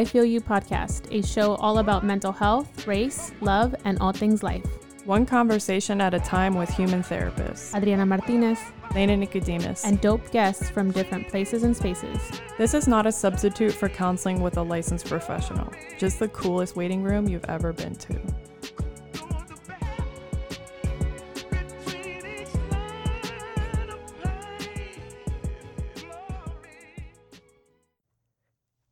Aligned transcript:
Welcome 0.00 0.08
to 0.08 0.12
the 0.12 0.18
I 0.18 0.22
Feel 0.22 0.32
You 0.32 0.40
podcast, 0.40 1.14
a 1.14 1.26
show 1.26 1.56
all 1.56 1.76
about 1.76 2.04
mental 2.04 2.32
health, 2.32 2.86
race, 2.86 3.32
love, 3.42 3.74
and 3.84 3.98
all 3.98 4.12
things 4.12 4.42
life. 4.42 4.64
One 5.04 5.26
conversation 5.26 6.00
at 6.00 6.14
a 6.14 6.20
time 6.20 6.54
with 6.54 6.70
human 6.70 7.02
therapists, 7.02 7.74
Adriana 7.76 8.06
Martinez, 8.06 8.58
Lena 8.94 9.14
Nicodemus. 9.18 9.84
and 9.84 10.00
dope 10.00 10.30
guests 10.30 10.70
from 10.70 10.90
different 10.90 11.28
places 11.28 11.64
and 11.64 11.76
spaces. 11.76 12.18
this 12.56 12.72
is 12.72 12.88
not 12.88 13.06
a 13.06 13.12
substitute 13.12 13.72
for 13.72 13.90
counseling 13.90 14.40
with 14.40 14.56
a 14.56 14.62
licensed 14.62 15.04
professional, 15.04 15.70
just 15.98 16.18
the 16.18 16.28
coolest 16.28 16.76
waiting 16.76 17.02
room 17.02 17.28
you've 17.28 17.44
ever 17.50 17.74
been 17.74 17.94
to. 17.96 18.18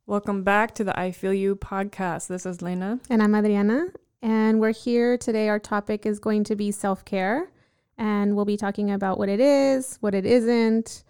Welcome 0.09 0.41
back 0.41 0.73
to 0.73 0.83
the 0.83 0.99
I 0.99 1.11
Feel 1.11 1.35
You 1.35 1.55
podcast. 1.55 2.29
This 2.29 2.43
is 2.43 2.63
Lena. 2.63 2.99
And 3.11 3.21
I'm 3.21 3.35
Adriana, 3.35 3.89
and 4.23 4.59
we're 4.59 4.73
here 4.73 5.19
today. 5.19 5.49
Our 5.49 5.59
topic 5.59 6.03
is 6.03 6.17
going 6.17 6.45
to 6.45 6.55
be 6.55 6.71
self 6.71 7.05
care, 7.05 7.51
and 7.95 8.35
we'll 8.35 8.43
be 8.43 8.57
talking 8.57 8.89
about 8.89 9.19
what 9.19 9.29
it 9.29 9.39
is, 9.39 9.97
what 10.01 10.15
it 10.15 10.25
isn't, 10.25 11.03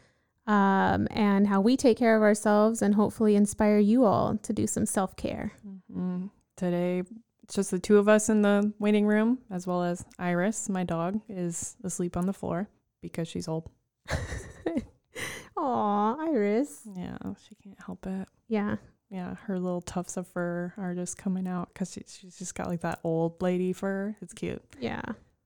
um, 0.47 1.07
and 1.11 1.47
how 1.47 1.61
we 1.61 1.77
take 1.77 1.97
care 1.97 2.17
of 2.17 2.21
ourselves, 2.21 2.81
and 2.81 2.93
hopefully 2.93 3.37
inspire 3.37 3.79
you 3.79 4.03
all 4.03 4.35
to 4.39 4.51
do 4.51 4.67
some 4.67 4.85
self 4.85 5.15
care. 5.15 5.53
Mm, 5.89 6.29
today, 6.57 7.03
it's 7.43 7.55
just 7.55 7.71
the 7.71 7.79
two 7.79 7.99
of 7.99 8.09
us 8.09 8.27
in 8.27 8.41
the 8.41 8.73
waiting 8.79 9.05
room, 9.05 9.37
as 9.49 9.65
well 9.65 9.81
as 9.81 10.03
Iris, 10.19 10.67
my 10.67 10.83
dog, 10.83 11.21
is 11.29 11.77
asleep 11.85 12.17
on 12.17 12.25
the 12.25 12.33
floor 12.33 12.67
because 13.01 13.29
she's 13.29 13.47
old. 13.47 13.69
Aw, 15.61 16.15
Iris. 16.29 16.81
Yeah, 16.95 17.17
she 17.47 17.55
can't 17.63 17.77
help 17.85 18.05
it. 18.07 18.27
Yeah, 18.47 18.77
Yeah, 19.09 19.35
her 19.45 19.59
little 19.59 19.81
tufts 19.81 20.17
of 20.17 20.27
fur 20.27 20.73
are 20.77 20.95
just 20.95 21.17
coming 21.17 21.47
out 21.47 21.69
because 21.73 21.91
she, 21.93 22.01
she's 22.07 22.37
just 22.37 22.55
got 22.55 22.67
like 22.67 22.81
that 22.81 22.99
old 23.03 23.41
lady 23.41 23.73
fur. 23.73 24.15
It's 24.21 24.33
cute. 24.33 24.61
yeah. 24.79 25.01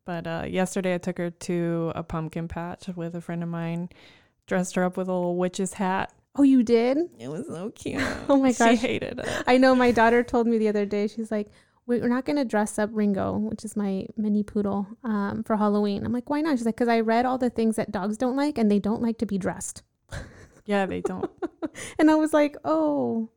But 0.06 0.28
uh, 0.28 0.44
yesterday, 0.48 0.96
I 0.96 0.98
took 0.98 1.18
her 1.18 1.30
to 1.32 1.92
a 1.96 2.04
pumpkin 2.04 2.48
patch 2.50 2.88
with 2.96 3.16
a 3.16 3.22
friend 3.22 3.42
of 3.42 3.48
mine, 3.50 3.88
dressed 4.48 4.76
her 4.76 4.84
up 4.84 4.98
with 4.98 5.08
a 5.08 5.14
little 5.14 5.38
witch's 5.38 5.74
hat. 5.74 6.12
Oh, 6.36 6.44
you 6.44 6.62
did? 6.62 6.98
It 7.20 7.30
was 7.30 7.48
so 7.48 7.70
cute. 7.72 8.02
Oh 8.30 8.36
my 8.38 8.52
God. 8.52 8.72
She 8.72 8.76
hated 8.76 9.20
it. 9.20 9.44
I 9.48 9.58
know 9.58 9.74
my 9.76 9.92
daughter 9.92 10.22
told 10.24 10.46
me 10.48 10.58
the 10.58 10.68
other 10.68 10.86
day, 10.86 11.08
she's 11.08 11.32
like, 11.32 11.48
"We- 11.86 12.02
we're 12.02 12.10
not 12.10 12.26
going 12.26 12.36
to 12.38 12.44
dress 12.44 12.78
up 12.78 12.90
Ringo, 12.92 13.38
which 13.38 13.64
is 13.64 13.76
my 13.78 14.08
mini 14.18 14.44
poodle, 14.44 14.88
um, 15.06 15.44
for 15.44 15.56
Halloween. 15.56 16.06
I'm 16.06 16.12
like, 16.12 16.30
why 16.30 16.42
not? 16.42 16.58
She's 16.58 16.66
like, 16.66 16.76
because 16.76 16.90
I 16.90 17.00
read 17.00 17.26
all 17.26 17.38
the 17.38 17.50
things 17.50 17.78
that 17.78 17.92
dogs 17.92 18.18
don't 18.18 18.36
like 18.36 18.58
and 18.58 18.70
they 18.70 18.80
don't 18.80 19.02
like 19.02 19.20
to 19.20 19.26
be 19.26 19.38
dressed. 19.38 19.84
Yeah, 20.66 20.86
they 20.86 21.02
don't. 21.02 21.30
And 22.00 22.10
I 22.10 22.16
was 22.16 22.34
like, 22.34 22.56
oh, 22.64 23.30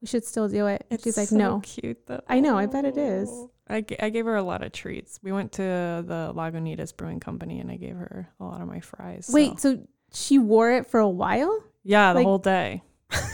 we 0.00 0.06
should 0.08 0.24
still 0.24 0.48
do 0.48 0.66
it. 0.66 0.84
And 0.90 1.00
she's 1.00 1.16
like, 1.16 1.28
so 1.28 1.36
no. 1.36 1.60
cute 1.60 2.06
though. 2.06 2.20
I 2.28 2.40
know, 2.40 2.56
I 2.58 2.66
bet 2.66 2.84
it 2.84 2.96
is. 2.96 3.28
Oh. 3.30 3.50
I, 3.68 3.82
g- 3.82 3.96
I 4.00 4.08
gave 4.08 4.24
her 4.24 4.34
a 4.36 4.42
lot 4.42 4.62
of 4.64 4.72
treats. 4.72 5.20
We 5.22 5.30
went 5.32 5.52
to 5.52 5.62
the 5.62 6.32
Lagunitas 6.34 6.96
Brewing 6.96 7.20
Company 7.20 7.60
and 7.60 7.70
I 7.70 7.76
gave 7.76 7.94
her 7.94 8.28
a 8.40 8.44
lot 8.44 8.60
of 8.60 8.66
my 8.68 8.80
fries. 8.80 9.26
so- 9.26 9.34
Wait, 9.34 9.60
so 9.60 9.86
she 10.12 10.38
wore 10.38 10.72
it 10.72 10.86
for 10.86 10.98
a 10.98 11.08
while? 11.08 11.62
yeah, 11.84 12.12
the 12.12 12.18
like- 12.20 12.24
whole 12.26 12.38
day. 12.38 12.82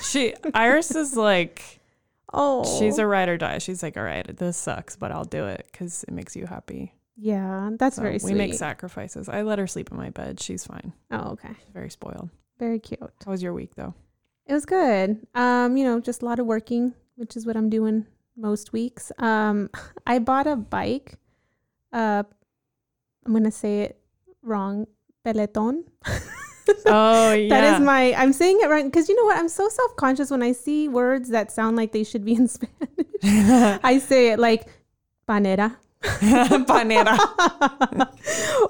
She 0.03 0.35
Iris 0.53 0.91
is 0.95 1.17
like 1.17 1.81
Oh, 2.33 2.79
she's 2.79 2.99
a 2.99 3.07
ride 3.07 3.29
or 3.31 3.39
die. 3.39 3.59
She's 3.59 3.83
like, 3.83 3.97
all 3.97 4.03
right, 4.03 4.37
this 4.37 4.57
sucks, 4.57 4.97
but 4.97 5.13
I'll 5.13 5.25
do 5.25 5.47
it 5.47 5.67
because 5.71 6.05
it 6.05 6.13
makes 6.13 6.35
you 6.37 6.45
happy. 6.47 6.93
yeah, 7.17 7.71
that's 7.79 7.97
So 7.97 8.03
very 8.03 8.15
we 8.15 8.19
sweet. 8.19 8.35
make 8.37 8.55
sacrifices. 8.55 9.29
I 9.29 9.43
let 9.43 9.59
her 9.61 9.67
sleep 9.69 9.91
in 9.93 9.97
my 9.97 10.11
bed. 10.11 10.41
She's 10.41 10.67
fine. 10.67 10.93
oh, 11.13 11.31
okay. 11.33 11.51
She's 11.65 11.73
very 11.73 11.91
spoiled. 11.91 12.29
Very 12.59 12.79
cute. 12.79 13.01
How 13.25 13.31
was 13.31 13.43
your 13.43 13.53
week 13.55 13.75
though? 13.77 13.95
It 14.47 14.53
was 14.55 14.65
good. 14.65 15.27
Um, 15.35 15.77
you 15.77 15.85
know, 15.85 16.01
just 16.01 16.23
a 16.23 16.25
lot 16.25 16.39
of 16.39 16.47
working, 16.47 16.95
which 17.17 17.37
is 17.37 17.47
what 17.47 17.57
I'm 17.57 17.69
doing 17.71 18.07
most 18.37 18.73
weeks. 18.73 19.13
Um, 19.19 19.71
I 20.07 20.19
bought 20.19 20.47
a 20.47 20.57
bike. 20.57 21.15
Uh, 21.93 22.23
I'm 23.25 23.33
gonna 23.33 23.51
say 23.51 23.83
it 23.83 24.01
wrong. 24.43 24.87
Peloton. 25.25 25.85
Oh 26.85 27.33
yeah. 27.33 27.49
That 27.49 27.75
is 27.75 27.81
my. 27.81 28.13
I'm 28.13 28.33
saying 28.35 28.59
it 28.61 28.69
right 28.69 28.85
because 28.85 29.09
you 29.09 29.17
know 29.17 29.25
what? 29.25 29.39
I'm 29.39 29.49
so 29.49 29.69
self 29.71 29.97
conscious 29.97 30.31
when 30.31 30.43
I 30.43 30.53
see 30.53 30.87
words 30.87 31.31
that 31.31 31.51
sound 31.51 31.77
like 31.77 31.93
they 31.93 32.05
should 32.05 32.27
be 32.27 32.35
in 32.35 32.47
Spanish. 32.57 33.81
I 33.83 33.99
say 33.99 34.33
it 34.33 34.39
like 34.39 34.67
panera 35.27 35.77
Panera. 36.03 37.17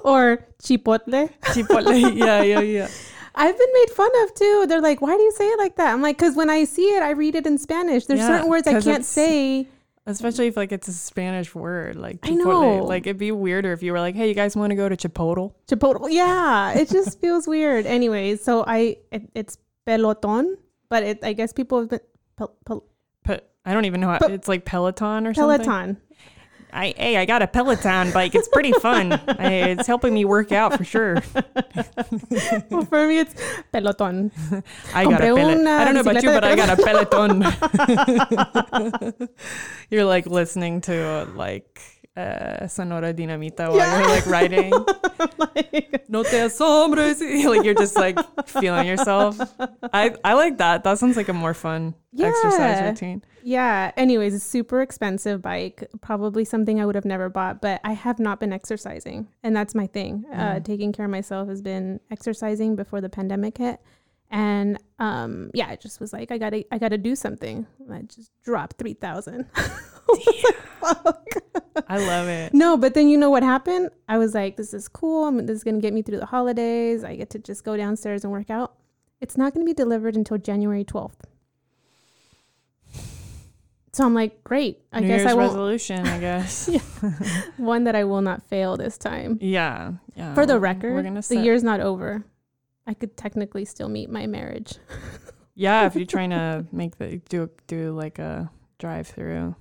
or 0.03 0.47
chipotle. 0.63 1.29
Chipotle. 1.51 2.15
Yeah, 2.15 2.41
yeah, 2.41 2.61
yeah. 2.61 2.87
I've 3.35 3.57
been 3.57 3.73
made 3.73 3.89
fun 3.91 4.09
of 4.23 4.33
too. 4.33 4.65
They're 4.67 4.81
like, 4.81 5.01
"Why 5.01 5.15
do 5.15 5.21
you 5.23 5.31
say 5.31 5.47
it 5.47 5.57
like 5.59 5.75
that?" 5.77 5.93
I'm 5.93 6.01
like, 6.01 6.17
"Cause 6.17 6.35
when 6.35 6.49
I 6.49 6.63
see 6.65 6.83
it, 6.95 7.03
I 7.03 7.11
read 7.11 7.35
it 7.35 7.45
in 7.47 7.57
Spanish. 7.57 8.05
There's 8.05 8.19
Yeah, 8.19 8.27
certain 8.27 8.49
words 8.49 8.67
I 8.67 8.81
can't 8.81 9.05
say." 9.05 9.67
Especially 10.05 10.47
if 10.47 10.57
like 10.57 10.71
it's 10.71 10.87
a 10.87 10.93
Spanish 10.93 11.53
word, 11.53 11.95
like 11.95 12.17
I 12.23 12.29
chipotle. 12.29 12.37
know. 12.79 12.83
Like 12.85 13.05
it'd 13.05 13.19
be 13.19 13.31
weirder 13.31 13.73
if 13.73 13.83
you 13.83 13.91
were 13.91 13.99
like, 13.99 14.15
"Hey, 14.15 14.27
you 14.27 14.33
guys 14.33 14.55
want 14.55 14.71
to 14.71 14.75
go 14.75 14.89
to 14.89 14.95
Chipotle?" 14.97 15.53
Chipotle. 15.69 16.07
Yeah, 16.09 16.73
it 16.73 16.89
just 16.89 17.19
feels 17.21 17.45
weird. 17.47 17.85
Anyways, 17.85 18.43
so 18.43 18.63
I 18.65 18.97
it, 19.11 19.29
it's 19.35 19.57
peloton, 19.85 20.57
but 20.89 21.03
it 21.03 21.19
I 21.23 21.33
guess 21.33 21.53
people 21.53 21.79
have 21.81 21.89
been 21.89 21.99
pel, 22.37 22.55
pel, 22.65 22.83
Pe- 23.23 23.41
I 23.65 23.73
don't 23.73 23.85
even 23.85 24.01
know 24.01 24.07
how 24.07 24.17
Pe- 24.19 24.33
it's 24.33 24.47
like 24.47 24.65
Peloton 24.65 25.27
or 25.27 25.33
something. 25.35 25.63
Peloton. 25.65 25.97
I 26.71 26.93
hey, 26.97 27.17
I 27.17 27.25
got 27.25 27.41
a 27.41 27.47
Peloton 27.47 28.11
bike. 28.11 28.35
It's 28.35 28.47
pretty 28.47 28.71
fun. 28.73 29.13
I, 29.27 29.53
it's 29.69 29.87
helping 29.87 30.13
me 30.13 30.25
work 30.25 30.51
out 30.51 30.77
for 30.77 30.83
sure. 30.83 31.15
well, 32.69 32.85
for 32.85 33.07
me, 33.07 33.19
it's 33.19 33.35
peloton. 33.71 34.31
I 34.93 35.05
got 35.05 35.13
a 35.13 35.17
Peloton. 35.17 35.67
I 35.67 35.85
don't 35.85 35.93
know 35.95 36.01
about 36.01 36.23
you, 36.23 36.29
but 36.29 36.43
I 36.43 36.55
got 36.55 36.69
a 36.69 36.83
Peloton. 36.83 37.43
you're 39.89 40.05
like 40.05 40.25
listening 40.25 40.81
to 40.81 40.95
uh, 40.95 41.25
like 41.35 41.98
uh, 42.19 42.67
Sonora 42.67 43.13
Dinamita 43.13 43.69
while 43.69 43.77
Yeah. 43.77 43.99
you're 43.99 44.09
like 44.09 44.25
riding. 44.25 44.71
like, 45.37 46.05
no 46.09 46.23
te 46.23 46.37
asombres. 46.37 47.21
like 47.49 47.63
you're 47.63 47.73
just 47.73 47.95
like 47.95 48.17
feeling 48.47 48.87
yourself. 48.87 49.39
I 49.93 50.15
I 50.23 50.33
like 50.33 50.57
that. 50.57 50.83
That 50.83 50.99
sounds 50.99 51.17
like 51.17 51.29
a 51.29 51.33
more 51.33 51.53
fun 51.53 51.95
exercise 52.19 52.81
routine. 52.81 53.23
yeah. 53.43 53.91
Anyways, 53.97 54.33
it's 54.35 54.43
super 54.43 54.81
expensive 54.81 55.41
bike. 55.41 55.87
Probably 56.01 56.43
something 56.45 56.79
I 56.81 56.85
would 56.85 56.95
have 56.95 57.05
never 57.05 57.29
bought, 57.29 57.61
but 57.61 57.79
I 57.83 57.93
have 57.93 58.19
not 58.19 58.39
been 58.39 58.51
exercising, 58.53 59.27
and 59.43 59.55
that's 59.55 59.73
my 59.75 59.87
thing. 59.87 60.25
Uh, 60.33 60.55
Mm. 60.55 60.65
taking 60.65 60.91
care 60.91 61.05
of 61.05 61.11
myself 61.11 61.47
has 61.49 61.61
been 61.61 61.99
exercising 62.11 62.75
before 62.75 63.01
the 63.01 63.09
pandemic 63.09 63.57
hit. 63.57 63.79
And 64.31 64.77
um, 64.99 65.49
yeah, 65.55 65.67
I 65.69 65.75
just 65.75 65.99
was 65.99 66.13
like, 66.13 66.31
I 66.31 66.37
gotta, 66.37 66.63
I 66.71 66.77
gotta 66.77 66.99
do 66.99 67.15
something. 67.15 67.65
I 67.91 68.01
just 68.03 68.29
dropped 68.43 68.77
three 68.77 68.93
thousand. 68.93 69.45
I 71.87 71.97
love 72.05 72.27
it. 72.27 72.53
No, 72.53 72.77
but 72.77 72.93
then 72.93 73.09
you 73.09 73.17
know 73.17 73.29
what 73.29 73.43
happened? 73.43 73.89
I 74.07 74.17
was 74.17 74.33
like, 74.33 74.57
this 74.57 74.73
is 74.73 74.87
cool. 74.87 75.25
I 75.25 75.29
mean, 75.31 75.45
this 75.45 75.57
is 75.57 75.63
going 75.63 75.75
to 75.75 75.81
get 75.81 75.93
me 75.93 76.01
through 76.01 76.19
the 76.19 76.25
holidays. 76.25 77.03
I 77.03 77.15
get 77.15 77.29
to 77.31 77.39
just 77.39 77.63
go 77.63 77.75
downstairs 77.77 78.23
and 78.23 78.31
work 78.31 78.49
out. 78.49 78.75
It's 79.21 79.37
not 79.37 79.53
going 79.53 79.65
to 79.65 79.69
be 79.69 79.73
delivered 79.73 80.15
until 80.15 80.37
January 80.37 80.83
12th. 80.85 81.13
So 83.91 84.05
I'm 84.05 84.13
like, 84.13 84.43
great. 84.43 84.81
I 84.93 84.99
New 85.01 85.07
guess 85.07 85.21
Year's 85.21 85.31
I 85.31 85.33
won't. 85.33 85.47
resolution. 85.49 86.07
I 86.07 86.19
guess. 86.19 86.69
One 87.57 87.83
that 87.85 87.95
I 87.95 88.03
will 88.03 88.21
not 88.21 88.43
fail 88.43 88.77
this 88.77 88.97
time. 88.97 89.37
yeah. 89.41 89.93
Yeah. 90.15 90.33
For 90.35 90.45
the 90.45 90.59
record, 90.59 91.05
the 91.15 91.21
set, 91.21 91.43
year's 91.43 91.63
not 91.63 91.79
over. 91.79 92.23
I 92.85 92.93
could 92.93 93.15
technically 93.17 93.65
still 93.65 93.89
meet 93.89 94.09
my 94.09 94.27
marriage. 94.27 94.75
Yeah, 95.55 95.85
if 95.85 95.95
you're 95.95 96.05
trying 96.05 96.29
to 96.31 96.65
make 96.71 96.97
the 96.97 97.17
do 97.29 97.49
do 97.67 97.91
like 97.93 98.19
a 98.19 98.49
drive 98.79 99.07
through, 99.07 99.55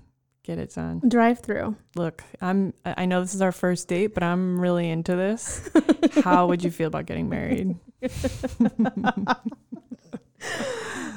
get 0.49 0.59
it 0.59 0.75
done. 0.75 1.01
Drive 1.07 1.41
through. 1.41 1.77
Look, 1.95 2.25
I'm. 2.41 2.73
I 2.85 2.95
I 3.03 3.05
know 3.05 3.21
this 3.21 3.35
is 3.35 3.43
our 3.43 3.53
first 3.53 3.87
date, 3.87 4.15
but 4.15 4.23
I'm 4.23 4.59
really 4.61 4.89
into 4.89 5.15
this. 5.15 5.69
How 6.25 6.47
would 6.49 6.65
you 6.65 6.71
feel 6.71 6.89
about 6.89 7.05
getting 7.07 7.29
married? 7.29 7.77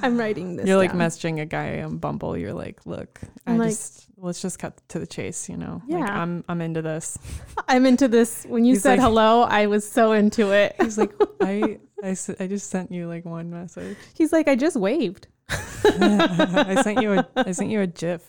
I'm 0.03 0.17
writing 0.17 0.55
this. 0.55 0.67
You're 0.67 0.77
like 0.77 0.91
down. 0.91 0.99
messaging 0.99 1.41
a 1.41 1.45
guy 1.45 1.81
on 1.83 1.97
Bumble. 1.97 2.35
You're 2.35 2.53
like, 2.53 2.81
look, 2.85 3.19
I 3.45 3.51
I'm 3.53 3.57
like- 3.59 3.69
just 3.69 4.07
let's 4.17 4.41
just 4.41 4.59
cut 4.59 4.81
to 4.89 4.99
the 4.99 5.07
chase. 5.07 5.47
You 5.47 5.57
know, 5.57 5.81
like 5.87 5.99
Yeah. 6.07 6.21
I'm 6.21 6.43
I'm 6.49 6.59
into 6.61 6.81
this. 6.81 7.17
I'm 7.67 7.85
into 7.85 8.07
this. 8.07 8.45
When 8.45 8.65
you 8.65 8.73
He's 8.73 8.81
said 8.83 8.97
like- 8.97 8.99
hello, 9.01 9.43
I 9.43 9.67
was 9.67 9.89
so 9.89 10.11
into 10.13 10.51
it. 10.51 10.75
He's 10.81 10.97
like, 10.97 11.11
I 11.41 11.79
I, 12.03 12.09
I 12.39 12.47
just 12.47 12.69
sent 12.69 12.91
you 12.91 13.07
like 13.07 13.25
one 13.25 13.49
message. 13.51 13.95
He's 14.15 14.33
like, 14.33 14.47
I 14.47 14.55
just 14.55 14.75
waved. 14.75 15.27
I 15.49 16.81
sent 16.83 17.01
you 17.01 17.13
a 17.13 17.27
I 17.35 17.51
sent 17.51 17.69
you 17.69 17.81
a 17.81 17.87
GIF. 17.87 18.23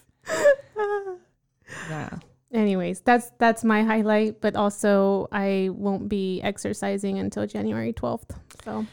Yeah. 1.89 2.11
Anyways, 2.53 3.01
that's 3.01 3.31
that's 3.39 3.65
my 3.65 3.83
highlight, 3.83 4.41
but 4.41 4.57
also 4.57 5.27
I 5.33 5.71
won't 5.73 6.09
be 6.09 6.41
exercising 6.43 7.19
until 7.19 7.47
January 7.47 7.93
12th. 7.95 8.37
So, 8.65 8.85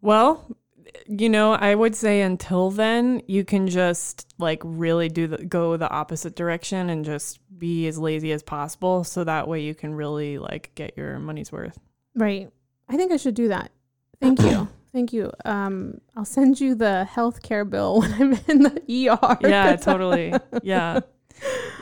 Well, 0.00 0.56
you 1.08 1.28
know, 1.28 1.52
I 1.52 1.74
would 1.74 1.96
say 1.96 2.20
until 2.20 2.70
then, 2.70 3.20
you 3.26 3.44
can 3.44 3.66
just 3.66 4.32
like 4.38 4.60
really 4.64 5.08
do 5.08 5.26
the 5.26 5.44
go 5.44 5.76
the 5.76 5.90
opposite 5.90 6.36
direction 6.36 6.88
and 6.88 7.04
just 7.04 7.40
be 7.58 7.88
as 7.88 7.98
lazy 7.98 8.30
as 8.30 8.42
possible 8.44 9.02
so 9.02 9.24
that 9.24 9.48
way 9.48 9.60
you 9.60 9.74
can 9.74 9.94
really 9.94 10.38
like 10.38 10.70
get 10.76 10.96
your 10.96 11.18
money's 11.18 11.50
worth. 11.50 11.78
right. 12.14 12.50
I 12.88 12.96
think 12.98 13.12
I 13.12 13.16
should 13.16 13.34
do 13.34 13.48
that. 13.48 13.70
Thank 14.20 14.40
you. 14.42 14.68
Thank 14.92 15.12
you. 15.12 15.32
Um, 15.44 16.00
I'll 16.14 16.24
send 16.26 16.60
you 16.60 16.74
the 16.76 17.04
health 17.04 17.42
care 17.42 17.64
bill 17.64 18.00
when 18.02 18.12
I'm 18.12 18.32
in 18.46 18.62
the 18.62 19.08
ER. 19.10 19.38
Yeah, 19.40 19.74
totally. 19.76 20.32
Yeah. 20.62 21.00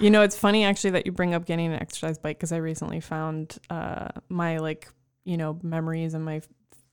You 0.00 0.10
know, 0.10 0.22
it's 0.22 0.36
funny 0.36 0.64
actually 0.64 0.90
that 0.90 1.06
you 1.06 1.12
bring 1.12 1.34
up 1.34 1.44
getting 1.44 1.66
an 1.72 1.80
exercise 1.80 2.18
bike 2.18 2.38
because 2.38 2.52
I 2.52 2.56
recently 2.56 3.00
found 3.00 3.58
uh, 3.70 4.08
my 4.28 4.58
like, 4.58 4.88
you 5.24 5.36
know, 5.36 5.58
memories 5.62 6.14
and 6.14 6.24
my 6.24 6.36
f- 6.36 6.48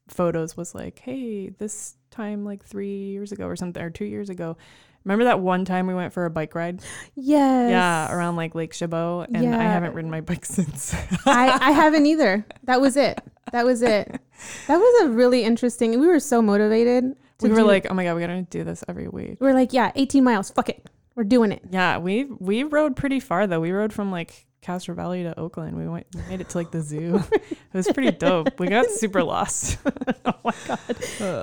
photos 0.08 0.56
was 0.56 0.76
like, 0.76 1.00
hey, 1.00 1.50
this 1.50 1.96
time 2.12 2.46
like 2.46 2.64
three 2.64 3.06
years 3.10 3.32
ago 3.32 3.46
or 3.48 3.56
something, 3.56 3.82
or 3.82 3.90
two 3.90 4.06
years 4.06 4.30
ago. 4.30 4.58
Remember 5.06 5.24
that 5.26 5.40
one 5.40 5.64
time 5.66 5.88
we 5.88 5.94
went 5.94 6.12
for 6.14 6.26
a 6.26 6.30
bike 6.30 6.54
ride? 6.56 6.82
Yes. 7.16 7.72
Yeah, 7.72 8.14
around 8.14 8.36
like 8.36 8.54
Lake 8.54 8.74
Chabot, 8.74 9.28
and 9.34 9.56
I 9.56 9.64
haven't 9.64 9.94
ridden 9.94 10.12
my 10.12 10.22
bike 10.22 10.46
since. 10.58 10.94
I, 11.26 11.58
I 11.62 11.72
haven't 11.72 12.06
either. 12.06 12.46
That 12.64 12.82
was 12.82 12.98
it. 12.98 13.20
That 13.54 13.66
was 13.66 13.82
it. 13.82 14.20
That 14.68 14.78
was 14.78 15.04
a 15.04 15.10
really 15.10 15.44
interesting. 15.46 15.98
We 16.00 16.06
were 16.08 16.20
so 16.20 16.42
motivated. 16.42 17.16
we 17.42 17.50
were 17.50 17.56
do- 17.56 17.64
like, 17.66 17.88
oh 17.90 17.94
my 17.94 18.04
god, 18.04 18.16
we 18.16 18.22
gotta 18.22 18.42
do 18.44 18.64
this 18.66 18.84
every 18.88 19.08
week. 19.08 19.38
we 19.40 19.48
we're 19.48 19.54
like, 19.54 19.72
yeah, 19.74 19.92
18 19.96 20.24
miles. 20.24 20.52
Fuck 20.52 20.70
it. 20.70 20.88
We're 21.20 21.26
doing 21.26 21.52
it. 21.52 21.62
Yeah, 21.70 21.98
we 21.98 22.24
we 22.24 22.64
rode 22.64 22.96
pretty 22.96 23.20
far 23.20 23.46
though. 23.46 23.60
We 23.60 23.72
rode 23.72 23.92
from 23.92 24.10
like 24.10 24.48
Castro 24.62 24.96
Valley 24.96 25.24
to 25.24 25.38
Oakland. 25.38 25.76
We 25.76 25.86
went 25.86 26.08
we 26.16 26.22
made 26.30 26.40
it 26.40 26.48
to 26.48 26.58
like 26.58 26.72
the 26.72 26.80
zoo. 26.80 27.22
it 27.34 27.58
was 27.74 27.90
pretty 27.92 28.12
dope. 28.12 28.58
We 28.58 28.68
got 28.68 28.86
super 28.86 29.22
lost. 29.22 29.80
Oh 30.26 30.34
my 30.46 30.54
god. 30.66 30.80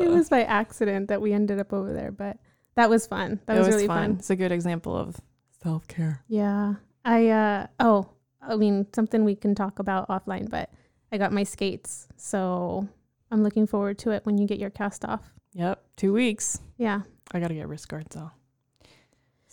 it 0.00 0.08
was 0.08 0.31
by 0.31 0.44
accident 0.44 1.08
that 1.08 1.20
we 1.20 1.34
ended 1.34 1.58
up 1.58 1.75
over 1.75 1.93
there, 1.93 2.11
but 2.11 2.38
that 2.76 2.88
was 2.88 3.06
fun. 3.06 3.38
That 3.44 3.56
it 3.56 3.58
was, 3.58 3.67
was 3.67 3.75
really 3.75 3.87
fun. 3.87 4.12
fun. 4.12 4.17
It's 4.19 4.31
a 4.31 4.37
good 4.37 4.50
example 4.50 4.96
of 4.96 5.20
self 5.62 5.87
care. 5.88 6.23
Yeah. 6.26 6.76
I 7.05 7.28
uh 7.28 7.67
oh, 7.78 8.08
I 8.40 8.56
mean 8.56 8.87
something 8.94 9.26
we 9.26 9.37
can 9.37 9.55
talk 9.55 9.78
about 9.78 10.08
offline, 10.08 10.49
but 10.49 10.70
I 11.12 11.19
got 11.19 11.32
my 11.32 11.43
skates. 11.43 12.08
So 12.17 12.88
I'm 13.31 13.43
looking 13.43 13.67
forward 13.67 13.99
to 13.99 14.12
it 14.12 14.25
when 14.25 14.38
you 14.38 14.46
get 14.46 14.58
your 14.58 14.70
cast 14.70 15.05
off. 15.05 15.34
Yep, 15.52 15.84
two 15.96 16.14
weeks. 16.14 16.61
Yeah. 16.78 17.02
I 17.32 17.40
gotta 17.40 17.52
get 17.52 17.69
wrist 17.69 17.88
guards 17.88 18.17
though. 18.17 18.31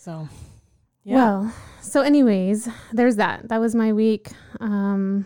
So, 0.04 0.28
yeah, 1.02 1.14
Well, 1.14 1.54
so 1.80 2.02
anyways, 2.02 2.68
there's 2.92 3.16
that. 3.16 3.48
That 3.48 3.58
was 3.58 3.74
my 3.74 3.94
week. 3.94 4.28
Um 4.60 5.24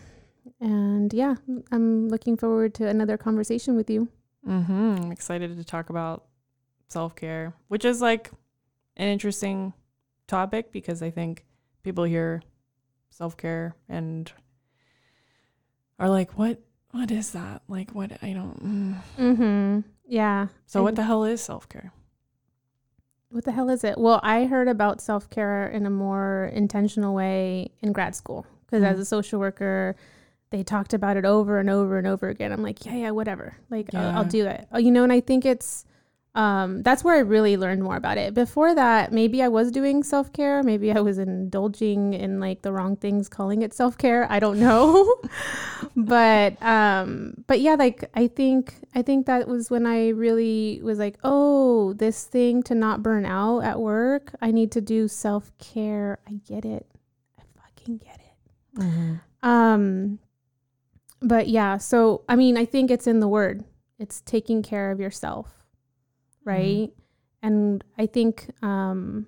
and 0.61 1.13
yeah, 1.13 1.35
I'm 1.73 2.09
looking 2.09 2.37
forward 2.37 2.75
to 2.75 2.87
another 2.87 3.17
conversation 3.17 3.75
with 3.75 3.91
you. 3.91 4.07
Mm-hmm. 4.47 5.03
I'm 5.03 5.11
excited 5.13 5.57
to 5.57 5.65
talk 5.65 5.91
about 5.91 6.27
self 6.89 7.17
care, 7.17 7.55
which 7.67 7.85
is 7.85 8.01
like 8.01 8.31
an 8.97 9.09
interesting 9.09 9.73
topic 10.29 10.71
because 10.71 11.03
I 11.03 11.11
think 11.11 11.45
people 11.83 12.05
hear 12.05 12.41
self 13.11 13.37
care 13.37 13.75
and 13.89 14.31
are 15.99 16.09
like, 16.09 16.39
"What? 16.39 16.61
What 16.93 17.11
is 17.11 17.33
that? 17.33 17.63
Like, 17.67 17.91
what? 17.91 18.13
I 18.23 18.33
don't." 18.33 18.63
Mm. 18.63 18.95
Mhm. 19.19 19.85
Yeah. 20.07 20.49
So, 20.67 20.83
what 20.85 20.95
the 20.95 21.03
hell 21.03 21.25
is 21.25 21.41
self 21.41 21.69
care? 21.69 21.93
What 23.31 23.45
the 23.45 23.53
hell 23.53 23.69
is 23.69 23.85
it? 23.85 23.99
Well, 23.99 24.21
I 24.23 24.47
heard 24.47 24.69
about 24.69 25.01
self 25.01 25.29
care 25.31 25.67
in 25.69 25.85
a 25.87 25.91
more 25.91 26.51
intentional 26.53 27.15
way 27.15 27.71
in 27.83 27.93
grad 27.93 28.15
school 28.15 28.47
because 28.67 28.83
as 28.83 28.97
Mm. 28.97 29.01
a 29.01 29.05
social 29.05 29.39
worker, 29.41 29.97
they 30.51 30.63
talked 30.63 30.95
about 30.95 31.17
it 31.19 31.25
over 31.27 31.59
and 31.59 31.69
over 31.69 31.99
and 31.99 32.07
over 32.07 32.29
again. 32.29 32.53
I'm 32.53 32.63
like, 32.63 32.87
yeah, 32.87 32.95
yeah, 32.95 33.11
whatever. 33.11 33.57
Like, 33.69 33.95
I'll, 33.95 34.19
I'll 34.19 34.25
do 34.25 34.47
it. 34.47 34.67
Oh, 34.73 34.79
You 34.79 34.91
know, 34.91 35.03
and 35.05 35.13
I 35.13 35.21
think 35.21 35.45
it's 35.45 35.85
um, 36.39 36.85
that's 36.85 37.03
where 37.03 37.17
I 37.17 37.19
really 37.19 37.57
learned 37.57 37.83
more 37.83 37.97
about 37.97 38.17
it. 38.17 38.33
Before 38.33 38.73
that, 38.73 39.11
maybe 39.13 39.43
I 39.43 39.49
was 39.49 39.73
doing 39.73 40.05
self 40.05 40.33
care. 40.33 40.63
Maybe 40.63 40.93
I 40.93 41.01
was 41.01 41.19
indulging 41.19 42.15
in 42.15 42.39
like 42.39 42.63
the 42.63 42.73
wrong 42.73 42.95
things, 42.95 43.29
calling 43.29 43.63
it 43.63 43.75
self 43.75 43.99
care. 43.99 44.25
I 44.31 44.39
don't 44.39 44.61
know. 44.61 45.21
but 45.97 46.63
um, 46.63 47.43
but 47.49 47.61
yeah, 47.61 47.75
like 47.75 48.09
I 48.15 48.29
think 48.29 48.77
I 48.95 49.03
think 49.03 49.27
that 49.27 49.49
was 49.49 49.69
when 49.69 49.85
I 49.85 50.11
really 50.11 50.79
was 50.81 51.01
like, 51.01 51.19
oh, 51.25 51.95
this 51.95 52.27
thing 52.27 52.63
to 52.65 52.75
not 52.77 53.03
burn 53.03 53.27
out 53.27 53.65
at 53.65 53.81
work. 53.81 54.33
I 54.41 54.53
need 54.53 54.71
to 54.73 54.81
do 54.81 55.09
self 55.09 55.51
care. 55.59 56.21
I 56.29 56.35
get 56.47 56.65
it. 56.65 56.87
I 57.37 57.43
fucking 57.61 57.99
get 57.99 58.21
it. 58.21 59.19
Um, 59.43 60.21
but 61.21 61.49
yeah, 61.49 61.79
so 61.79 62.23
I 62.29 62.37
mean, 62.37 62.57
I 62.57 62.65
think 62.65 62.93
it's 62.93 63.09
in 63.09 63.19
the 63.19 63.27
word. 63.27 63.65
It's 63.99 64.21
taking 64.21 64.63
care 64.63 64.93
of 64.93 65.01
yourself, 65.01 65.58
right? 66.49 66.91
And 67.43 67.85
I 67.97 68.07
think 68.07 68.51
um 68.63 69.27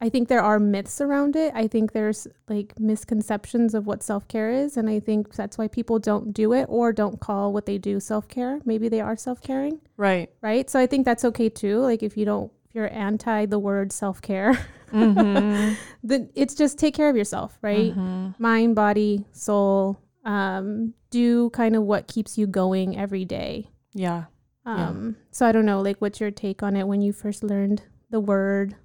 I 0.00 0.08
think 0.08 0.26
there 0.26 0.42
are 0.42 0.58
myths 0.58 1.00
around 1.00 1.36
it. 1.36 1.52
I 1.54 1.68
think 1.68 1.92
there's 1.92 2.26
like 2.48 2.74
misconceptions 2.80 3.72
of 3.72 3.86
what 3.86 4.02
self-care 4.02 4.50
is, 4.50 4.76
and 4.76 4.90
I 4.90 4.98
think 4.98 5.32
that's 5.34 5.56
why 5.56 5.68
people 5.68 6.00
don't 6.00 6.32
do 6.32 6.52
it 6.54 6.66
or 6.68 6.92
don't 6.92 7.20
call 7.20 7.52
what 7.52 7.66
they 7.66 7.78
do 7.78 8.00
self-care. 8.00 8.60
Maybe 8.64 8.88
they 8.88 9.00
are 9.00 9.16
self-caring, 9.16 9.80
Right. 9.96 10.28
right? 10.40 10.68
So 10.68 10.80
I 10.80 10.86
think 10.88 11.04
that's 11.04 11.24
okay 11.26 11.48
too. 11.48 11.78
Like 11.78 12.02
if 12.02 12.16
you 12.16 12.24
don't 12.24 12.50
if 12.68 12.74
you're 12.74 12.92
anti 12.92 13.46
the 13.46 13.58
word 13.60 13.92
self-care, 13.92 14.58
Mm-hmm. 14.92 15.74
then 16.02 16.30
it's 16.34 16.54
just 16.54 16.78
take 16.78 16.94
care 16.94 17.08
of 17.08 17.16
yourself, 17.16 17.56
right? 17.62 17.94
mind, 18.38 18.74
body, 18.74 19.24
soul. 19.32 19.98
Um, 20.24 20.94
do 21.10 21.50
kind 21.50 21.74
of 21.76 21.82
what 21.84 22.06
keeps 22.08 22.36
you 22.38 22.46
going 22.46 22.96
every 22.98 23.24
day. 23.24 23.68
Yeah. 23.94 24.24
Yeah. 24.66 24.88
Um, 24.88 25.16
so 25.30 25.46
I 25.46 25.52
don't 25.52 25.66
know, 25.66 25.80
like, 25.80 26.00
what's 26.00 26.20
your 26.20 26.30
take 26.30 26.62
on 26.62 26.76
it 26.76 26.86
when 26.86 27.02
you 27.02 27.12
first 27.12 27.42
learned 27.42 27.82
the 28.10 28.20
word? 28.20 28.76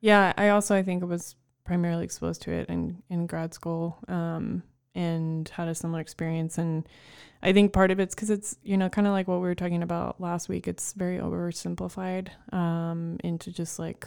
Yeah, 0.00 0.32
I 0.36 0.48
also 0.50 0.74
I 0.76 0.82
think 0.82 1.02
I 1.02 1.06
was 1.06 1.36
primarily 1.64 2.04
exposed 2.04 2.42
to 2.42 2.50
it 2.52 2.68
in 2.68 3.02
in 3.08 3.26
grad 3.26 3.54
school, 3.54 3.98
um, 4.08 4.62
and 4.94 5.48
had 5.48 5.68
a 5.68 5.74
similar 5.74 6.00
experience. 6.00 6.58
And 6.58 6.86
I 7.42 7.52
think 7.52 7.72
part 7.72 7.90
of 7.90 8.00
it's 8.00 8.14
because 8.14 8.30
it's 8.30 8.56
you 8.62 8.76
know 8.76 8.88
kind 8.88 9.06
of 9.06 9.12
like 9.12 9.28
what 9.28 9.36
we 9.36 9.46
were 9.48 9.54
talking 9.54 9.82
about 9.82 10.20
last 10.20 10.48
week. 10.48 10.66
It's 10.68 10.92
very 10.92 11.18
oversimplified 11.18 12.28
um, 12.52 13.18
into 13.24 13.52
just 13.52 13.78
like 13.78 14.06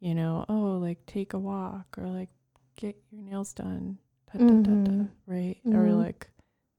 you 0.00 0.14
know 0.14 0.44
oh 0.48 0.78
like 0.82 1.04
take 1.06 1.32
a 1.32 1.38
walk 1.38 1.96
or 1.96 2.06
like 2.08 2.28
get 2.76 2.96
your 3.10 3.22
nails 3.22 3.52
done, 3.52 3.98
da, 4.32 4.38
da, 4.44 4.54
da, 4.62 4.74
da, 4.84 5.04
right? 5.26 5.58
Or 5.66 5.86
Mhm. 5.86 5.96
like 5.98 6.28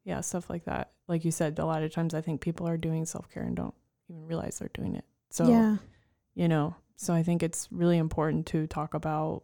yeah 0.03 0.21
stuff 0.21 0.49
like 0.49 0.65
that. 0.65 0.91
Like 1.07 1.25
you 1.25 1.31
said, 1.31 1.59
a 1.59 1.65
lot 1.65 1.83
of 1.83 1.91
times 1.93 2.13
I 2.13 2.21
think 2.21 2.41
people 2.41 2.67
are 2.67 2.77
doing 2.77 3.05
self 3.05 3.29
care 3.29 3.43
and 3.43 3.55
don't 3.55 3.73
even 4.09 4.25
realize 4.25 4.59
they're 4.59 4.69
doing 4.73 4.95
it. 4.95 5.05
So 5.29 5.47
yeah, 5.47 5.77
you 6.35 6.47
know 6.47 6.75
so 6.97 7.15
i 7.15 7.23
think 7.23 7.41
it's 7.41 7.67
really 7.71 7.97
important 7.97 8.45
to 8.45 8.67
talk 8.67 8.93
about 8.93 9.41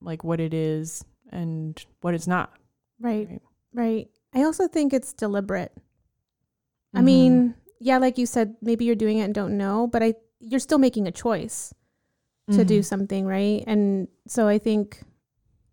like 0.00 0.24
what 0.24 0.40
it 0.40 0.54
is 0.54 1.04
and 1.30 1.84
what 2.00 2.14
it's 2.14 2.26
not 2.26 2.54
right, 2.98 3.28
Right. 3.28 3.42
right. 3.74 4.08
I 4.32 4.42
also 4.44 4.66
think 4.68 4.92
it's 4.94 5.12
deliberate. 5.12 5.72
I 6.94 7.00
Mhm. 7.00 7.04
mean, 7.04 7.54
yeah, 7.80 7.98
like 7.98 8.16
you 8.18 8.24
said, 8.26 8.56
maybe 8.62 8.84
you're 8.86 8.94
doing 8.94 9.18
it 9.18 9.24
and 9.24 9.34
don't 9.34 9.56
know, 9.58 9.86
but 9.86 10.02
I 10.02 10.14
you're 10.40 10.60
still 10.60 10.78
making 10.78 11.06
a 11.06 11.12
choice 11.12 11.74
to 12.50 12.64
do 12.64 12.80
Mhm. 12.80 12.84
something, 12.84 13.26
right? 13.26 13.64
And 13.66 14.08
so 14.26 14.46
I 14.48 14.58
think 14.58 15.02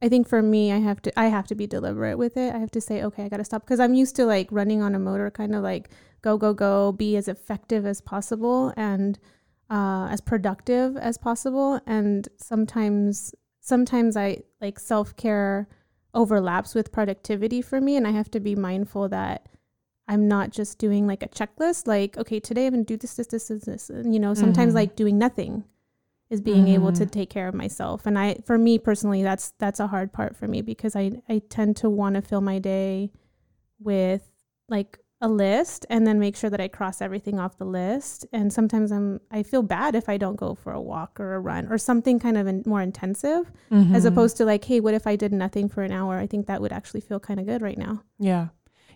I 0.02 0.10
think 0.10 0.28
for 0.28 0.42
me 0.42 0.72
I 0.72 0.80
have 0.80 1.02
to 1.04 1.20
I 1.20 1.28
have 1.28 1.48
to 1.48 1.56
be 1.56 1.68
deliberate 1.68 2.18
with 2.18 2.36
it. 2.38 2.54
I 2.56 2.58
have 2.60 2.72
to 2.72 2.82
say, 2.82 3.04
okay, 3.04 3.24
I 3.26 3.30
got 3.30 3.38
to 3.38 3.46
stop 3.46 3.64
because 3.64 3.80
I'm 3.80 3.94
used 3.94 4.16
to 4.16 4.26
like 4.26 4.48
running 4.52 4.82
on 4.82 4.96
a 4.96 5.00
motor 5.00 5.30
kind 5.30 5.54
of 5.56 5.64
like 5.64 5.90
go 6.22 6.38
go 6.38 6.54
go, 6.54 6.92
be 6.92 7.16
as 7.18 7.28
effective 7.28 7.86
as 7.86 8.02
possible 8.02 8.74
and 8.76 9.20
uh 9.70 10.08
as 10.12 10.20
productive 10.22 10.98
as 10.98 11.18
possible 11.18 11.80
and 11.86 12.28
sometimes 12.38 13.34
sometimes 13.62 14.18
I 14.18 14.42
like 14.60 14.80
self-care 14.80 15.68
overlaps 16.14 16.76
with 16.76 16.92
productivity 16.92 17.62
for 17.62 17.80
me 17.80 17.96
and 17.96 18.06
I 18.06 18.12
have 18.12 18.30
to 18.32 18.40
be 18.40 18.56
mindful 18.56 19.08
that 19.10 19.48
I'm 20.08 20.28
not 20.28 20.50
just 20.50 20.78
doing 20.78 21.08
like 21.08 21.24
a 21.24 21.30
checklist 21.30 21.88
like 21.88 22.18
okay, 22.18 22.40
today 22.40 22.66
I'm 22.68 22.74
to 22.74 22.84
do 22.84 22.98
this 22.98 23.14
this 23.16 23.28
this 23.28 23.48
this 23.48 23.64
this 23.66 23.90
and 23.90 24.14
you 24.14 24.20
know, 24.20 24.34
sometimes 24.34 24.74
Mhm. 24.74 24.76
like 24.76 24.96
doing 24.96 25.18
nothing 25.18 25.64
is 26.32 26.42
being 26.42 26.68
able 26.70 26.92
to 26.94 27.06
Mhm. 27.06 27.12
take 27.12 27.30
care 27.30 27.48
of 27.48 27.54
myself 27.54 28.06
and 28.08 28.18
i 28.18 28.36
for 28.46 28.58
me 28.58 28.80
personally 28.80 29.22
that's 29.22 29.52
that's 29.60 29.80
a 29.80 29.88
hard 29.88 30.12
part 30.12 30.36
for 30.36 30.48
me 30.48 30.62
because 30.62 30.96
i 30.96 31.12
i 31.30 31.40
tend 31.50 31.76
to 31.76 31.90
want 31.90 32.16
to 32.16 32.22
fill 32.22 32.42
my 32.42 32.58
day 32.58 33.12
with 33.80 34.30
like 34.70 34.98
a 35.24 35.28
list 35.30 35.86
and 35.90 36.08
then 36.08 36.18
make 36.20 36.36
sure 36.36 36.50
that 36.50 36.62
i 36.62 36.68
cross 36.68 37.02
everything 37.02 37.38
off 37.40 37.58
the 37.58 37.66
list 37.66 38.26
and 38.34 38.52
sometimes 38.52 38.92
i'm 38.92 39.20
i 39.30 39.44
feel 39.44 39.62
bad 39.62 39.94
if 39.94 40.08
i 40.10 40.18
don't 40.18 40.38
go 40.38 40.56
for 40.56 40.72
a 40.74 40.82
walk 40.82 41.20
or 41.20 41.36
a 41.36 41.40
run 41.40 41.68
or 41.68 41.78
something 41.78 42.18
kind 42.18 42.38
of 42.38 42.48
in, 42.48 42.64
more 42.66 42.82
intensive 42.82 43.52
as 43.70 44.04
Mhm. 44.06 44.08
opposed 44.08 44.38
to 44.38 44.46
like 44.46 44.64
hey 44.64 44.80
what 44.80 44.94
if 44.96 45.06
i 45.06 45.16
did 45.16 45.32
nothing 45.34 45.68
for 45.70 45.84
an 45.84 45.92
hour 45.92 46.18
i 46.18 46.26
think 46.26 46.48
that 46.48 46.62
would 46.62 46.72
actually 46.72 47.02
feel 47.02 47.20
kind 47.20 47.40
of 47.40 47.46
good 47.46 47.62
right 47.62 47.78
now 47.78 48.02
yeah 48.18 48.48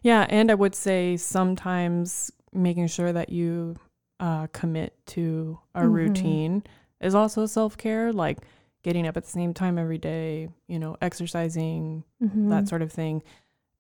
yeah 0.02 0.26
and 0.30 0.50
i 0.50 0.56
would 0.56 0.74
say 0.74 1.16
sometimes 1.18 2.32
making 2.54 2.88
sure 2.88 3.12
that 3.12 3.30
you 3.30 3.76
uh, 4.22 4.48
commit 4.54 4.96
to 5.06 5.60
a 5.76 5.82
Mhm. 5.82 5.94
routine 5.94 6.64
is 7.02 7.14
also 7.16 7.46
self-care 7.46 8.12
like 8.14 8.38
getting 8.84 9.08
up 9.08 9.18
at 9.18 9.24
the 9.24 9.30
same 9.30 9.54
time 9.54 9.78
every 9.78 9.98
day 9.98 10.48
you 10.68 10.78
know 10.80 10.96
exercising 11.02 12.04
mm-hmm. 12.22 12.50
that 12.50 12.68
sort 12.68 12.82
of 12.82 12.92
thing. 12.92 13.22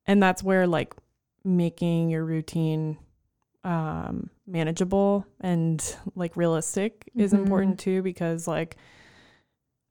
And 0.08 0.22
that's 0.22 0.44
where 0.44 0.68
like 0.68 0.94
making 1.44 2.10
your 2.10 2.26
routine 2.26 2.98
um 3.64 4.30
manageable 4.48 5.26
and 5.42 5.96
like 6.16 6.38
realistic 6.38 7.10
is 7.16 7.34
Mhm. 7.34 7.40
important 7.40 7.80
too 7.80 8.02
because 8.04 8.48
like 8.48 8.78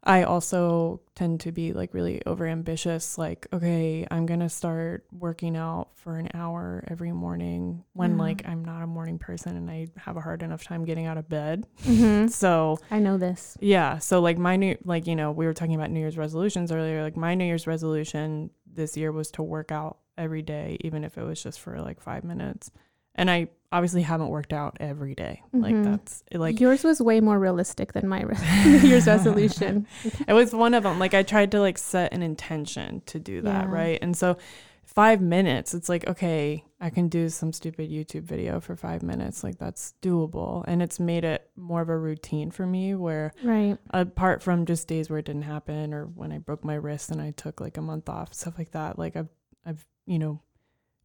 I 0.07 0.25
also 0.25 1.01
tend 1.15 1.41
to 1.41 1.53
be 1.53 1.73
like 1.73 1.95
really 1.95 2.21
overambitious. 2.27 3.17
Like, 3.17 3.47
okay, 3.53 4.07
I'm 4.11 4.27
gonna 4.27 4.51
start 4.51 5.07
working 5.13 5.57
out 5.57 5.89
for 5.95 6.17
an 6.19 6.29
hour 6.35 6.85
every 6.89 7.11
morning 7.13 7.85
when 7.95 8.13
Yeah. 8.13 8.19
like 8.23 8.47
I'm 8.47 8.65
not 8.65 8.83
a 8.83 8.87
morning 8.87 9.19
person 9.19 9.57
and 9.57 9.71
I 9.71 9.87
have 9.97 10.17
a 10.17 10.21
hard 10.21 10.43
enough 10.43 10.63
time 10.63 10.85
getting 10.85 11.07
out 11.07 11.17
of 11.17 11.29
bed. 11.29 11.67
Mm-hmm. 11.85 12.29
So 12.29 12.79
I 12.91 12.99
know 12.99 13.17
this. 13.17 13.57
yeah, 13.61 13.99
so 13.99 14.21
like 14.21 14.37
my 14.39 14.57
new 14.57 14.77
like 14.85 15.07
you 15.07 15.17
know 15.17 15.33
we 15.33 15.47
were 15.47 15.55
talking 15.55 15.75
about 15.75 15.91
New 15.91 16.01
Year's 16.01 16.19
resolutions 16.19 16.71
earlier. 16.71 17.03
Like 17.03 17.17
my 17.17 17.35
New 17.35 17.45
Year's 17.47 17.67
resolution 17.67 18.51
this 18.71 18.97
year 18.97 19.11
was 19.13 19.31
to 19.33 19.43
work 19.43 19.73
out 19.73 19.99
every 20.19 20.43
day, 20.43 20.77
even 20.83 21.03
if 21.05 21.17
it 21.17 21.23
was 21.25 21.43
just 21.43 21.61
for 21.61 21.81
like 21.81 22.01
five 22.01 22.25
minutes. 22.25 22.71
And 23.15 23.31
I 23.31 23.49
obviously 23.73 24.03
haven't 24.03 24.29
worked 24.29 24.53
out 24.53 24.77
every 24.81 25.15
day. 25.15 25.43
Like 25.53 25.75
Mhm. 25.75 25.85
that's 25.85 26.23
like 26.33 26.61
yours 26.61 26.85
was 26.85 27.01
way 27.01 27.21
more 27.21 27.39
realistic 27.39 27.93
than 27.93 28.07
my 28.09 28.23
re- 28.23 28.37
New 28.67 28.89
Year's 28.89 29.07
resolution. 29.07 29.87
it 30.29 30.33
was 30.33 30.55
one 30.55 30.75
of 30.75 30.83
them. 30.85 30.99
Like 30.99 31.15
I 31.15 31.23
tried 31.23 31.51
to 31.53 31.61
like 31.61 31.79
set 31.79 32.13
an 32.13 32.23
intention 32.23 33.03
to 33.07 33.19
do 33.19 33.41
that, 33.43 33.67
Yeah. 33.67 33.73
right? 33.75 33.99
And 34.01 34.17
so 34.17 34.37
five 34.85 35.21
minutes, 35.21 35.75
it's 35.75 35.89
like, 35.89 36.07
okay, 36.07 36.63
I 36.81 36.91
can 36.91 37.09
do 37.09 37.29
some 37.29 37.53
stupid 37.53 37.91
YouTube 37.91 38.23
video 38.23 38.61
for 38.61 38.77
five 38.77 39.03
minutes. 39.03 39.43
Like 39.43 39.59
that's 39.59 39.95
doable. 40.03 40.63
And 40.69 40.81
it's 40.83 41.01
made 41.01 41.25
it 41.25 41.51
more 41.57 41.81
of 41.81 41.89
a 41.89 41.99
routine 41.99 42.51
for 42.53 42.67
me 42.67 42.95
where 42.95 43.33
Right. 43.43 43.77
apart 43.91 44.41
from 44.43 44.67
just 44.67 44.87
days 44.87 45.11
where 45.11 45.19
it 45.19 45.25
didn't 45.25 45.43
happen 45.43 45.93
or 45.95 46.05
when 46.05 46.31
I 46.31 46.39
broke 46.39 46.65
my 46.65 46.75
wrist 46.75 47.11
and 47.11 47.21
I 47.21 47.33
took 47.33 47.61
like 47.61 47.77
a 47.77 47.83
month 47.83 48.09
off, 48.09 48.35
stuff 48.35 48.57
like 48.59 48.71
that, 48.73 48.99
like 48.99 49.17
I've 49.17 49.29
I've, 49.67 49.85
you 50.07 50.19
know, 50.19 50.41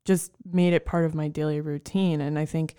just 0.06 0.32
made 0.51 0.74
it 0.74 0.86
part 0.86 1.06
of 1.06 1.13
my 1.15 1.27
daily 1.27 1.62
routine. 1.62 2.22
And 2.22 2.38
I 2.39 2.46
think 2.46 2.75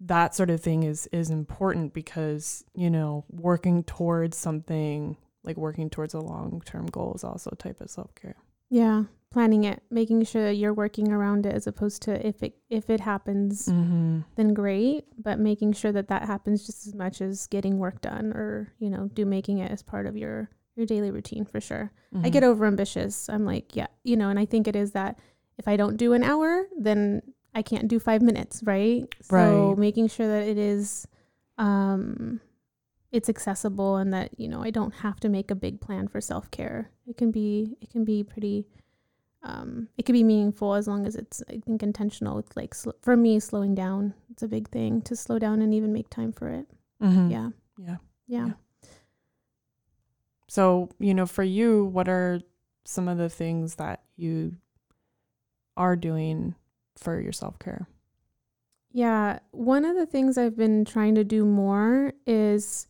that 0.00 0.34
sort 0.34 0.50
of 0.50 0.60
thing 0.60 0.82
is 0.82 1.06
is 1.12 1.30
important 1.30 1.94
because, 1.94 2.64
you 2.74 2.90
know, 2.90 3.24
working 3.30 3.82
towards 3.84 4.36
something 4.36 5.16
like 5.42 5.56
working 5.56 5.88
towards 5.88 6.12
a 6.12 6.20
long 6.20 6.60
term 6.66 6.86
goal 6.86 7.14
is 7.14 7.24
also 7.24 7.50
a 7.52 7.56
type 7.56 7.80
of 7.80 7.90
self 7.90 8.14
care. 8.14 8.36
Yeah. 8.68 9.04
Planning 9.32 9.64
it, 9.64 9.82
making 9.90 10.24
sure 10.24 10.50
you're 10.50 10.72
working 10.74 11.12
around 11.12 11.46
it 11.46 11.54
as 11.54 11.66
opposed 11.66 12.02
to 12.02 12.26
if 12.26 12.42
it 12.42 12.56
if 12.70 12.88
it 12.90 13.00
happens, 13.00 13.66
Mm-hmm. 13.68 14.20
then 14.36 14.54
great. 14.54 15.04
But 15.18 15.38
making 15.38 15.72
sure 15.74 15.92
that 15.92 16.08
that 16.08 16.22
happens 16.22 16.64
just 16.66 16.86
as 16.86 16.94
much 16.94 17.20
as 17.20 17.46
getting 17.48 17.78
work 17.78 18.00
done, 18.00 18.32
or 18.32 18.72
you 18.78 18.88
know, 18.90 19.08
do 19.12 19.24
making 19.26 19.58
it 19.58 19.70
as 19.70 19.82
part 19.82 20.06
of 20.06 20.16
your 20.16 20.48
your 20.74 20.86
daily 20.86 21.10
routine 21.10 21.44
for 21.44 21.60
sure. 21.60 21.90
I 22.22 22.28
get 22.30 22.44
over 22.44 22.66
ambitious. 22.66 23.28
I'm 23.28 23.44
like, 23.44 23.74
yeah, 23.76 23.86
you 24.04 24.16
know, 24.16 24.30
and 24.30 24.38
I 24.38 24.44
think 24.46 24.68
it 24.68 24.76
is 24.76 24.92
that 24.92 25.18
if 25.58 25.66
I 25.68 25.76
don't 25.76 25.96
do 25.96 26.12
an 26.12 26.22
hour, 26.22 26.66
then 26.78 27.22
I 27.54 27.62
can't 27.62 27.88
do 27.88 27.98
five 27.98 28.22
minutes, 28.22 28.62
right? 28.64 29.04
right. 29.30 29.44
So 29.44 29.74
making 29.78 30.08
sure 30.08 30.26
that 30.28 30.46
it 30.46 30.58
is, 30.58 31.06
um, 31.58 32.40
it's 33.12 33.28
accessible 33.28 33.96
and 33.96 34.12
that 34.12 34.38
you 34.38 34.48
know 34.48 34.62
I 34.62 34.70
don't 34.70 34.92
have 34.96 35.18
to 35.20 35.28
make 35.28 35.50
a 35.50 35.54
big 35.54 35.80
plan 35.80 36.08
for 36.08 36.20
self 36.20 36.50
care. 36.50 36.90
It 37.06 37.16
can 37.16 37.30
be 37.30 37.76
it 37.80 37.88
can 37.90 38.04
be 38.04 38.22
pretty, 38.24 38.66
um, 39.42 39.88
it 39.96 40.04
can 40.04 40.12
be 40.12 40.24
meaningful 40.24 40.74
as 40.74 40.86
long 40.86 41.06
as 41.06 41.16
it's 41.16 41.42
I 41.48 41.60
think 41.64 41.82
intentional. 41.82 42.36
With 42.36 42.54
like 42.56 42.74
sl- 42.74 42.90
for 43.00 43.16
me, 43.16 43.40
slowing 43.40 43.74
down. 43.74 44.12
It's 44.30 44.42
a 44.42 44.48
big 44.48 44.68
thing 44.68 45.00
to 45.02 45.16
slow 45.16 45.38
down 45.38 45.62
and 45.62 45.72
even 45.72 45.92
make 45.92 46.10
time 46.10 46.32
for 46.32 46.48
it. 46.50 46.66
Mhm. 47.00 47.30
Yeah, 47.30 47.50
Yeah. 47.78 47.96
yeah. 48.26 48.46
Yeah. 48.48 48.52
So, 50.48 50.90
you 50.98 51.14
know, 51.14 51.26
for 51.26 51.42
you, 51.42 51.84
what 51.86 52.08
are 52.08 52.40
some 52.84 53.08
of 53.08 53.18
the 53.18 53.28
things 53.28 53.76
that 53.76 54.02
you 54.16 54.56
are 55.76 55.96
doing 55.96 56.54
for 56.96 57.20
your 57.20 57.32
self 57.32 57.58
care? 57.58 57.88
Yeah, 58.92 59.40
one 59.50 59.84
of 59.84 59.96
the 59.96 60.06
things 60.06 60.38
I've 60.38 60.56
been 60.56 60.84
trying 60.84 61.16
to 61.16 61.24
do 61.24 61.44
more 61.44 62.12
is 62.26 62.86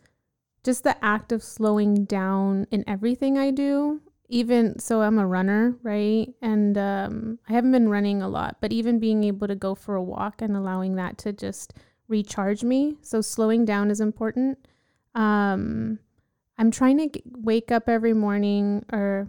just 0.62 0.84
the 0.84 1.02
act 1.04 1.32
of 1.32 1.42
slowing 1.42 2.04
down 2.04 2.66
in 2.70 2.84
everything 2.86 3.36
I 3.36 3.50
do. 3.50 4.00
Even 4.28 4.78
so, 4.78 5.02
I'm 5.02 5.18
a 5.18 5.26
runner, 5.26 5.76
right? 5.82 6.28
And 6.42 6.76
um, 6.76 7.38
I 7.48 7.52
haven't 7.52 7.72
been 7.72 7.88
running 7.88 8.22
a 8.22 8.28
lot, 8.28 8.56
but 8.60 8.72
even 8.72 8.98
being 8.98 9.22
able 9.24 9.46
to 9.46 9.54
go 9.54 9.74
for 9.74 9.94
a 9.94 10.02
walk 10.02 10.42
and 10.42 10.56
allowing 10.56 10.96
that 10.96 11.18
to 11.18 11.32
just 11.32 11.74
recharge 12.08 12.64
me. 12.64 12.96
So, 13.02 13.20
slowing 13.20 13.64
down 13.64 13.90
is 13.90 14.00
important. 14.00 14.58
Um, 15.14 16.00
I'm 16.58 16.70
trying 16.70 16.98
to 16.98 17.08
g 17.08 17.22
wake 17.26 17.70
up 17.70 17.88
every 17.88 18.14
morning 18.14 18.84
or 18.92 19.28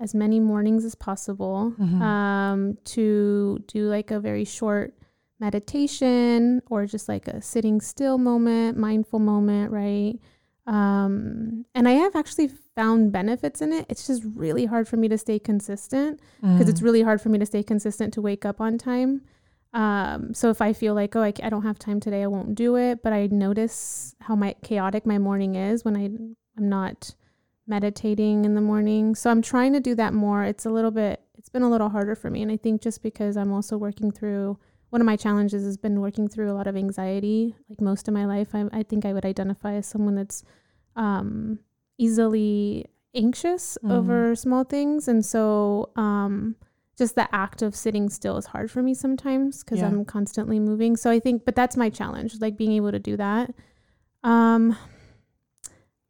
as 0.00 0.14
many 0.14 0.38
mornings 0.40 0.84
as 0.84 0.94
possible 0.94 1.72
Mhm. 1.78 2.00
um, 2.02 2.78
to 2.84 3.58
do 3.66 3.88
like 3.88 4.10
a 4.10 4.20
very 4.20 4.44
short 4.44 4.94
meditation 5.40 6.62
or 6.70 6.86
just 6.86 7.08
like 7.08 7.26
a 7.28 7.40
sitting 7.42 7.80
still 7.80 8.18
moment, 8.18 8.76
mindful 8.78 9.18
moment, 9.18 9.70
right? 9.72 10.18
Um, 10.66 11.64
and 11.74 11.88
I 11.88 11.92
have 11.92 12.14
actually 12.14 12.48
found 12.48 13.10
benefits 13.12 13.62
in 13.62 13.72
it. 13.72 13.86
It's 13.88 14.06
just 14.06 14.22
really 14.34 14.66
hard 14.66 14.86
for 14.86 14.96
me 14.96 15.08
to 15.08 15.16
stay 15.18 15.38
consistent 15.38 16.20
because 16.40 16.68
it's 16.68 16.80
Mm. 16.80 16.84
really 16.84 17.02
hard 17.02 17.20
for 17.20 17.28
me 17.30 17.38
to 17.38 17.46
stay 17.46 17.62
consistent 17.62 18.12
to 18.14 18.20
wake 18.22 18.44
up 18.44 18.60
on 18.60 18.76
time. 18.78 19.22
Um, 19.72 20.32
so 20.34 20.50
if 20.50 20.60
I 20.62 20.72
feel 20.72 20.94
like, 20.94 21.14
oh, 21.16 21.22
I 21.22 21.30
don't 21.32 21.62
have 21.62 21.78
time 21.78 22.00
today, 22.00 22.22
I 22.22 22.26
won't 22.26 22.54
do 22.54 22.76
it. 22.76 23.02
But 23.02 23.12
I 23.12 23.26
notice 23.28 24.14
how 24.20 24.34
my 24.36 24.54
chaotic 24.62 25.06
my 25.06 25.18
morning 25.18 25.54
is 25.56 25.84
when 25.84 25.96
I 25.96 26.04
I'm 26.56 26.68
not 26.68 27.14
meditating 27.68 28.44
in 28.44 28.54
the 28.54 28.60
morning. 28.60 29.14
So 29.14 29.30
I'm 29.30 29.42
trying 29.42 29.72
to 29.74 29.80
do 29.80 29.94
that 29.96 30.14
more. 30.14 30.42
It's 30.44 30.64
a 30.66 30.70
little 30.70 30.90
bit, 30.90 31.20
it's 31.36 31.48
been 31.48 31.62
a 31.62 31.70
little 31.70 31.88
harder 31.90 32.14
for 32.14 32.30
me. 32.30 32.42
And 32.42 32.50
I 32.50 32.56
think 32.56 32.80
just 32.82 33.02
because 33.02 33.36
I'm 33.36 33.52
also 33.52 33.76
working 33.76 34.10
through 34.10 34.58
one 34.90 35.02
of 35.02 35.06
my 35.06 35.16
challenges 35.16 35.64
has 35.64 35.76
been 35.76 36.00
working 36.00 36.28
through 36.28 36.50
a 36.50 36.54
lot 36.54 36.66
of 36.66 36.74
anxiety. 36.76 37.54
Like 37.68 37.80
most 37.80 38.08
of 38.08 38.14
my 38.14 38.24
life, 38.24 38.54
I, 38.54 38.64
I 38.72 38.82
think 38.82 39.04
I 39.04 39.12
would 39.12 39.26
identify 39.26 39.74
as 39.74 39.86
someone 39.86 40.14
that's 40.14 40.42
um, 40.96 41.58
easily 41.98 42.86
anxious 43.14 43.76
Mhm. 43.84 43.92
over 43.92 44.34
small 44.34 44.64
things. 44.64 45.06
And 45.08 45.24
so 45.24 45.90
um, 45.96 46.56
just 46.96 47.16
the 47.16 47.32
act 47.34 47.60
of 47.62 47.76
sitting 47.76 48.08
still 48.08 48.36
is 48.38 48.46
hard 48.46 48.70
for 48.70 48.82
me 48.82 48.94
sometimes 48.94 49.62
because 49.62 49.80
Yeah. 49.80 49.88
I'm 49.88 50.04
constantly 50.06 50.58
moving. 50.58 50.96
So 50.96 51.10
I 51.10 51.20
think, 51.20 51.44
but 51.44 51.54
that's 51.54 51.76
my 51.76 51.90
challenge, 51.90 52.40
like 52.40 52.56
being 52.56 52.72
able 52.72 52.90
to 52.92 52.98
do 52.98 53.16
that. 53.18 53.54
Um, 54.24 54.76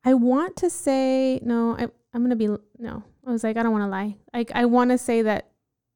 I 0.08 0.14
want 0.14 0.56
to 0.56 0.70
say 0.70 1.38
no. 1.42 1.76
I 1.78 1.82
I'm 2.14 2.22
gonna 2.22 2.34
be 2.34 2.48
no. 2.78 3.02
I 3.26 3.30
was 3.30 3.44
like 3.44 3.58
I 3.58 3.62
don't 3.62 3.72
want 3.72 3.84
to 3.84 3.88
lie. 3.88 4.16
Like 4.32 4.50
I 4.54 4.64
want 4.64 4.90
to 4.90 4.96
say 4.96 5.20
that 5.20 5.50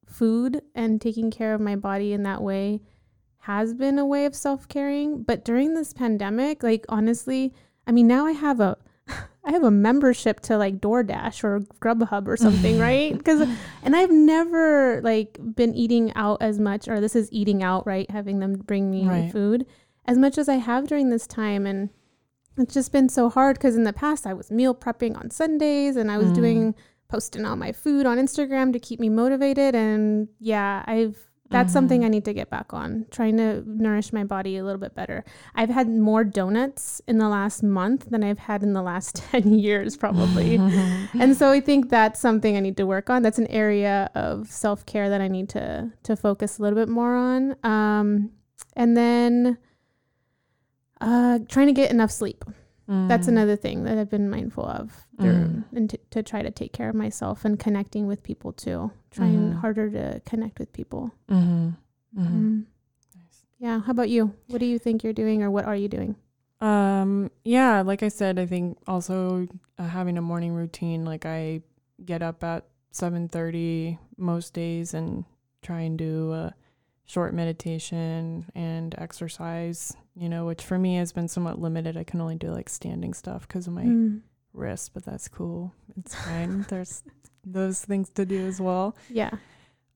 food 0.04 0.60
and 0.74 1.00
taking 1.00 1.30
care 1.30 1.54
of 1.54 1.62
my 1.62 1.76
body 1.76 2.12
in 2.12 2.22
that 2.24 2.42
way 2.42 2.82
has 3.38 3.72
been 3.72 3.98
a 3.98 4.04
way 4.04 4.26
of 4.26 4.34
self 4.34 4.68
caring. 4.68 5.22
But 5.22 5.46
during 5.46 5.72
this 5.72 5.94
pandemic, 5.94 6.62
like 6.62 6.84
honestly, 6.90 7.54
I 7.86 7.92
mean 7.92 8.06
now 8.06 8.26
I 8.26 8.32
have 8.32 8.60
a 8.60 8.76
I 9.44 9.50
have 9.52 9.64
a 9.64 9.70
membership 9.70 10.40
to 10.40 10.58
like 10.58 10.78
DoorDash 10.78 11.42
or 11.42 11.60
Grubhub 11.80 12.28
or 12.28 12.36
something, 12.36 12.78
right? 12.88 13.16
Because 13.16 13.48
and 13.82 13.96
I've 13.96 14.12
never 14.12 15.00
like 15.00 15.38
been 15.56 15.74
eating 15.74 16.12
out 16.16 16.42
as 16.42 16.60
much, 16.60 16.86
or 16.86 17.00
this 17.00 17.16
is 17.16 17.32
eating 17.32 17.62
out, 17.62 17.86
right? 17.86 18.10
Having 18.10 18.40
them 18.40 18.56
bring 18.56 18.90
me 18.90 19.08
Right. 19.08 19.32
food 19.32 19.64
as 20.04 20.18
much 20.18 20.36
as 20.36 20.50
I 20.50 20.56
have 20.56 20.86
during 20.86 21.08
this 21.08 21.26
time, 21.26 21.64
and 21.64 21.88
it's 22.58 22.74
just 22.74 22.92
been 22.92 23.08
so 23.08 23.28
hard 23.30 23.56
because 23.56 23.76
in 23.76 23.84
the 23.84 23.92
past 23.92 24.26
I 24.26 24.32
was 24.34 24.50
meal 24.50 24.74
prepping 24.74 25.16
on 25.16 25.30
Sundays 25.30 25.96
and 25.96 26.10
I 26.10 26.18
was 26.18 26.28
Mm. 26.30 26.34
doing 26.34 26.74
posting 27.08 27.44
all 27.44 27.56
my 27.56 27.72
food 27.72 28.06
on 28.06 28.16
Instagram 28.18 28.72
to 28.72 28.78
keep 28.78 28.98
me 28.98 29.08
motivated, 29.10 29.74
and 29.74 30.28
yeah, 30.38 30.82
I've 30.86 31.28
that's 31.50 31.70
something 31.70 32.00
Mhm. 32.00 32.04
I 32.06 32.08
need 32.08 32.24
to 32.24 32.32
get 32.32 32.48
back 32.48 32.72
on, 32.72 33.04
trying 33.10 33.36
to 33.36 33.62
nourish 33.66 34.10
my 34.10 34.24
body 34.24 34.56
a 34.56 34.64
little 34.64 34.80
bit 34.80 34.94
better. 34.94 35.22
I've 35.54 35.68
had 35.68 35.86
more 35.90 36.24
donuts 36.24 37.02
in 37.06 37.18
the 37.18 37.28
last 37.28 37.62
month 37.62 38.06
than 38.08 38.24
I've 38.24 38.38
had 38.38 38.62
in 38.62 38.72
the 38.72 38.80
last 38.80 39.16
10 39.30 39.52
years, 39.58 39.94
probably. 39.94 40.54
and 41.20 41.36
so 41.36 41.50
I 41.50 41.60
think 41.60 41.90
that's 41.90 42.18
something 42.20 42.56
I 42.56 42.60
need 42.60 42.78
to 42.78 42.86
work 42.86 43.10
on. 43.10 43.20
That's 43.20 43.38
an 43.38 43.48
area 43.48 44.10
of 44.14 44.48
self 44.50 44.86
care 44.86 45.10
that 45.10 45.20
I 45.20 45.28
need 45.28 45.50
to 45.50 45.92
to 46.04 46.16
focus 46.16 46.58
a 46.58 46.62
little 46.62 46.78
bit 46.78 46.88
more 46.88 47.14
on. 47.14 47.54
Um, 47.62 48.30
and 48.74 48.96
then 48.96 49.58
uh, 51.02 51.38
trying 51.48 51.66
to 51.66 51.72
get 51.72 51.90
enough 51.90 52.10
sleep. 52.10 52.44
That's 52.88 53.26
Mm. 53.26 53.28
another 53.28 53.56
thing 53.56 53.84
that 53.84 53.96
I've 53.96 54.10
been 54.10 54.28
mindful 54.28 54.66
of, 54.66 55.06
Mm. 55.18 55.64
and 55.72 55.88
to, 55.90 55.98
to 56.10 56.22
try 56.22 56.42
to 56.42 56.50
take 56.50 56.72
care 56.72 56.88
of 56.90 56.94
myself 56.94 57.44
and 57.44 57.58
connecting 57.58 58.06
with 58.06 58.22
people 58.22 58.52
too. 58.52 58.90
Trying 59.10 59.52
Mhm. 59.52 59.60
harder 59.60 59.88
to 59.90 60.20
connect 60.26 60.58
with 60.58 60.72
people. 60.72 61.10
Mhm. 61.28 61.76
Mhm. 62.14 62.26
Mm. 62.26 62.64
Nice. 63.16 63.44
Yeah. 63.58 63.80
How 63.80 63.92
about 63.92 64.10
you? 64.10 64.34
What 64.48 64.58
do 64.58 64.66
you 64.66 64.78
think 64.78 65.04
you're 65.04 65.12
doing, 65.14 65.42
or 65.42 65.50
what 65.50 65.64
are 65.64 65.76
you 65.76 65.88
doing? 65.88 66.16
Um, 66.60 67.30
yeah, 67.44 67.80
like 67.82 68.02
I 68.02 68.08
said, 68.08 68.38
I 68.38 68.46
think 68.46 68.76
also 68.86 69.48
uh, 69.78 69.88
having 69.88 70.18
a 70.18 70.22
morning 70.22 70.52
routine, 70.52 71.04
like 71.04 71.24
I 71.24 71.62
get 72.04 72.22
up 72.22 72.44
at 72.44 72.64
7:30 72.92 73.98
most 74.18 74.52
days 74.54 74.92
and 74.94 75.24
try 75.62 75.80
and 75.82 75.96
do 75.98 76.32
a 76.32 76.52
short 77.12 77.34
meditation 77.34 78.46
and 78.54 78.94
exercise, 78.96 79.94
you 80.14 80.30
know, 80.30 80.46
which 80.46 80.64
for 80.64 80.78
me 80.78 80.96
has 80.96 81.12
been 81.12 81.28
somewhat 81.28 81.60
limited. 81.60 81.94
I 81.94 82.04
can 82.04 82.22
only 82.22 82.36
do 82.36 82.48
like 82.50 82.70
standing 82.70 83.12
stuff 83.12 83.46
because 83.46 83.66
of 83.66 83.74
my 83.74 83.84
Mm. 83.84 84.22
wrist, 84.54 84.94
but 84.94 85.04
that's 85.04 85.28
cool. 85.28 85.74
It's 85.98 86.14
fine. 86.14 86.64
There's 86.70 87.02
those 87.44 87.84
things 87.84 88.08
to 88.14 88.24
do 88.24 88.46
as 88.46 88.62
well. 88.62 88.96
Yeah. 89.10 89.30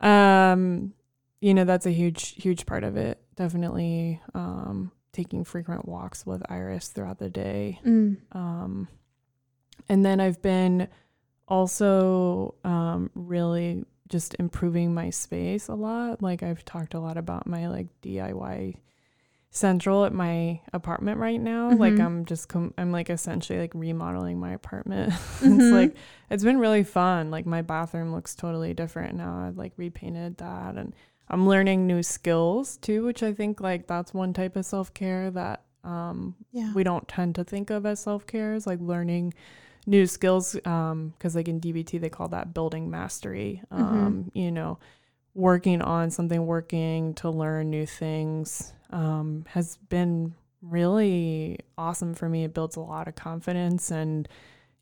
Um, 0.01 0.93
you 1.41 1.55
know, 1.55 1.65
that's 1.65 1.87
a 1.87 1.91
huge, 1.91 2.35
huge 2.43 2.67
part 2.67 2.85
of 2.85 2.99
it. 2.99 3.19
Definitely 3.35 4.21
um, 4.35 4.93
taking 5.13 5.43
frequent 5.45 5.89
walks 5.89 6.27
with 6.27 6.43
Iris 6.51 6.89
throughout 6.89 7.19
the 7.19 7.31
day. 7.31 7.81
Mm. 7.83 8.19
Um, 8.33 8.89
and 9.89 10.05
then 10.05 10.21
I've 10.21 10.43
been 10.43 10.89
also 11.49 12.57
um, 12.63 13.11
really 13.15 13.87
just 14.09 14.37
improving 14.39 14.95
my 14.95 15.11
space 15.11 15.69
a 15.69 15.75
lot. 15.75 16.23
Like 16.23 16.43
I've 16.43 16.65
talked 16.65 16.95
a 16.95 17.01
lot 17.01 17.17
about 17.17 17.47
my 17.47 17.69
like 17.69 17.89
DIY 18.03 18.77
central 19.51 20.05
at 20.05 20.13
my 20.13 20.61
apartment 20.73 21.19
right 21.19 21.41
now. 21.41 21.71
Mm-hmm. 21.71 21.81
Like 21.81 21.99
I'm 21.99 22.25
just 22.25 22.49
com- 22.49 22.75
I'm 22.77 22.93
like 22.93 23.11
essentially 23.11 23.59
like 23.59 23.73
remodeling 23.75 24.39
my 24.39 24.53
apartment. 24.53 25.13
Mm-hmm. 25.37 25.61
it's 25.61 25.71
like 25.73 25.97
it's 26.31 26.45
been 26.45 26.59
really 26.59 26.83
fun. 26.83 27.31
Like 27.31 27.47
my 27.47 27.63
bathroom 27.63 28.13
looks 28.13 28.35
totally 28.35 28.75
different 28.75 29.17
now. 29.17 29.47
I've 29.47 29.57
like 29.57 29.73
repainted 29.77 30.39
that 30.39 30.77
and 30.77 30.95
I'm 31.29 31.47
learning 31.47 31.87
new 31.87 32.03
skills 32.03 32.77
too, 32.79 33.05
which 33.05 33.23
I 33.23 33.33
think 33.33 33.61
like 33.61 33.87
that's 33.87 34.15
one 34.15 34.33
type 34.33 34.57
of 34.57 34.65
self-care 34.65 35.31
that 35.33 35.65
um 35.85 36.35
yeah. 36.53 36.73
we 36.75 36.85
don't 36.85 37.07
tend 37.07 37.35
to 37.37 37.45
think 37.45 37.71
of 37.71 37.87
as 37.87 38.01
self-care 38.01 38.55
is 38.55 38.67
like 38.67 38.81
learning 38.81 39.35
new 39.87 40.07
skills 40.07 40.57
um 40.65 41.15
because 41.17 41.37
like 41.37 41.49
in 41.49 41.61
DBT 41.61 42.01
they 42.01 42.11
call 42.11 42.29
that 42.29 42.53
building 42.53 42.91
mastery. 42.91 43.63
Mm-hmm. 43.73 43.83
Um 43.83 44.31
you 44.35 44.51
know, 44.51 44.79
working 45.35 45.83
on 45.83 46.11
something 46.11 46.47
working 46.47 47.15
to 47.15 47.31
learn 47.31 47.71
new 47.71 47.87
things 47.87 48.73
um, 48.91 49.45
has 49.49 49.77
been 49.89 50.35
really 50.63 51.59
awesome 51.77 52.15
for 52.15 52.29
me. 52.29 52.45
It 52.45 52.55
builds 52.55 52.77
a 52.77 52.81
lot 52.81 53.07
of 53.07 53.15
confidence 53.15 53.91
and 53.91 54.27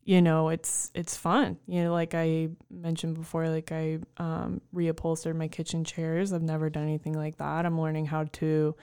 you 0.05 0.21
know 0.21 0.49
it's 0.49 0.91
it's 0.93 1.17
fun 1.17 1.57
you 1.67 1.83
know 1.83 1.91
like 1.91 2.13
i 2.13 2.47
mentioned 2.69 3.15
before 3.15 3.49
like 3.49 3.71
i 3.71 3.97
um, 4.17 4.61
reupholstered 4.73 5.35
my 5.35 5.47
kitchen 5.47 5.83
chairs 5.83 6.31
i've 6.31 6.43
never 6.43 6.69
done 6.69 6.83
anything 6.83 7.13
like 7.13 7.37
that 7.37 7.65
i'm 7.65 7.81
learning 7.81 8.05
how 8.05 8.23
to 8.25 8.75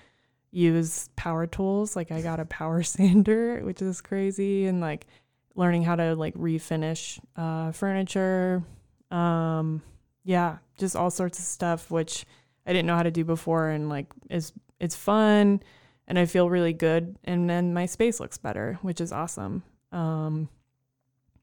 use 0.50 1.08
power 1.14 1.46
tools 1.46 1.94
like 1.94 2.10
i 2.10 2.20
got 2.20 2.40
a 2.40 2.44
power 2.46 2.82
sander 2.82 3.60
which 3.60 3.80
is 3.80 4.00
crazy 4.00 4.66
and 4.66 4.80
like 4.80 5.06
learning 5.54 5.82
how 5.82 5.96
to 5.96 6.14
like 6.14 6.34
refinish 6.34 7.20
uh, 7.36 7.72
furniture 7.72 8.62
um 9.10 9.82
yeah 10.24 10.58
just 10.78 10.96
all 10.96 11.10
sorts 11.10 11.38
of 11.38 11.44
stuff 11.44 11.90
which 11.90 12.24
i 12.66 12.72
didn't 12.72 12.86
know 12.86 12.96
how 12.96 13.02
to 13.02 13.10
do 13.10 13.24
before 13.24 13.68
and 13.68 13.88
like 13.88 14.06
is 14.30 14.52
it's 14.80 14.96
fun 14.96 15.62
and 16.08 16.18
I 16.18 16.26
feel 16.26 16.50
really 16.50 16.72
good 16.72 17.16
and 17.24 17.48
then 17.48 17.72
my 17.72 17.86
space 17.86 18.20
looks 18.20 18.36
better, 18.36 18.78
which 18.82 19.00
is 19.00 19.12
awesome. 19.12 19.62
Um, 19.92 20.48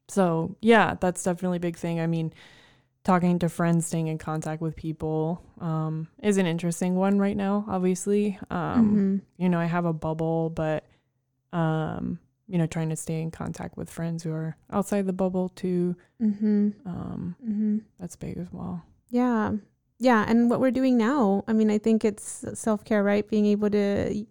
so 0.08 0.54
yeah, 0.60 0.94
that's 1.00 1.24
definitely 1.24 1.56
a 1.56 1.60
big 1.60 1.76
thing. 1.76 2.00
I 2.00 2.06
mean, 2.06 2.32
talking 3.02 3.38
to 3.38 3.48
friends, 3.48 3.86
staying 3.86 4.08
in 4.08 4.18
contact 4.18 4.60
with 4.60 4.76
people 4.76 5.42
um, 5.60 6.08
is 6.22 6.36
an 6.36 6.46
interesting 6.46 6.96
one 6.96 7.18
right 7.18 7.36
now, 7.36 7.64
obviously. 7.66 8.38
Um, 8.50 8.84
mm-hmm. 8.84 9.16
You 9.42 9.48
know, 9.48 9.58
I 9.58 9.64
have 9.64 9.86
a 9.86 9.92
bubble, 9.92 10.50
but, 10.50 10.84
um, 11.52 12.18
you 12.50 12.58
know, 12.58 12.66
trying 12.66 12.90
to 12.90 12.96
stay 12.96 13.20
in 13.22 13.30
contact 13.30 13.76
with 13.76 13.88
friends 13.88 14.22
who 14.22 14.32
are 14.32 14.56
outside 14.72 15.06
the 15.06 15.12
bubble 15.12 15.48
too. 15.48 15.96
Mm-hmm. 16.20 16.70
Um, 16.84 17.36
mm-hmm. 17.42 17.78
That's 17.98 18.16
big 18.16 18.36
as 18.38 18.48
well. 18.52 18.84
Yeah 19.10 19.52
yeah 20.00 20.24
and 20.26 20.50
what 20.50 20.58
we're 20.58 20.70
doing 20.72 20.96
now 20.96 21.44
i 21.46 21.52
mean 21.52 21.70
i 21.70 21.78
think 21.78 22.04
it's 22.04 22.44
self-care 22.54 23.04
right 23.04 23.28
being 23.28 23.46
able 23.46 23.70
to 23.70 24.26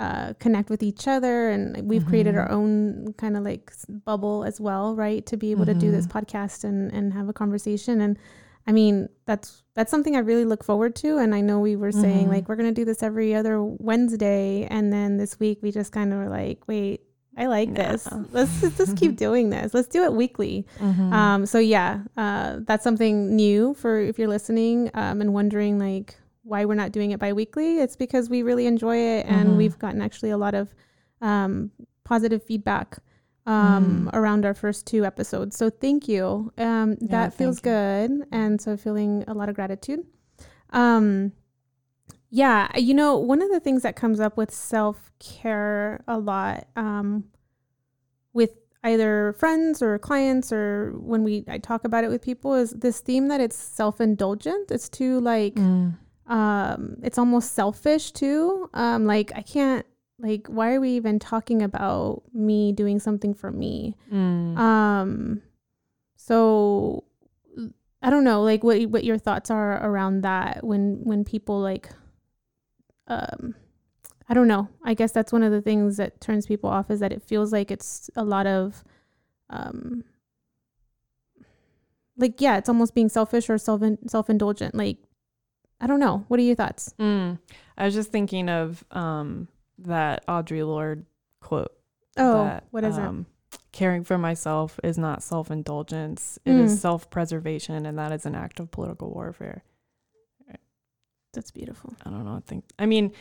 uh, 0.00 0.32
connect 0.40 0.70
with 0.70 0.82
each 0.82 1.06
other 1.06 1.50
and 1.50 1.88
we've 1.88 2.00
mm-hmm. 2.00 2.10
created 2.10 2.36
our 2.36 2.50
own 2.50 3.14
kind 3.16 3.36
of 3.36 3.44
like 3.44 3.70
bubble 4.04 4.42
as 4.42 4.60
well 4.60 4.96
right 4.96 5.24
to 5.24 5.36
be 5.36 5.52
able 5.52 5.64
mm-hmm. 5.64 5.78
to 5.78 5.86
do 5.86 5.92
this 5.92 6.06
mm-hmm. 6.06 6.18
podcast 6.18 6.64
and 6.64 6.92
and 6.92 7.12
have 7.12 7.28
a 7.28 7.32
conversation 7.32 8.00
and 8.00 8.18
i 8.66 8.72
mean 8.72 9.08
that's 9.24 9.62
that's 9.74 9.92
something 9.92 10.16
i 10.16 10.18
really 10.18 10.44
look 10.44 10.64
forward 10.64 10.96
to 10.96 11.18
and 11.18 11.32
i 11.32 11.40
know 11.40 11.60
we 11.60 11.76
were 11.76 11.92
saying 11.92 12.22
mm-hmm. 12.22 12.32
like 12.32 12.48
we're 12.48 12.56
going 12.56 12.68
to 12.68 12.74
do 12.74 12.84
this 12.84 13.04
every 13.04 13.36
other 13.36 13.62
wednesday 13.62 14.66
and 14.68 14.92
then 14.92 15.16
this 15.16 15.38
week 15.38 15.60
we 15.62 15.70
just 15.70 15.92
kind 15.92 16.12
of 16.12 16.18
were 16.18 16.28
like 16.28 16.66
wait 16.66 17.02
I 17.36 17.46
like 17.46 17.68
no. 17.70 17.82
this. 17.82 18.08
Let's 18.30 18.60
just 18.76 18.96
keep 18.96 19.16
doing 19.26 19.50
this. 19.50 19.74
Let's 19.74 19.88
do 19.88 20.04
it 20.04 20.12
weekly. 20.12 20.66
Mm-hmm. 20.78 21.12
Um, 21.12 21.46
so 21.46 21.58
yeah, 21.58 22.02
uh, 22.16 22.58
that's 22.60 22.84
something 22.84 23.34
new 23.34 23.74
for 23.74 24.00
if 24.00 24.18
you're 24.18 24.28
listening 24.28 24.90
um, 24.94 25.20
and 25.20 25.34
wondering 25.34 25.78
like 25.78 26.16
why 26.42 26.64
we're 26.64 26.74
not 26.74 26.92
doing 26.92 27.10
it 27.10 27.18
bi-weekly. 27.18 27.78
It's 27.78 27.96
because 27.96 28.28
we 28.28 28.42
really 28.42 28.66
enjoy 28.66 28.96
it 28.96 29.26
and 29.26 29.48
mm-hmm. 29.48 29.56
we've 29.56 29.78
gotten 29.78 30.02
actually 30.02 30.30
a 30.30 30.36
lot 30.36 30.54
of 30.54 30.74
um, 31.20 31.70
positive 32.04 32.42
feedback 32.42 32.98
um, 33.46 34.08
mm. 34.08 34.16
around 34.16 34.44
our 34.44 34.54
first 34.54 34.86
two 34.86 35.04
episodes. 35.04 35.56
So 35.56 35.70
thank 35.70 36.08
you. 36.08 36.52
Um, 36.58 36.96
yeah, 37.00 37.08
that 37.08 37.34
feels 37.34 37.60
good, 37.60 38.10
and 38.32 38.60
so 38.60 38.76
feeling 38.76 39.24
a 39.26 39.34
lot 39.34 39.48
of 39.48 39.54
gratitude. 39.54 40.00
Um, 40.70 41.32
yeah, 42.34 42.66
you 42.76 42.94
know, 42.94 43.16
one 43.16 43.40
of 43.42 43.50
the 43.52 43.60
things 43.60 43.82
that 43.82 43.94
comes 43.94 44.18
up 44.18 44.36
with 44.36 44.52
self 44.52 45.12
care 45.20 46.02
a 46.08 46.18
lot 46.18 46.66
um, 46.74 47.26
with 48.32 48.50
either 48.82 49.34
friends 49.34 49.80
or 49.80 50.00
clients 50.00 50.52
or 50.52 50.94
when 50.96 51.22
we 51.22 51.44
I 51.46 51.58
talk 51.58 51.84
about 51.84 52.02
it 52.02 52.10
with 52.10 52.22
people 52.22 52.54
is 52.54 52.72
this 52.72 52.98
theme 52.98 53.28
that 53.28 53.40
it's 53.40 53.56
self 53.56 54.00
indulgent. 54.00 54.72
It's 54.72 54.88
too 54.88 55.20
like 55.20 55.54
mm. 55.54 55.96
um, 56.26 56.96
it's 57.04 57.18
almost 57.18 57.52
selfish 57.52 58.10
too. 58.10 58.68
Um, 58.74 59.06
like 59.06 59.30
I 59.36 59.42
can't 59.42 59.86
like 60.18 60.48
why 60.48 60.74
are 60.74 60.80
we 60.80 60.90
even 60.90 61.20
talking 61.20 61.62
about 61.62 62.24
me 62.32 62.72
doing 62.72 62.98
something 62.98 63.32
for 63.32 63.52
me? 63.52 63.94
Mm. 64.12 64.58
Um, 64.58 65.42
so 66.16 67.04
I 68.02 68.10
don't 68.10 68.24
know, 68.24 68.42
like 68.42 68.64
what 68.64 68.82
what 68.86 69.04
your 69.04 69.18
thoughts 69.18 69.52
are 69.52 69.80
around 69.86 70.22
that 70.22 70.64
when 70.64 70.98
when 71.04 71.24
people 71.24 71.60
like 71.60 71.90
um 73.06 73.54
I 74.28 74.32
don't 74.32 74.48
know. 74.48 74.68
I 74.82 74.94
guess 74.94 75.12
that's 75.12 75.32
one 75.32 75.42
of 75.42 75.52
the 75.52 75.60
things 75.60 75.98
that 75.98 76.20
turns 76.20 76.46
people 76.46 76.70
off 76.70 76.90
is 76.90 77.00
that 77.00 77.12
it 77.12 77.22
feels 77.22 77.52
like 77.52 77.70
it's 77.70 78.08
a 78.16 78.24
lot 78.24 78.46
of 78.46 78.82
um 79.50 80.04
like 82.16 82.40
yeah, 82.40 82.56
it's 82.56 82.68
almost 82.68 82.94
being 82.94 83.08
selfish 83.08 83.50
or 83.50 83.58
self 83.58 83.82
self 84.06 84.30
indulgent. 84.30 84.74
Like 84.74 84.98
I 85.80 85.86
don't 85.86 86.00
know. 86.00 86.24
What 86.28 86.40
are 86.40 86.42
your 86.44 86.54
thoughts? 86.54 86.94
Mm. 86.98 87.38
I 87.76 87.84
was 87.84 87.94
just 87.94 88.10
thinking 88.10 88.48
of 88.48 88.84
um 88.90 89.48
that 89.78 90.26
Audre 90.26 90.66
Lorde 90.66 91.04
quote. 91.40 91.72
Oh, 92.16 92.44
that, 92.44 92.64
what 92.70 92.84
is 92.84 92.96
um, 92.96 93.26
it? 93.52 93.58
Caring 93.72 94.04
for 94.04 94.16
myself 94.16 94.78
is 94.84 94.96
not 94.96 95.22
self 95.22 95.50
indulgence. 95.50 96.38
It 96.44 96.52
mm. 96.52 96.60
is 96.60 96.80
self 96.80 97.10
preservation, 97.10 97.86
and 97.86 97.98
that 97.98 98.12
is 98.12 98.24
an 98.24 98.34
act 98.34 98.60
of 98.60 98.70
political 98.70 99.10
warfare. 99.10 99.64
That's 101.34 101.50
beautiful. 101.50 101.94
I 102.04 102.10
don't 102.10 102.24
know. 102.24 102.36
I 102.36 102.40
think, 102.46 102.64
I 102.78 102.86
mean, 102.86 103.12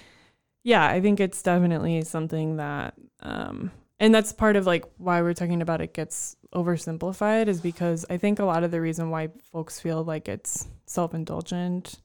yeah, 0.63 0.85
I 0.85 1.01
think 1.01 1.19
it's 1.19 1.41
definitely 1.41 2.03
something 2.03 2.57
that, 2.57 2.93
um, 3.21 3.71
and 3.99 4.13
that's 4.13 4.33
part 4.33 4.55
of 4.55 4.65
like 4.65 4.85
why 4.97 5.21
we're 5.21 5.33
talking 5.33 5.61
about 5.61 5.81
it 5.81 5.93
gets 5.93 6.35
oversimplified 6.53 7.47
is 7.47 7.61
because 7.61 8.05
I 8.09 8.17
think 8.17 8.39
a 8.39 8.45
lot 8.45 8.63
of 8.63 8.71
the 8.71 8.81
reason 8.81 9.09
why 9.09 9.29
folks 9.51 9.79
feel 9.79 10.03
like 10.03 10.27
it's 10.27 10.67
self 10.85 11.13
indulgent 11.13 11.99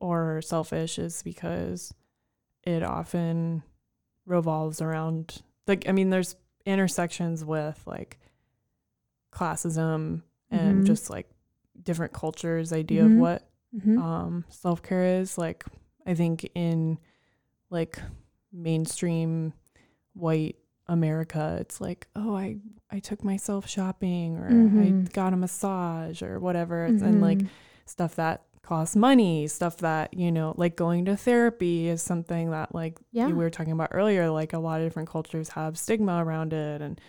or 0.00 0.40
selfish 0.42 0.98
is 0.98 1.22
because 1.22 1.92
it 2.64 2.82
often 2.82 3.62
revolves 4.26 4.80
around, 4.80 5.42
like, 5.66 5.88
I 5.88 5.92
mean, 5.92 6.10
there's 6.10 6.36
intersections 6.66 7.44
with 7.44 7.80
like 7.86 8.18
classism 9.32 10.22
and 10.50 10.76
mm-hmm. 10.76 10.84
just 10.84 11.10
like 11.10 11.28
different 11.82 12.12
cultures' 12.12 12.72
idea 12.72 13.02
mm-hmm. 13.02 13.14
of 13.14 13.18
what 13.18 13.47
mm-hmm. 13.74 13.98
um, 13.98 14.44
self 14.48 14.82
care 14.82 15.20
is. 15.20 15.38
Like, 15.38 15.64
I 16.06 16.14
think 16.14 16.50
in 16.54 16.98
like 17.70 17.98
mainstream 18.52 19.52
white 20.14 20.56
America, 20.86 21.58
it's 21.60 21.80
like, 21.80 22.06
oh, 22.16 22.34
I 22.34 22.56
I 22.90 22.98
took 23.00 23.22
myself 23.22 23.68
shopping 23.68 24.38
or 24.38 24.50
mm-hmm. 24.50 25.04
I 25.06 25.10
got 25.12 25.32
a 25.32 25.36
massage 25.36 26.22
or 26.22 26.40
whatever, 26.40 26.88
mm-hmm. 26.88 27.04
and 27.04 27.20
like 27.20 27.40
stuff 27.84 28.16
that 28.16 28.42
costs 28.62 28.94
money, 28.94 29.46
stuff 29.46 29.78
that 29.78 30.12
you 30.12 30.30
know, 30.30 30.54
like 30.56 30.76
going 30.76 31.06
to 31.06 31.16
therapy 31.16 31.88
is 31.88 32.02
something 32.02 32.50
that 32.50 32.74
like 32.74 32.98
yeah. 33.12 33.26
we 33.26 33.32
were 33.32 33.50
talking 33.50 33.72
about 33.72 33.88
earlier. 33.92 34.30
Like 34.30 34.52
a 34.52 34.58
lot 34.58 34.80
of 34.80 34.86
different 34.86 35.08
cultures 35.08 35.48
have 35.50 35.78
stigma 35.78 36.22
around 36.22 36.52
it, 36.52 36.82
and 36.82 37.00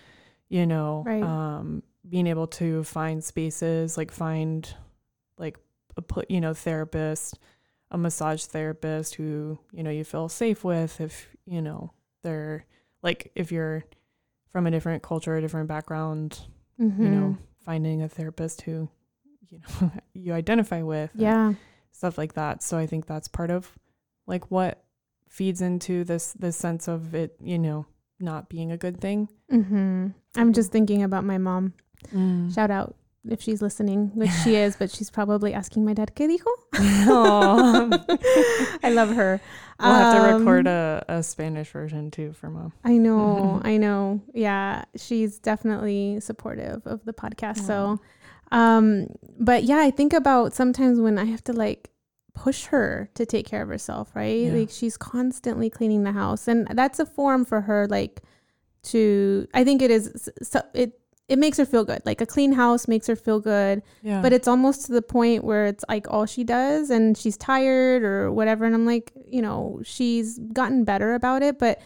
you 0.47 0.65
know, 0.65 1.03
right. 1.05 1.21
um, 1.21 1.83
being 2.07 2.27
able 2.27 2.47
to 2.47 2.83
find 2.83 3.23
spaces, 3.23 3.97
like 3.97 4.11
find 4.11 4.73
like 5.37 5.57
a 5.99 6.01
put 6.01 6.31
you 6.31 6.41
know 6.41 6.53
therapist 6.53 7.37
a 7.91 7.97
massage 7.97 8.43
therapist 8.45 9.15
who 9.15 9.59
you 9.71 9.83
know 9.83 9.89
you 9.89 10.03
feel 10.03 10.29
safe 10.29 10.63
with 10.63 10.99
if 11.01 11.27
you 11.45 11.61
know 11.61 11.91
they're 12.23 12.65
like 13.03 13.31
if 13.35 13.51
you're 13.51 13.83
from 14.51 14.65
a 14.65 14.71
different 14.71 15.03
culture 15.03 15.35
a 15.35 15.41
different 15.41 15.67
background 15.67 16.39
mm-hmm. 16.79 17.03
you 17.03 17.09
know 17.09 17.27
mm-hmm. 17.27 17.63
finding 17.65 18.01
a 18.01 18.09
therapist 18.09 18.61
who 18.61 18.89
you 19.49 19.59
know 19.59 19.91
you 20.13 20.33
identify 20.33 20.81
with 20.81 21.11
yeah 21.13 21.53
stuff 21.91 22.17
like 22.17 22.33
that 22.33 22.63
so 22.63 22.77
i 22.77 22.85
think 22.85 23.05
that's 23.05 23.27
part 23.27 23.51
of 23.51 23.77
like 24.25 24.49
what 24.49 24.83
feeds 25.27 25.61
into 25.61 26.03
this 26.03 26.33
this 26.33 26.55
sense 26.55 26.87
of 26.87 27.13
it 27.13 27.35
you 27.43 27.59
know 27.59 27.85
not 28.19 28.49
being 28.49 28.71
a 28.71 28.77
good 28.77 28.99
thing 28.99 29.27
mm-hmm. 29.51 30.07
i'm 30.35 30.53
just 30.53 30.71
thinking 30.71 31.03
about 31.03 31.23
my 31.23 31.37
mom 31.37 31.73
mm. 32.13 32.53
shout 32.53 32.71
out 32.71 32.95
if 33.27 33.41
she's 33.41 33.61
listening, 33.61 34.11
which 34.15 34.31
she 34.43 34.55
is, 34.55 34.75
but 34.77 34.89
she's 34.91 35.09
probably 35.09 35.53
asking 35.53 35.85
my 35.85 35.93
dad, 35.93 36.11
¿qué 36.15 36.27
dijo? 36.27 36.49
I 38.83 38.89
love 38.91 39.09
her. 39.15 39.41
We'll 39.79 39.93
have 39.93 40.15
to 40.15 40.33
Um, 40.33 40.39
record 40.39 40.67
a, 40.67 41.05
a 41.07 41.23
Spanish 41.23 41.71
version 41.71 42.11
too 42.11 42.33
for 42.33 42.49
mom. 42.49 42.73
I 42.83 42.97
know, 42.97 43.61
I 43.63 43.77
know. 43.77 44.21
Yeah, 44.33 44.83
she's 44.95 45.39
definitely 45.39 46.19
supportive 46.21 46.85
of 46.85 47.03
the 47.05 47.13
podcast. 47.13 47.59
So, 47.59 47.99
um, 48.51 49.07
but 49.39 49.63
yeah, 49.63 49.79
I 49.79 49.91
think 49.91 50.13
about 50.13 50.53
sometimes 50.53 50.99
when 50.99 51.17
I 51.17 51.25
have 51.25 51.43
to 51.45 51.53
like 51.53 51.89
push 52.33 52.65
her 52.65 53.09
to 53.15 53.25
take 53.25 53.45
care 53.45 53.61
of 53.61 53.69
herself, 53.69 54.15
right? 54.15 54.45
Yeah. 54.45 54.53
Like 54.53 54.69
she's 54.69 54.97
constantly 54.97 55.69
cleaning 55.69 56.03
the 56.03 56.11
house, 56.13 56.47
and 56.47 56.67
that's 56.73 56.99
a 56.99 57.05
form 57.05 57.45
for 57.45 57.61
her, 57.61 57.87
like 57.87 58.21
to. 58.83 59.47
I 59.53 59.63
think 59.63 59.81
it 59.81 59.91
is. 59.91 60.29
So 60.41 60.61
it 60.73 60.99
it 61.29 61.39
makes 61.39 61.57
her 61.57 61.65
feel 61.65 61.85
good. 61.85 62.01
Like 62.05 62.21
a 62.21 62.25
clean 62.25 62.51
house 62.53 62.87
makes 62.87 63.07
her 63.07 63.15
feel 63.15 63.39
good, 63.39 63.81
Yeah. 64.01 64.21
but 64.21 64.33
it's 64.33 64.47
almost 64.47 64.85
to 64.87 64.91
the 64.91 65.01
point 65.01 65.43
where 65.43 65.65
it's 65.67 65.85
like 65.87 66.07
all 66.09 66.25
she 66.25 66.43
does, 66.43 66.89
and 66.89 67.17
she's 67.17 67.37
tired 67.37 68.03
or 68.03 68.31
whatever. 68.31 68.65
And 68.65 68.73
I'm 68.75 68.85
like, 68.85 69.11
you 69.27 69.41
know, 69.41 69.79
she's 69.83 70.39
gotten 70.53 70.83
better 70.83 71.13
about 71.13 71.41
it, 71.43 71.59
but 71.59 71.79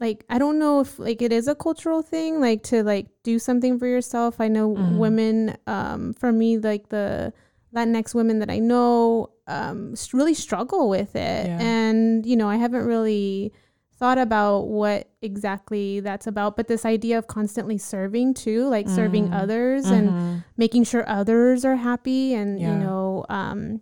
like 0.00 0.24
I 0.28 0.38
don't 0.38 0.58
know 0.58 0.80
if 0.80 0.98
like 0.98 1.22
it 1.22 1.32
is 1.32 1.46
a 1.48 1.54
cultural 1.54 2.02
thing 2.02 2.40
like 2.40 2.62
to 2.64 2.82
like 2.82 3.06
do 3.22 3.38
something 3.38 3.78
for 3.78 3.86
yourself. 3.86 4.40
I 4.40 4.48
know 4.48 4.74
Mhm. 4.74 4.98
women 4.98 5.56
um 5.66 6.12
for 6.14 6.32
me 6.32 6.58
like 6.58 6.88
the 6.88 7.32
Latinx 7.74 8.14
women 8.14 8.38
that 8.40 8.50
I 8.50 8.58
know 8.58 9.30
um 9.46 9.94
really 10.12 10.34
struggle 10.34 10.88
with 10.88 11.14
it 11.16 11.46
Yeah. 11.46 11.58
and 11.60 12.24
you 12.26 12.36
know 12.36 12.48
I 12.48 12.56
haven't 12.56 12.84
really 12.86 13.52
thought 13.96 14.18
about 14.18 14.66
what 14.68 15.08
exactly 15.22 16.00
that's 16.00 16.26
about 16.26 16.56
but 16.56 16.66
this 16.68 16.84
idea 16.84 17.16
of 17.16 17.26
constantly 17.26 17.78
serving 17.78 18.34
too 18.34 18.66
like 18.68 18.88
serving 18.88 19.28
Mm. 19.28 19.34
others 19.42 19.86
and 19.86 20.12
Mhm. 20.12 20.44
making 20.56 20.84
sure 20.84 21.08
others 21.08 21.64
are 21.64 21.76
happy 21.76 22.34
and 22.34 22.60
you 22.60 22.74
know 22.74 23.24
um 23.28 23.80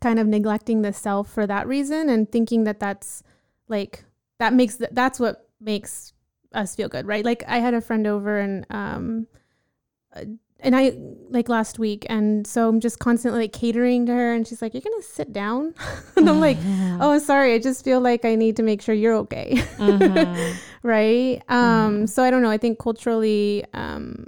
kind 0.00 0.18
of 0.18 0.26
neglecting 0.26 0.82
the 0.82 0.92
self 0.92 1.28
for 1.32 1.46
that 1.46 1.66
reason 1.66 2.08
and 2.08 2.30
thinking 2.30 2.64
that 2.64 2.78
that's 2.78 3.22
like 3.68 4.04
that 4.38 4.52
makes 4.52 4.76
th- 4.76 4.90
that's 4.92 5.18
what 5.18 5.48
makes 5.60 6.12
us 6.52 6.76
feel 6.76 6.88
good 6.88 7.06
right 7.06 7.24
like 7.24 7.42
i 7.48 7.58
had 7.58 7.74
a 7.74 7.80
friend 7.80 8.06
over 8.06 8.38
and 8.38 8.64
um 8.70 9.26
uh, 10.14 10.24
and 10.60 10.74
i 10.76 10.92
like 11.30 11.48
last 11.48 11.78
week 11.78 12.04
and 12.08 12.46
so 12.46 12.68
i'm 12.68 12.80
just 12.80 12.98
constantly 12.98 13.40
like 13.42 13.52
catering 13.52 14.06
to 14.06 14.12
her 14.12 14.32
and 14.34 14.46
she's 14.46 14.60
like 14.62 14.74
you're 14.74 14.80
gonna 14.80 15.02
sit 15.02 15.32
down 15.32 15.74
and 16.16 16.28
i'm 16.28 16.40
like 16.40 16.56
oh 17.00 17.18
sorry 17.18 17.54
i 17.54 17.58
just 17.58 17.84
feel 17.84 18.00
like 18.00 18.24
i 18.24 18.34
need 18.34 18.56
to 18.56 18.62
make 18.62 18.80
sure 18.82 18.94
you're 18.94 19.14
okay 19.14 19.52
Mhm. 19.78 20.54
right 20.82 21.42
um 21.48 22.02
Mhm. 22.04 22.08
so 22.08 22.22
i 22.22 22.30
don't 22.30 22.42
know 22.42 22.50
i 22.50 22.58
think 22.58 22.78
culturally 22.78 23.64
um 23.74 24.26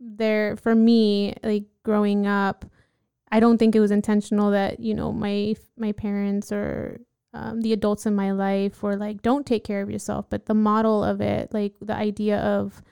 there 0.00 0.56
for 0.56 0.74
me 0.74 1.34
like 1.42 1.64
growing 1.82 2.26
up 2.26 2.64
i 3.32 3.40
don't 3.40 3.58
think 3.58 3.74
it 3.74 3.80
was 3.80 3.90
intentional 3.90 4.50
that 4.52 4.80
you 4.80 4.94
know 4.94 5.12
my 5.12 5.54
my 5.76 5.92
parents 5.92 6.52
or 6.52 7.00
um, 7.34 7.60
the 7.60 7.72
adults 7.72 8.06
in 8.06 8.14
my 8.14 8.30
life 8.32 8.82
were 8.82 8.96
like 8.96 9.22
don't 9.22 9.44
take 9.46 9.62
care 9.64 9.82
of 9.82 9.90
yourself 9.90 10.26
but 10.30 10.46
the 10.46 10.54
model 10.54 11.04
of 11.04 11.20
it 11.20 11.52
like 11.52 11.74
the 11.80 11.94
idea 11.94 12.38
of 12.38 12.82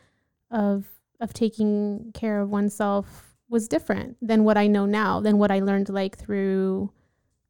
of 0.51 0.85
of 1.21 1.33
taking 1.33 2.11
care 2.15 2.41
of 2.41 2.51
oneself 2.51 3.35
was 3.49 3.69
different 3.69 4.17
than 4.21 4.45
what 4.45 4.57
i 4.57 4.67
know 4.67 4.87
now 4.87 5.21
than 5.21 5.39
what 5.39 5.51
i 5.51 5.59
learned 5.61 5.89
like 5.89 6.17
through 6.19 6.91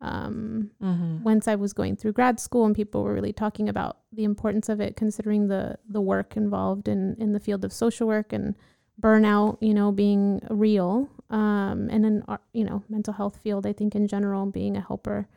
um 0.02 0.70
Mhm. 0.82 1.22
once 1.22 1.48
I 1.48 1.54
was 1.54 1.72
going 1.72 1.96
through 1.96 2.12
grad 2.12 2.38
school 2.38 2.66
and 2.66 2.74
people 2.74 3.02
were 3.02 3.14
really 3.14 3.32
talking 3.32 3.66
about 3.66 3.96
the 4.12 4.24
importance 4.24 4.68
of 4.68 4.78
it, 4.78 4.94
considering 4.94 5.48
the 5.48 5.78
the 5.88 6.02
work 6.02 6.36
involved 6.36 6.86
in 6.86 7.16
in 7.18 7.32
the 7.32 7.40
field 7.40 7.64
of 7.64 7.72
social 7.72 8.06
work 8.06 8.30
and 8.30 8.54
burnout, 9.00 9.56
you 9.62 9.72
know, 9.72 9.92
being 9.92 10.40
real, 10.50 11.08
um, 11.30 11.88
and 11.90 12.04
in 12.04 12.22
our, 12.28 12.40
you 12.52 12.62
know 12.64 12.82
mental 12.90 13.14
health 13.14 13.38
field, 13.38 13.66
I 13.66 13.72
think 13.72 13.94
in 13.94 14.06
general 14.06 14.44
being 14.44 14.76
a 14.76 14.82
helper, 14.82 15.28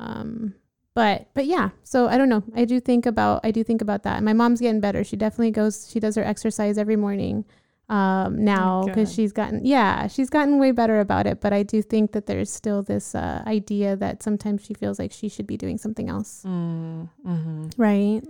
um, 0.00 0.54
but 0.94 1.28
but 1.34 1.46
yeah, 1.46 1.70
so 1.84 2.08
I 2.08 2.18
don't 2.18 2.28
know. 2.28 2.42
I 2.56 2.64
do 2.64 2.80
think 2.80 3.06
about 3.06 3.40
I 3.44 3.52
do 3.52 3.62
think 3.62 3.80
about 3.82 4.02
that. 4.02 4.16
And 4.16 4.24
my 4.24 4.32
mom's 4.32 4.60
getting 4.60 4.80
better. 4.80 5.04
She 5.04 5.16
definitely 5.16 5.52
goes. 5.52 5.88
She 5.90 6.00
does 6.00 6.16
her 6.16 6.24
exercise 6.24 6.76
every 6.76 6.96
morning 6.96 7.44
um 7.92 8.44
now 8.44 8.84
because 8.86 9.08
good. 9.10 9.14
she's 9.16 9.32
gotten 9.32 9.58
yeah 9.64 10.06
she's 10.14 10.30
gotten 10.30 10.58
way 10.58 10.70
better 10.80 10.98
about 11.00 11.26
it 11.26 11.40
but 11.44 11.52
i 11.52 11.62
do 11.62 11.82
think 11.82 12.12
that 12.12 12.24
there's 12.26 12.50
still 12.50 12.82
this 12.82 13.14
uh, 13.14 13.42
idea 13.46 13.94
that 13.96 14.22
sometimes 14.22 14.64
she 14.64 14.72
feels 14.74 14.98
like 14.98 15.12
she 15.12 15.28
should 15.28 15.46
be 15.46 15.56
doing 15.64 15.76
something 15.78 16.08
else 16.08 16.42
Mm, 16.46 17.08
mhm. 17.26 17.72
right 17.76 18.22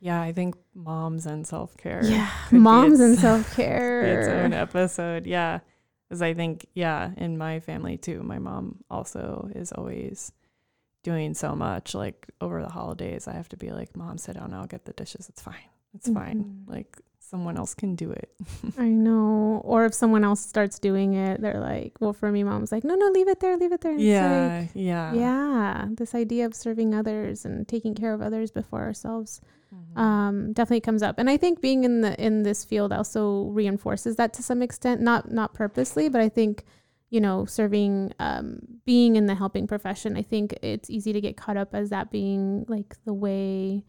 Yeah, 0.00 0.20
I 0.28 0.32
think 0.32 0.56
moms 0.74 1.26
and 1.26 1.46
self 1.46 1.76
care. 1.76 2.00
yeah 2.04 2.30
moms 2.50 3.00
and 3.00 3.12
its- 3.18 3.24
own 3.24 3.42
self-care 3.44 4.02
its 4.12 4.28
An 4.28 4.52
episode. 4.54 5.26
Yeah. 5.26 5.60
Because 6.08 6.22
I 6.22 6.32
think, 6.34 6.66
yeah, 6.74 7.12
in 7.24 7.36
my 7.38 7.60
family 7.60 7.96
too, 8.06 8.18
my 8.24 8.38
mom 8.40 8.64
also 8.90 9.50
is 9.54 9.70
always 9.78 10.32
doing 11.04 11.34
so 11.34 11.54
much. 11.54 11.94
Like 11.94 12.26
over 12.40 12.58
the 12.62 12.72
holidays, 12.72 13.28
I 13.28 13.34
have 13.34 13.48
to 13.50 13.56
be 13.56 13.70
like, 13.70 13.94
Mom, 13.94 14.16
sit 14.18 14.34
down. 14.34 14.52
I'll 14.54 14.66
get 14.66 14.86
the 14.86 14.92
dishes. 15.02 15.28
It's 15.28 15.42
fine. 15.42 15.68
It's 15.94 16.08
fine. 16.10 16.38
Mhm. 16.42 16.74
Like 16.74 16.92
someone 17.30 17.56
else 17.56 17.74
can 17.74 17.94
do 17.94 18.10
it. 18.10 18.28
i 18.78 18.88
know 18.88 19.60
or 19.64 19.84
if 19.88 19.94
someone 19.94 20.24
else 20.24 20.40
starts 20.54 20.78
doing 20.78 21.10
it 21.14 21.40
they're 21.40 21.60
like 21.60 21.92
well 22.00 22.12
for 22.12 22.30
me 22.32 22.42
mom's 22.42 22.72
like 22.72 22.84
no 22.84 22.94
no 22.96 23.06
leave 23.16 23.28
it 23.28 23.38
there 23.40 23.56
leave 23.56 23.72
it 23.72 23.80
there 23.82 23.92
And 23.92 24.00
yeah. 24.00 24.58
like, 24.60 24.70
yeah. 24.74 25.12
yeah 25.14 25.86
this 26.00 26.14
idea 26.14 26.44
of 26.46 26.54
serving 26.54 26.94
others 26.94 27.44
and 27.46 27.66
taking 27.68 27.94
care 27.94 28.12
of 28.14 28.20
others 28.20 28.50
before 28.50 28.82
ourselves 28.82 29.40
Mhm. 29.72 29.96
um, 30.06 30.52
definitely 30.52 30.80
comes 30.80 31.00
up. 31.00 31.14
And 31.20 31.30
I 31.30 31.36
think 31.36 31.60
being 31.60 31.84
in 31.84 32.00
the 32.00 32.12
in 32.26 32.42
this 32.42 32.64
field 32.64 32.90
also 32.92 33.44
reinforces 33.60 34.16
that 34.16 34.32
to 34.34 34.42
some 34.42 34.62
extent, 34.62 35.00
not 35.00 35.30
not 35.30 35.54
purposely, 35.54 36.08
but 36.08 36.20
I 36.20 36.28
think 36.28 36.64
you 37.08 37.20
know 37.20 37.44
serving 37.44 38.12
um, 38.18 38.58
being 38.84 39.14
in 39.14 39.26
the 39.26 39.36
helping 39.36 39.68
profession. 39.68 40.16
I 40.16 40.22
think 40.22 40.58
it's 40.60 40.90
easy 40.90 41.12
to 41.12 41.20
get 41.20 41.36
caught 41.36 41.56
up 41.56 41.70
as 41.72 41.90
that 41.90 42.10
being 42.10 42.64
like 42.66 42.96
the 43.04 43.14
way, 43.14 43.84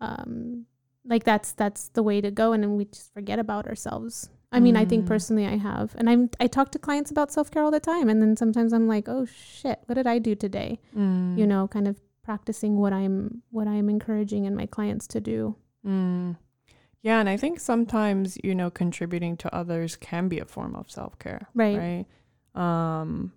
um, 0.00 0.66
like 1.04 1.24
that's 1.24 1.52
that's 1.52 1.88
the 1.90 2.02
way 2.02 2.20
to 2.20 2.30
go, 2.30 2.52
and 2.52 2.62
then 2.62 2.76
we 2.76 2.84
just 2.86 3.12
forget 3.12 3.38
about 3.38 3.66
ourselves. 3.66 4.28
I 4.52 4.58
mean, 4.58 4.76
I 4.76 4.84
think 4.84 5.04
Mm. 5.04 5.08
personally 5.08 5.46
I 5.46 5.56
have, 5.56 5.94
and 5.96 6.10
I'm 6.10 6.28
I 6.40 6.46
talk 6.48 6.70
to 6.72 6.78
clients 6.78 7.10
about 7.10 7.30
self 7.32 7.50
care 7.50 7.62
all 7.62 7.70
the 7.70 7.80
time, 7.80 8.08
and 8.08 8.20
then 8.20 8.36
sometimes 8.36 8.72
I'm 8.72 8.88
like, 8.88 9.08
oh 9.08 9.24
shit, 9.24 9.80
what 9.86 9.94
did 9.94 10.06
I 10.08 10.18
do 10.18 10.34
today? 10.34 10.80
Mm. 10.96 11.38
You 11.38 11.46
know, 11.46 11.68
kind 11.68 11.86
of 11.86 12.00
practicing 12.22 12.76
what 12.76 12.92
I'm 12.92 13.42
what 13.50 13.68
I'm 13.68 13.88
encouraging 13.88 14.44
in 14.46 14.54
my 14.56 14.66
clients 14.66 15.06
to 15.08 15.20
do. 15.20 15.54
Mm. 15.86 16.36
Yeah, 17.02 17.18
and 17.20 17.28
I 17.30 17.36
think 17.38 17.60
sometimes, 17.60 18.36
you 18.44 18.54
know, 18.54 18.70
contributing 18.70 19.36
to 19.38 19.54
others 19.54 19.96
can 19.96 20.28
be 20.28 20.38
a 20.38 20.44
form 20.44 20.74
of 20.76 20.90
self-care, 20.90 21.48
Right. 21.54 21.78
right? 21.78 22.06
Um 22.54 23.32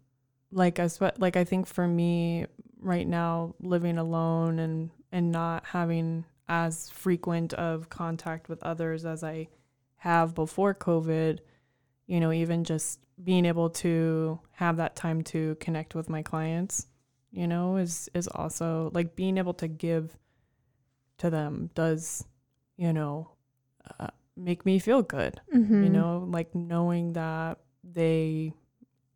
like 0.51 0.79
I 0.79 0.87
spe- 0.87 1.17
like 1.19 1.37
I 1.37 1.43
think 1.43 1.67
for 1.67 1.87
me 1.87 2.45
right 2.79 3.07
now 3.07 3.55
living 3.61 3.97
alone 3.97 4.59
and 4.59 4.89
and 5.11 5.31
not 5.31 5.65
having 5.67 6.25
as 6.47 6.89
frequent 6.89 7.53
of 7.53 7.89
contact 7.89 8.49
with 8.49 8.61
others 8.63 9.05
as 9.05 9.23
I 9.23 9.47
have 9.97 10.35
before 10.35 10.73
COVID, 10.73 11.39
you 12.07 12.19
know, 12.19 12.31
even 12.31 12.63
just 12.63 12.99
being 13.23 13.45
able 13.45 13.69
to 13.69 14.39
have 14.51 14.77
that 14.77 14.95
time 14.95 15.21
to 15.21 15.55
connect 15.59 15.95
with 15.95 16.09
my 16.09 16.21
clients, 16.21 16.87
you 17.31 17.47
know, 17.47 17.77
is 17.77 18.09
is 18.13 18.27
also 18.27 18.91
like 18.93 19.15
being 19.15 19.37
able 19.37 19.53
to 19.55 19.67
give 19.67 20.17
to 21.19 21.29
them 21.29 21.69
does, 21.75 22.25
you 22.75 22.91
know, 22.91 23.31
uh, 23.99 24.07
make 24.35 24.65
me 24.65 24.79
feel 24.79 25.01
good. 25.01 25.39
Mm-hmm. 25.55 25.83
You 25.83 25.89
know, 25.89 26.27
like 26.29 26.53
knowing 26.53 27.13
that 27.13 27.59
they 27.83 28.53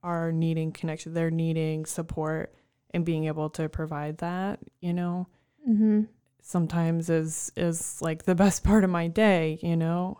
are 0.03 0.31
needing 0.31 0.71
connection, 0.71 1.13
they're 1.13 1.31
needing 1.31 1.85
support, 1.85 2.53
and 2.91 3.03
being 3.03 3.25
able 3.25 3.49
to 3.51 3.67
provide 3.67 4.19
that, 4.19 4.59
you 4.79 4.93
know, 4.93 5.27
Mm-hmm. 5.67 6.03
Sometimes 6.47 7.09
is 7.09 7.51
is 7.57 8.01
like 8.01 8.23
the 8.23 8.35
best 8.35 8.63
part 8.69 8.83
of 8.83 8.89
my 8.89 9.07
day, 9.07 9.59
you 9.61 9.75
know, 9.75 10.17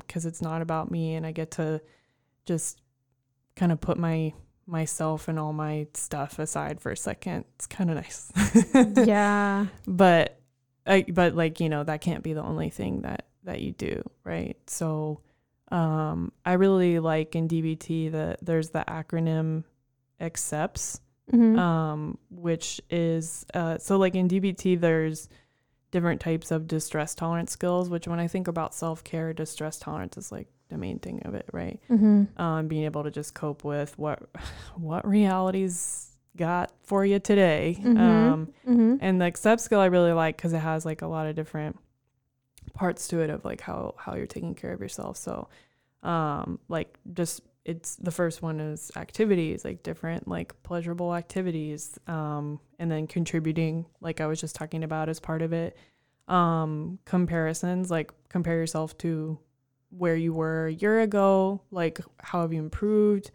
because 0.00 0.26
it's 0.26 0.42
not 0.42 0.62
about 0.62 0.90
me, 0.90 1.14
and 1.14 1.26
I 1.26 1.32
get 1.32 1.52
to 1.52 1.80
just 2.44 2.80
kind 3.56 3.72
of 3.72 3.80
put 3.80 3.98
my 3.98 4.32
myself 4.66 5.26
and 5.26 5.38
all 5.38 5.52
my 5.52 5.86
stuff 5.94 6.38
aside 6.38 6.80
for 6.80 6.92
a 6.92 6.96
second. 6.96 7.44
It's 7.56 7.66
kind 7.66 7.90
of 7.90 7.96
nice. 7.96 8.30
yeah. 9.06 9.66
but 9.86 10.38
I, 10.86 11.04
but 11.08 11.34
like 11.34 11.60
you 11.60 11.68
know 11.68 11.84
that 11.84 12.00
can't 12.00 12.22
be 12.22 12.32
the 12.32 12.42
only 12.42 12.70
thing 12.70 13.02
that 13.02 13.26
that 13.44 13.60
you 13.60 13.72
do 13.72 14.02
right 14.24 14.56
so 14.66 15.20
um 15.70 16.32
i 16.44 16.54
really 16.54 16.98
like 16.98 17.36
in 17.36 17.48
dbt 17.48 18.12
that 18.12 18.38
there's 18.42 18.70
the 18.70 18.84
acronym 18.88 19.64
accepts 20.20 21.00
Mm-hmm. 21.30 21.58
um 21.60 22.18
which 22.30 22.80
is 22.90 23.46
uh 23.54 23.78
so 23.78 23.98
like 23.98 24.16
in 24.16 24.26
dbt 24.26 24.80
there's 24.80 25.28
different 25.90 26.20
types 26.20 26.50
of 26.50 26.66
distress 26.68 27.14
tolerance 27.14 27.50
skills 27.52 27.88
which 27.90 28.06
when 28.06 28.20
i 28.20 28.26
think 28.26 28.46
about 28.48 28.74
self-care 28.74 29.32
distress 29.32 29.78
tolerance 29.78 30.16
is 30.16 30.30
like 30.30 30.46
the 30.68 30.78
main 30.78 30.98
thing 31.00 31.20
of 31.24 31.34
it 31.34 31.46
right 31.52 31.80
mm-hmm. 31.90 32.24
um, 32.40 32.68
being 32.68 32.84
able 32.84 33.02
to 33.02 33.10
just 33.10 33.34
cope 33.34 33.64
with 33.64 33.98
what 33.98 34.28
what 34.76 35.06
realities 35.06 36.06
got 36.36 36.70
for 36.84 37.04
you 37.04 37.18
today. 37.18 37.76
Mhm. 37.80 37.98
Um, 37.98 38.48
Mm-hmm. 38.66 38.96
and 39.00 39.20
the 39.20 39.24
accept 39.26 39.60
skill 39.60 39.80
I 39.80 39.86
really 39.86 40.12
like 40.12 40.36
because 40.36 40.52
it 40.52 40.60
has 40.60 40.86
like 40.86 41.02
a 41.02 41.08
lot 41.08 41.26
of 41.26 41.34
different 41.34 41.76
parts 42.72 43.08
to 43.08 43.20
it 43.20 43.30
of 43.30 43.44
like 43.44 43.60
how 43.60 43.94
how 43.98 44.14
you're 44.14 44.26
taking 44.28 44.54
care 44.54 44.72
of 44.72 44.80
yourself. 44.80 45.16
So, 45.16 45.48
um, 46.04 46.60
like 46.68 46.98
just 47.12 47.42
it's 47.64 47.96
the 47.96 48.10
first 48.10 48.42
one 48.42 48.58
is 48.60 48.90
activities, 48.96 49.64
like 49.64 49.82
different 49.82 50.26
like 50.26 50.60
pleasurable 50.62 51.14
activities, 51.14 51.98
um, 52.06 52.60
and 52.78 52.90
then 52.90 53.06
contributing, 53.06 53.86
like 54.00 54.20
I 54.20 54.26
was 54.26 54.40
just 54.40 54.56
talking 54.56 54.84
about 54.84 55.08
as 55.08 55.20
part 55.20 55.42
of 55.42 55.52
it. 55.52 55.76
Um, 56.28 56.98
comparisons, 57.04 57.90
like 57.90 58.12
compare 58.28 58.56
yourself 58.56 58.96
to 58.98 59.38
where 59.90 60.16
you 60.16 60.32
were 60.32 60.68
a 60.68 60.72
year 60.72 61.00
ago, 61.00 61.60
like 61.70 62.00
how 62.20 62.42
have 62.42 62.52
you 62.52 62.60
improved? 62.60 63.30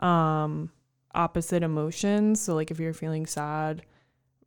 Um, 0.00 0.70
opposite 1.14 1.62
emotions. 1.62 2.40
So 2.40 2.54
like 2.54 2.70
if 2.70 2.80
you're 2.80 2.92
feeling 2.92 3.26
sad, 3.26 3.82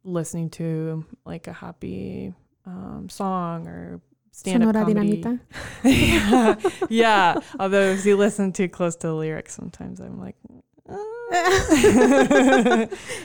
listening 0.03 0.49
to 0.51 1.05
like 1.25 1.47
a 1.47 1.53
happy 1.53 2.33
um, 2.65 3.07
song 3.09 3.67
or 3.67 4.01
stand 4.35 4.63
up 4.63 4.73
comedy. 4.73 5.21
Dinamita. 5.21 5.39
yeah, 5.83 6.55
yeah. 6.89 7.39
Although 7.59 7.91
if 7.91 8.05
you 8.05 8.17
listen 8.17 8.51
too 8.51 8.67
close 8.67 8.95
to 8.97 9.07
the 9.07 9.13
lyrics, 9.13 9.55
sometimes 9.55 9.99
I'm 9.99 10.19
like, 10.19 10.35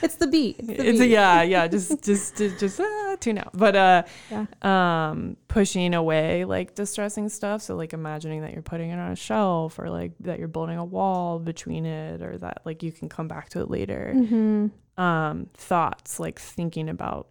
it's 0.03 0.15
the 0.17 0.27
beat. 0.27 0.57
It's, 0.61 0.67
the 0.67 0.89
it's 0.89 0.99
beat. 0.99 1.07
A, 1.07 1.09
yeah, 1.09 1.43
yeah. 1.43 1.67
Just, 1.67 2.03
just, 2.03 2.37
just, 2.37 2.59
just 2.59 2.81
uh, 2.81 3.17
tune 3.21 3.39
out. 3.39 3.51
But 3.53 3.77
uh, 3.77 4.03
yeah. 4.31 4.47
um, 4.63 5.37
pushing 5.49 5.93
away 5.95 6.45
like 6.47 6.75
distressing 6.75 7.29
stuff. 7.29 7.61
So 7.61 7.77
like 7.77 7.93
imagining 7.93 8.41
that 8.43 8.53
you're 8.53 8.63
putting 8.63 8.91
it 8.91 8.99
on 8.99 9.11
a 9.13 9.17
shelf, 9.17 9.79
or 9.79 9.91
like 9.91 10.13
that 10.21 10.39
you're 10.39 10.49
building 10.49 10.79
a 10.79 10.85
wall 10.85 11.39
between 11.39 11.85
it, 11.85 12.23
or 12.23 12.39
that 12.39 12.63
like 12.65 12.83
you 12.83 12.93
can 12.93 13.09
come 13.09 13.29
back 13.29 13.51
to 13.51 13.61
it 13.61 13.71
later. 13.71 14.15
Mm-hmm. 14.17 15.03
Um, 15.03 15.49
thoughts 15.55 16.21
like 16.21 16.39
thinking 16.39 16.89
about 16.89 17.29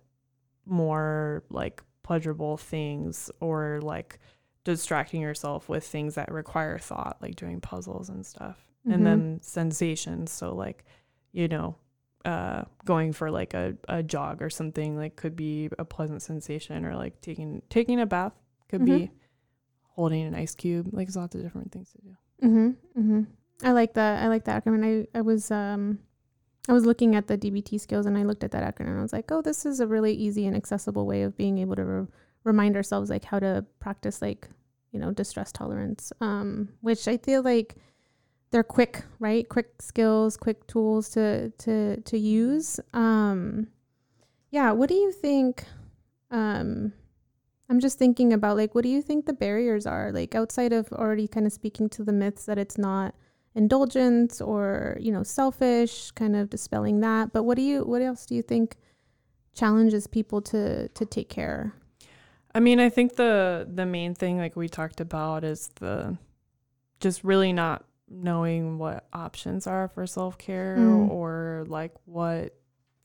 more 0.65 1.43
like 1.49 1.81
pleasurable 2.09 2.57
things, 2.57 3.29
or 3.39 3.79
like 3.83 4.17
distracting 4.63 5.21
yourself 5.21 5.69
with 5.69 5.85
things 5.85 6.15
that 6.15 6.31
require 6.31 6.79
thought, 6.79 7.17
like 7.21 7.35
doing 7.35 7.61
puzzles 7.61 8.09
and 8.09 8.25
stuff 8.25 8.65
mm-hmm. 8.81 8.93
and 8.95 9.05
then 9.05 9.39
sensations. 9.43 10.31
So 10.31 10.55
like, 10.55 10.85
you 11.33 11.47
know, 11.47 11.75
uh, 12.25 12.63
going 12.83 13.13
for 13.13 13.29
like 13.29 13.53
a, 13.53 13.75
a 13.87 14.01
jog 14.01 14.41
or 14.41 14.49
something 14.49 14.97
like 14.97 15.17
could 15.17 15.35
be 15.35 15.69
a 15.77 15.85
pleasant 15.85 16.23
sensation 16.23 16.83
or 16.83 16.95
like 16.95 17.21
taking 17.21 17.61
taking 17.69 17.99
a 17.99 18.07
bath 18.07 18.33
could 18.69 18.81
mm-hmm. 18.81 18.97
be 18.97 19.11
holding 19.83 20.25
an 20.25 20.33
ice 20.33 20.55
cube. 20.55 20.89
Like 20.91 21.05
there's 21.05 21.15
lots 21.15 21.35
of 21.35 21.43
different 21.43 21.71
things 21.71 21.91
to 21.91 21.97
do. 22.01 22.47
Mm-hmm. 22.47 23.01
Mm-hmm. 23.01 23.67
I 23.67 23.71
like 23.71 23.93
that. 23.93 24.23
I 24.23 24.29
like 24.29 24.45
that 24.45 24.65
acronym. 24.65 25.07
I, 25.13 25.19
I 25.19 25.21
was 25.21 25.51
um 25.51 25.99
I 26.69 26.73
was 26.73 26.85
looking 26.85 27.15
at 27.15 27.25
the 27.25 27.35
DBT 27.35 27.81
skills 27.81 28.05
and 28.05 28.15
I 28.15 28.21
looked 28.21 28.43
at 28.43 28.51
that 28.51 28.63
acronym 28.63 28.89
and 28.89 28.99
I 28.99 29.01
was 29.01 29.11
like, 29.11 29.31
oh, 29.31 29.41
this 29.41 29.65
is 29.65 29.79
a 29.79 29.87
really 29.87 30.13
easy 30.13 30.45
and 30.45 30.55
accessible 30.55 31.07
way 31.07 31.23
of 31.23 31.35
being 31.35 31.57
able 31.57 31.75
to 31.75 31.83
re- 31.83 32.07
remind 32.43 32.75
ourselves 32.75 33.09
like 33.09 33.25
how 33.25 33.39
to 33.39 33.65
practice 33.79 34.21
like 34.21 34.47
you 34.91 34.99
know 34.99 35.11
distress 35.11 35.51
tolerance. 35.51 36.13
Um, 36.21 36.69
which 36.81 37.07
I 37.07 37.17
feel 37.17 37.41
like 37.41 37.75
they're 38.51 38.63
quick, 38.63 39.03
right? 39.17 39.49
Quick 39.49 39.81
skills, 39.81 40.37
quick 40.37 40.67
tools 40.67 41.09
to 41.09 41.49
to 41.49 42.01
to 42.01 42.17
use. 42.19 42.79
Um, 42.93 43.69
yeah. 44.51 44.71
What 44.71 44.89
do 44.89 44.95
you 44.95 45.11
think? 45.11 45.63
Um, 46.29 46.93
I'm 47.67 47.79
just 47.79 47.97
thinking 47.97 48.31
about 48.31 48.57
like, 48.57 48.75
what 48.75 48.83
do 48.83 48.89
you 48.89 49.01
think 49.01 49.25
the 49.25 49.33
barriers 49.33 49.87
are? 49.87 50.11
Like 50.11 50.35
outside 50.35 50.73
of 50.73 50.93
already 50.93 51.27
kind 51.27 51.47
of 51.47 51.51
speaking 51.53 51.89
to 51.89 52.03
the 52.03 52.13
myths 52.13 52.45
that 52.45 52.59
it's 52.59 52.77
not 52.77 53.15
indulgence 53.55 54.41
or 54.41 54.97
you 54.99 55.11
know 55.11 55.23
selfish, 55.23 56.11
kind 56.11 56.35
of 56.35 56.49
dispelling 56.49 57.01
that. 57.01 57.33
But 57.33 57.43
what 57.43 57.55
do 57.55 57.61
you? 57.61 57.83
What 57.83 58.01
else 58.01 58.25
do 58.25 58.35
you 58.35 58.41
think 58.41 58.77
challenges 59.53 60.07
people 60.07 60.41
to 60.43 60.87
to 60.89 61.05
take 61.05 61.29
care? 61.29 61.73
I 62.53 62.59
mean, 62.59 62.79
I 62.79 62.89
think 62.89 63.15
the 63.15 63.67
the 63.71 63.85
main 63.85 64.15
thing, 64.15 64.37
like 64.37 64.55
we 64.55 64.69
talked 64.69 65.01
about, 65.01 65.43
is 65.43 65.69
the 65.75 66.17
just 66.99 67.23
really 67.23 67.53
not 67.53 67.85
knowing 68.09 68.77
what 68.79 69.07
options 69.13 69.67
are 69.67 69.87
for 69.87 70.07
self 70.07 70.37
care 70.37 70.77
mm. 70.77 71.09
or 71.09 71.65
like 71.67 71.93
what 72.05 72.55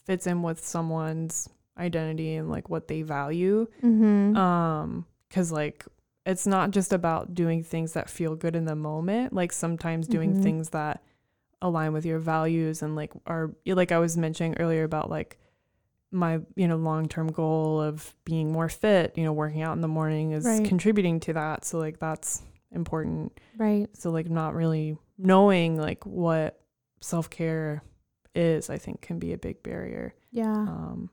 fits 0.06 0.26
in 0.26 0.42
with 0.42 0.64
someone's 0.64 1.48
identity 1.78 2.34
and 2.36 2.50
like 2.50 2.68
what 2.68 2.88
they 2.88 3.02
value. 3.02 3.66
Mm-hmm. 3.82 4.36
Um, 4.36 5.06
because 5.28 5.50
like 5.50 5.84
it's 6.26 6.46
not 6.46 6.70
just 6.70 6.92
about 6.92 7.34
doing 7.34 7.62
things 7.62 7.92
that 7.92 8.08
feel 8.08 8.34
good 8.34 8.56
in 8.56 8.64
the 8.64 8.76
moment. 8.76 9.32
Like 9.32 9.52
sometimes 9.52 10.06
doing 10.06 10.32
mm-hmm. 10.32 10.42
things 10.42 10.70
that 10.70 11.02
align 11.60 11.92
with 11.92 12.04
your 12.04 12.18
values 12.18 12.82
and 12.82 12.96
like 12.96 13.12
are 13.26 13.50
like 13.66 13.92
I 13.92 13.98
was 13.98 14.16
mentioning 14.16 14.56
earlier 14.58 14.84
about 14.84 15.10
like 15.10 15.38
my 16.10 16.40
you 16.56 16.68
know 16.68 16.76
long 16.76 17.08
term 17.08 17.28
goal 17.28 17.80
of 17.80 18.14
being 18.24 18.52
more 18.52 18.68
fit. 18.68 19.16
You 19.16 19.24
know, 19.24 19.32
working 19.32 19.62
out 19.62 19.74
in 19.74 19.82
the 19.82 19.88
morning 19.88 20.32
is 20.32 20.44
right. 20.44 20.64
contributing 20.64 21.20
to 21.20 21.34
that. 21.34 21.64
So 21.64 21.78
like 21.78 21.98
that's 21.98 22.42
important. 22.72 23.38
Right. 23.58 23.88
So 23.94 24.10
like 24.10 24.30
not 24.30 24.54
really 24.54 24.96
knowing 25.18 25.76
like 25.76 26.06
what 26.06 26.60
self-care 27.00 27.82
is, 28.34 28.70
I 28.70 28.78
think 28.78 29.02
can 29.02 29.18
be 29.18 29.32
a 29.32 29.38
big 29.38 29.62
barrier. 29.62 30.14
Yeah. 30.30 30.52
Um 30.52 31.10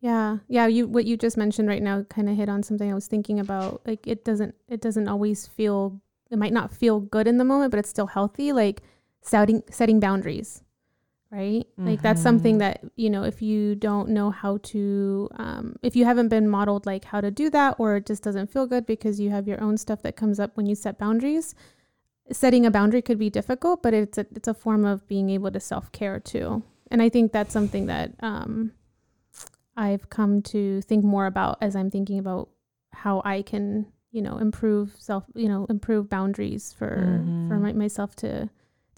yeah. 0.00 0.38
Yeah, 0.48 0.66
you 0.66 0.86
what 0.88 1.04
you 1.04 1.16
just 1.16 1.36
mentioned 1.36 1.68
right 1.68 1.82
now 1.82 2.02
kind 2.04 2.28
of 2.28 2.36
hit 2.36 2.48
on 2.48 2.62
something 2.62 2.90
I 2.90 2.94
was 2.94 3.06
thinking 3.06 3.38
about. 3.38 3.82
Like 3.86 4.06
it 4.06 4.24
doesn't 4.24 4.54
it 4.68 4.80
doesn't 4.80 5.08
always 5.08 5.46
feel 5.46 6.00
it 6.30 6.38
might 6.38 6.52
not 6.52 6.72
feel 6.72 7.00
good 7.00 7.26
in 7.26 7.38
the 7.38 7.44
moment, 7.44 7.70
but 7.70 7.78
it's 7.78 7.90
still 7.90 8.06
healthy 8.06 8.52
like 8.52 8.82
setting 9.22 9.62
setting 9.70 10.00
boundaries 10.00 10.62
right 11.30 11.66
mm-hmm. 11.72 11.88
like 11.88 12.02
that's 12.02 12.20
something 12.20 12.54
mm-hmm. 12.54 12.84
that 12.84 12.92
you 12.96 13.08
know 13.08 13.22
if 13.22 13.40
you 13.40 13.74
don't 13.76 14.08
know 14.08 14.30
how 14.30 14.56
to 14.58 15.28
um, 15.36 15.76
if 15.82 15.94
you 15.94 16.04
haven't 16.04 16.28
been 16.28 16.48
modeled 16.48 16.86
like 16.86 17.04
how 17.04 17.20
to 17.20 17.30
do 17.30 17.48
that 17.50 17.76
or 17.78 17.96
it 17.96 18.06
just 18.06 18.22
doesn't 18.22 18.50
feel 18.50 18.66
good 18.66 18.84
because 18.84 19.20
you 19.20 19.30
have 19.30 19.46
your 19.46 19.60
own 19.60 19.76
stuff 19.76 20.02
that 20.02 20.16
comes 20.16 20.40
up 20.40 20.56
when 20.56 20.66
you 20.66 20.74
set 20.74 20.98
boundaries 20.98 21.54
setting 22.32 22.66
a 22.66 22.70
boundary 22.70 23.02
could 23.02 23.18
be 23.18 23.30
difficult 23.30 23.82
but 23.82 23.94
it's 23.94 24.18
a 24.18 24.26
it's 24.34 24.48
a 24.48 24.54
form 24.54 24.84
of 24.84 25.06
being 25.06 25.30
able 25.30 25.50
to 25.50 25.60
self-care 25.60 26.18
too 26.18 26.62
and 26.90 27.00
i 27.00 27.08
think 27.08 27.32
that's 27.32 27.52
something 27.52 27.86
that 27.86 28.12
um, 28.20 28.72
i've 29.80 30.08
come 30.10 30.42
to 30.42 30.80
think 30.82 31.04
more 31.04 31.26
about 31.26 31.58
as 31.60 31.74
i'm 31.74 31.90
thinking 31.90 32.18
about 32.18 32.48
how 32.92 33.22
i 33.24 33.42
can 33.42 33.86
you 34.12 34.22
know 34.22 34.38
improve 34.38 34.94
self 34.98 35.24
you 35.34 35.48
know 35.48 35.66
improve 35.68 36.08
boundaries 36.08 36.72
for 36.72 36.96
mm-hmm. 36.96 37.48
for 37.48 37.58
my, 37.58 37.72
myself 37.72 38.14
to 38.14 38.48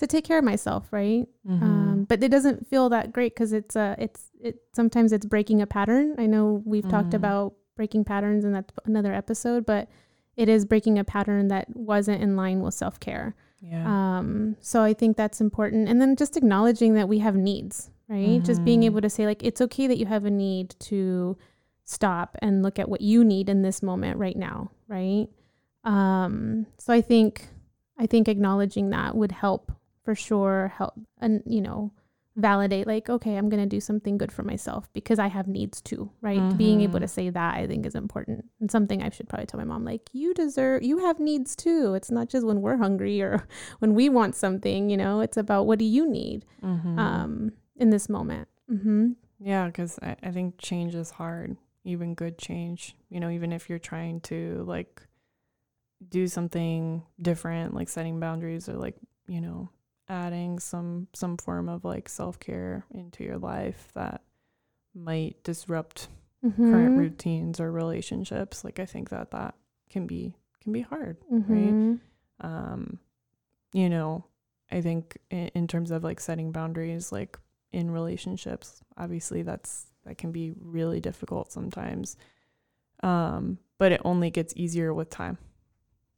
to 0.02 0.06
take 0.08 0.24
care 0.24 0.38
of 0.38 0.44
myself, 0.44 0.88
right? 0.90 1.28
Mm-hmm. 1.48 1.62
Um, 1.62 2.06
but 2.08 2.22
it 2.24 2.30
doesn't 2.30 2.66
feel 2.66 2.88
that 2.88 3.12
great 3.12 3.34
because 3.34 3.52
it's 3.52 3.76
uh 3.76 3.94
it's 3.98 4.30
it 4.40 4.56
sometimes 4.74 5.12
it's 5.12 5.24
breaking 5.24 5.62
a 5.62 5.66
pattern. 5.66 6.16
I 6.18 6.26
know 6.26 6.60
we've 6.64 6.82
mm-hmm. 6.82 6.90
talked 6.90 7.14
about 7.14 7.54
breaking 7.76 8.04
patterns 8.04 8.44
and 8.44 8.54
that's 8.54 8.72
another 8.84 9.14
episode, 9.14 9.64
but 9.64 9.88
it 10.36 10.48
is 10.48 10.64
breaking 10.64 10.98
a 10.98 11.04
pattern 11.04 11.48
that 11.48 11.68
wasn't 11.76 12.20
in 12.20 12.36
line 12.36 12.60
with 12.60 12.74
self 12.74 12.98
care. 12.98 13.36
Yeah. 13.60 13.86
Um, 13.86 14.56
so 14.60 14.82
I 14.82 14.92
think 14.92 15.16
that's 15.16 15.40
important, 15.40 15.88
and 15.88 16.00
then 16.00 16.16
just 16.16 16.36
acknowledging 16.36 16.94
that 16.94 17.08
we 17.08 17.20
have 17.20 17.36
needs, 17.36 17.90
right? 18.12 18.28
Mm-hmm. 18.28 18.44
Just 18.44 18.64
being 18.64 18.80
mm-hmm. 18.80 18.86
able 18.86 19.00
to 19.00 19.10
say 19.10 19.24
like 19.24 19.42
it's 19.42 19.60
okay 19.62 19.86
that 19.86 19.96
you 19.96 20.06
have 20.06 20.26
a 20.26 20.30
need 20.30 20.76
to 20.80 21.38
stop 21.84 22.36
and 22.42 22.62
look 22.62 22.78
at 22.78 22.88
what 22.88 23.00
you 23.00 23.24
need 23.24 23.48
in 23.48 23.62
this 23.62 23.82
moment 23.82 24.18
right 24.18 24.36
now, 24.36 24.70
right? 24.86 25.28
Um, 25.84 26.66
so 26.78 26.92
I 26.92 27.00
think 27.00 27.48
I 27.98 28.06
think 28.06 28.28
acknowledging 28.28 28.90
that 28.90 29.16
would 29.16 29.32
help 29.32 29.72
for 30.04 30.14
sure 30.14 30.72
help 30.76 30.94
and 31.20 31.42
you 31.46 31.60
know 31.60 31.92
validate 32.34 32.86
like 32.86 33.10
okay 33.10 33.36
i'm 33.36 33.50
going 33.50 33.62
to 33.62 33.68
do 33.68 33.78
something 33.78 34.16
good 34.16 34.32
for 34.32 34.42
myself 34.42 34.90
because 34.94 35.18
i 35.18 35.26
have 35.26 35.46
needs 35.46 35.82
too 35.82 36.10
right 36.22 36.38
mm-hmm. 36.38 36.56
being 36.56 36.80
able 36.80 36.98
to 36.98 37.04
mm-hmm. 37.04 37.12
say 37.12 37.30
that 37.30 37.54
i 37.54 37.66
think 37.66 37.84
is 37.84 37.94
important 37.94 38.44
and 38.58 38.70
something 38.70 39.02
i 39.02 39.10
should 39.10 39.28
probably 39.28 39.44
tell 39.44 39.60
my 39.60 39.64
mom 39.64 39.84
like 39.84 40.08
you 40.12 40.32
deserve 40.32 40.82
you 40.82 40.98
have 40.98 41.20
needs 41.20 41.54
too 41.54 41.92
it's 41.94 42.10
not 42.10 42.30
just 42.30 42.46
when 42.46 42.62
we're 42.62 42.78
hungry 42.78 43.20
or 43.20 43.46
when 43.80 43.94
we 43.94 44.08
want 44.08 44.34
something 44.34 44.88
you 44.88 44.96
know 44.96 45.20
it's 45.20 45.36
about 45.36 45.66
what 45.66 45.78
do 45.78 45.84
you 45.84 46.08
need 46.08 46.46
mm-hmm. 46.64 46.98
um 46.98 47.52
in 47.82 47.90
this 47.90 48.08
moment 48.08 48.48
mm-hmm. 48.70 49.10
yeah 49.40 49.66
because 49.66 49.98
I, 50.00 50.16
I 50.22 50.30
think 50.30 50.58
change 50.58 50.94
is 50.94 51.10
hard 51.10 51.56
even 51.84 52.14
good 52.14 52.38
change 52.38 52.96
you 53.08 53.18
know 53.18 53.28
even 53.28 53.52
if 53.52 53.68
you're 53.68 53.78
trying 53.78 54.20
to 54.22 54.64
like 54.66 55.02
do 56.08 56.26
something 56.26 57.02
different 57.20 57.74
like 57.74 57.88
setting 57.88 58.20
boundaries 58.20 58.68
or 58.68 58.74
like 58.74 58.96
you 59.26 59.40
know 59.40 59.68
adding 60.08 60.58
some 60.58 61.08
some 61.12 61.36
form 61.36 61.68
of 61.68 61.84
like 61.84 62.08
self-care 62.08 62.84
into 62.92 63.24
your 63.24 63.38
life 63.38 63.88
that 63.94 64.22
might 64.94 65.42
disrupt 65.42 66.08
mm-hmm. 66.44 66.70
current 66.70 66.98
routines 66.98 67.60
or 67.60 67.72
relationships 67.72 68.64
like 68.64 68.78
i 68.78 68.86
think 68.86 69.10
that 69.10 69.30
that 69.30 69.54
can 69.90 70.06
be 70.06 70.34
can 70.60 70.72
be 70.72 70.82
hard 70.82 71.16
mm-hmm. 71.32 71.90
right 71.90 71.98
um 72.40 72.98
you 73.72 73.88
know 73.88 74.24
i 74.70 74.80
think 74.80 75.18
in, 75.30 75.48
in 75.54 75.66
terms 75.66 75.90
of 75.90 76.04
like 76.04 76.20
setting 76.20 76.52
boundaries 76.52 77.10
like 77.10 77.38
in 77.72 77.90
relationships 77.90 78.82
obviously 78.96 79.42
that's 79.42 79.86
that 80.04 80.18
can 80.18 80.32
be 80.32 80.52
really 80.60 81.00
difficult 81.00 81.52
sometimes 81.52 82.16
um 83.02 83.58
but 83.78 83.92
it 83.92 84.00
only 84.04 84.30
gets 84.30 84.52
easier 84.56 84.92
with 84.92 85.10
time 85.10 85.38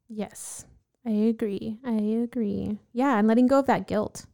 yes 0.09 0.65
I 1.07 1.11
agree. 1.11 1.79
I 1.85 1.93
agree. 1.93 2.79
Yeah, 2.93 3.19
and 3.19 3.29
letting 3.29 3.47
go 3.47 3.59
of 3.59 3.67
that 3.67 3.87
guilt, 3.87 4.25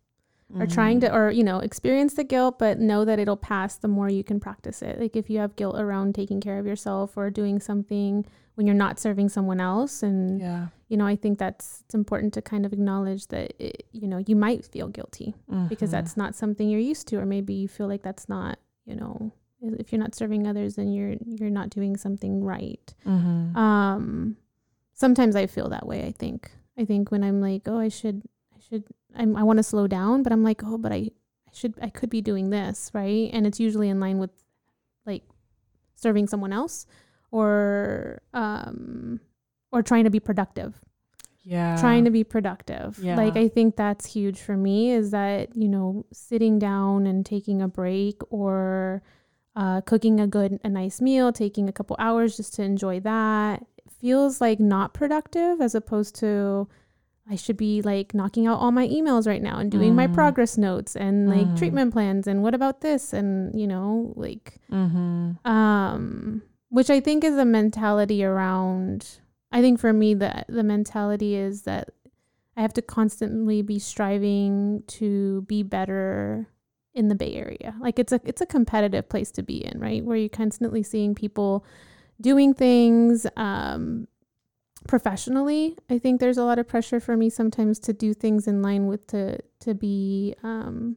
or 0.59 0.67
trying 0.67 0.99
Mm-hmm. 1.01 1.13
to 1.13 1.17
or 1.17 1.31
you 1.31 1.45
know 1.45 1.59
experience 1.61 2.15
the 2.15 2.25
guilt 2.25 2.59
but 2.59 2.79
know 2.81 3.05
that 3.05 3.19
it'll 3.19 3.37
pass 3.37 3.77
the 3.77 3.89
more 3.89 4.09
you 4.09 4.25
can 4.25 4.41
practice 4.41 4.83
it 4.83 4.99
like 5.01 5.15
if 5.15 5.31
you 5.31 5.39
have 5.39 5.55
guilt 5.57 5.77
around 5.79 6.15
taking 6.15 6.41
care 6.41 6.59
of 6.59 6.67
yourself 6.67 7.17
or 7.17 7.31
doing 7.31 7.61
something 7.61 8.25
when 8.57 8.67
you're 8.67 8.75
not 8.75 8.99
serving 8.99 9.29
someone 9.29 9.61
else 9.61 10.03
and 10.03 10.41
Yeah. 10.41 10.67
you 10.89 10.97
know 10.97 11.07
i 11.07 11.15
think 11.15 11.39
that's 11.39 11.83
it's 11.85 11.95
important 11.95 12.35
to 12.35 12.43
kind 12.43 12.67
of 12.67 12.73
acknowledge 12.73 13.29
that 13.29 13.53
it, 13.59 13.87
you 13.93 14.09
know 14.09 14.19
you 14.27 14.35
might 14.35 14.65
feel 14.65 14.89
guilty 14.89 15.35
because 15.69 15.91
Mhm. 15.91 15.93
that's 15.93 16.17
not 16.17 16.35
something 16.35 16.69
you're 16.69 16.81
used 16.81 17.07
to 17.09 17.17
or 17.17 17.27
maybe 17.27 17.55
you 17.55 17.69
feel 17.69 17.87
like 17.87 18.03
that's 18.03 18.29
not 18.29 18.59
you 18.87 18.97
know 18.97 19.31
if 19.63 19.93
you're 19.93 20.01
not 20.01 20.15
serving 20.17 20.47
others 20.49 20.75
then 20.75 20.89
you're 20.89 21.15
you're 21.25 21.51
not 21.61 21.71
doing 21.71 21.97
something 21.97 22.43
right 22.43 22.95
Mhm. 23.07 23.55
um 23.57 24.37
sometimes 24.95 25.37
i 25.37 25.47
feel 25.47 25.69
that 25.69 25.87
way 25.87 26.05
i 26.07 26.11
think 26.13 26.51
i 26.77 26.85
think 26.85 27.11
when 27.11 27.23
i'm 27.23 27.41
like 27.41 27.63
oh 27.69 27.79
i 27.79 27.89
should 27.89 28.23
i 28.57 28.59
should 28.61 28.85
I'm, 29.17 29.37
i 29.37 29.43
want 29.43 29.59
to 29.59 29.63
slow 29.63 29.87
down 29.87 30.23
but 30.23 30.33
i'm 30.33 30.43
like 30.43 30.63
oh 30.65 30.79
but 30.79 30.93
i 30.93 30.97
i 30.97 31.53
should 31.53 31.75
i 31.83 31.89
could 31.89 32.11
be 32.11 32.21
doing 32.21 32.51
this 32.51 32.91
right 32.95 33.31
and 33.33 33.47
it's 33.47 33.61
usually 33.61 33.89
in 33.89 34.01
line 34.01 34.19
with 34.19 34.31
like 35.07 35.23
serving 35.97 36.27
someone 36.27 36.53
else 36.53 36.87
or 37.31 38.23
um 38.35 39.21
or 39.73 39.83
trying 39.83 40.05
to 40.05 40.11
be 40.11 40.21
productive 40.21 40.81
yeah. 41.43 41.77
trying 41.81 42.05
to 42.05 42.11
be 42.11 42.23
productive. 42.23 42.99
Yeah. 43.03 43.17
Like 43.17 43.35
I 43.35 43.49
think 43.49 43.75
that's 43.75 44.05
huge 44.05 44.39
for 44.39 44.57
me 44.57 44.93
is 44.93 45.11
that, 45.11 45.57
you 45.57 45.69
know, 45.69 46.05
sitting 46.13 46.59
down 46.59 47.07
and 47.07 47.25
taking 47.25 47.63
a 47.63 47.67
break 47.67 48.21
or 48.31 49.03
uh, 49.57 49.81
cooking 49.81 50.21
a 50.21 50.27
good 50.27 50.61
a 50.63 50.69
nice 50.69 51.01
meal, 51.01 51.33
taking 51.33 51.69
a 51.69 51.73
couple 51.73 51.97
hours 51.99 52.37
just 52.37 52.55
to 52.57 52.63
enjoy 52.63 53.01
that 53.01 53.65
feels 54.01 54.41
like 54.41 54.59
not 54.59 54.95
productive 54.95 55.61
as 55.61 55.75
opposed 55.75 56.15
to 56.17 56.67
I 57.31 57.37
should 57.37 57.57
be 57.57 57.81
like 57.81 58.13
knocking 58.13 58.47
out 58.49 58.59
all 58.59 58.73
my 58.73 58.89
emails 58.89 59.27
right 59.27 59.41
now 59.43 59.59
and 59.59 59.71
doing 59.71 59.95
my 59.95 60.09
Mm. 60.09 60.13
progress 60.15 60.59
notes 60.59 60.97
and 60.97 61.29
like 61.29 61.47
Mm. 61.47 61.57
treatment 61.57 61.93
plans 61.93 62.27
and 62.27 62.43
what 62.43 62.55
about 62.55 62.81
this 62.81 63.13
and 63.13 63.59
you 63.59 63.67
know 63.69 64.13
like 64.17 64.59
Mhm. 64.71 65.37
um 65.47 66.43
which 66.71 66.91
i 66.91 66.99
think 67.01 67.23
is 67.25 67.37
a 67.37 67.45
mentality 67.45 68.25
around 68.25 69.21
i 69.53 69.61
think 69.61 69.79
for 69.79 69.93
me 69.93 70.15
the 70.15 70.45
the 70.49 70.63
mentality 70.65 71.35
is 71.37 71.63
that 71.63 71.91
i 72.57 72.63
have 72.63 72.73
to 72.73 72.83
constantly 72.83 73.63
be 73.63 73.79
striving 73.79 74.83
to 74.87 75.43
be 75.43 75.63
better 75.63 76.49
in 76.95 77.07
the 77.09 77.15
bay 77.15 77.35
area 77.35 77.75
like 77.81 77.99
it's 77.99 78.13
a 78.13 78.21
it's 78.25 78.41
a 78.41 78.47
competitive 78.47 79.09
place 79.09 79.31
to 79.31 79.43
be 79.43 79.65
in 79.65 79.79
right 79.79 80.05
where 80.05 80.17
you're 80.17 80.29
constantly 80.29 80.83
seeing 80.83 81.15
people 81.15 81.65
doing 82.21 82.53
things 82.55 83.25
um 83.37 84.07
professionally 84.89 85.77
i 85.89 85.99
think 85.99 86.21
there's 86.21 86.39
a 86.39 86.45
lot 86.45 86.59
of 86.59 86.67
pressure 86.67 87.01
for 87.01 87.17
me 87.17 87.29
sometimes 87.31 87.79
to 87.79 87.93
do 87.93 88.13
things 88.15 88.47
in 88.49 88.63
line 88.63 88.87
with 88.87 89.07
to 89.07 89.39
to 89.61 89.75
be 89.75 90.35
um 90.43 90.97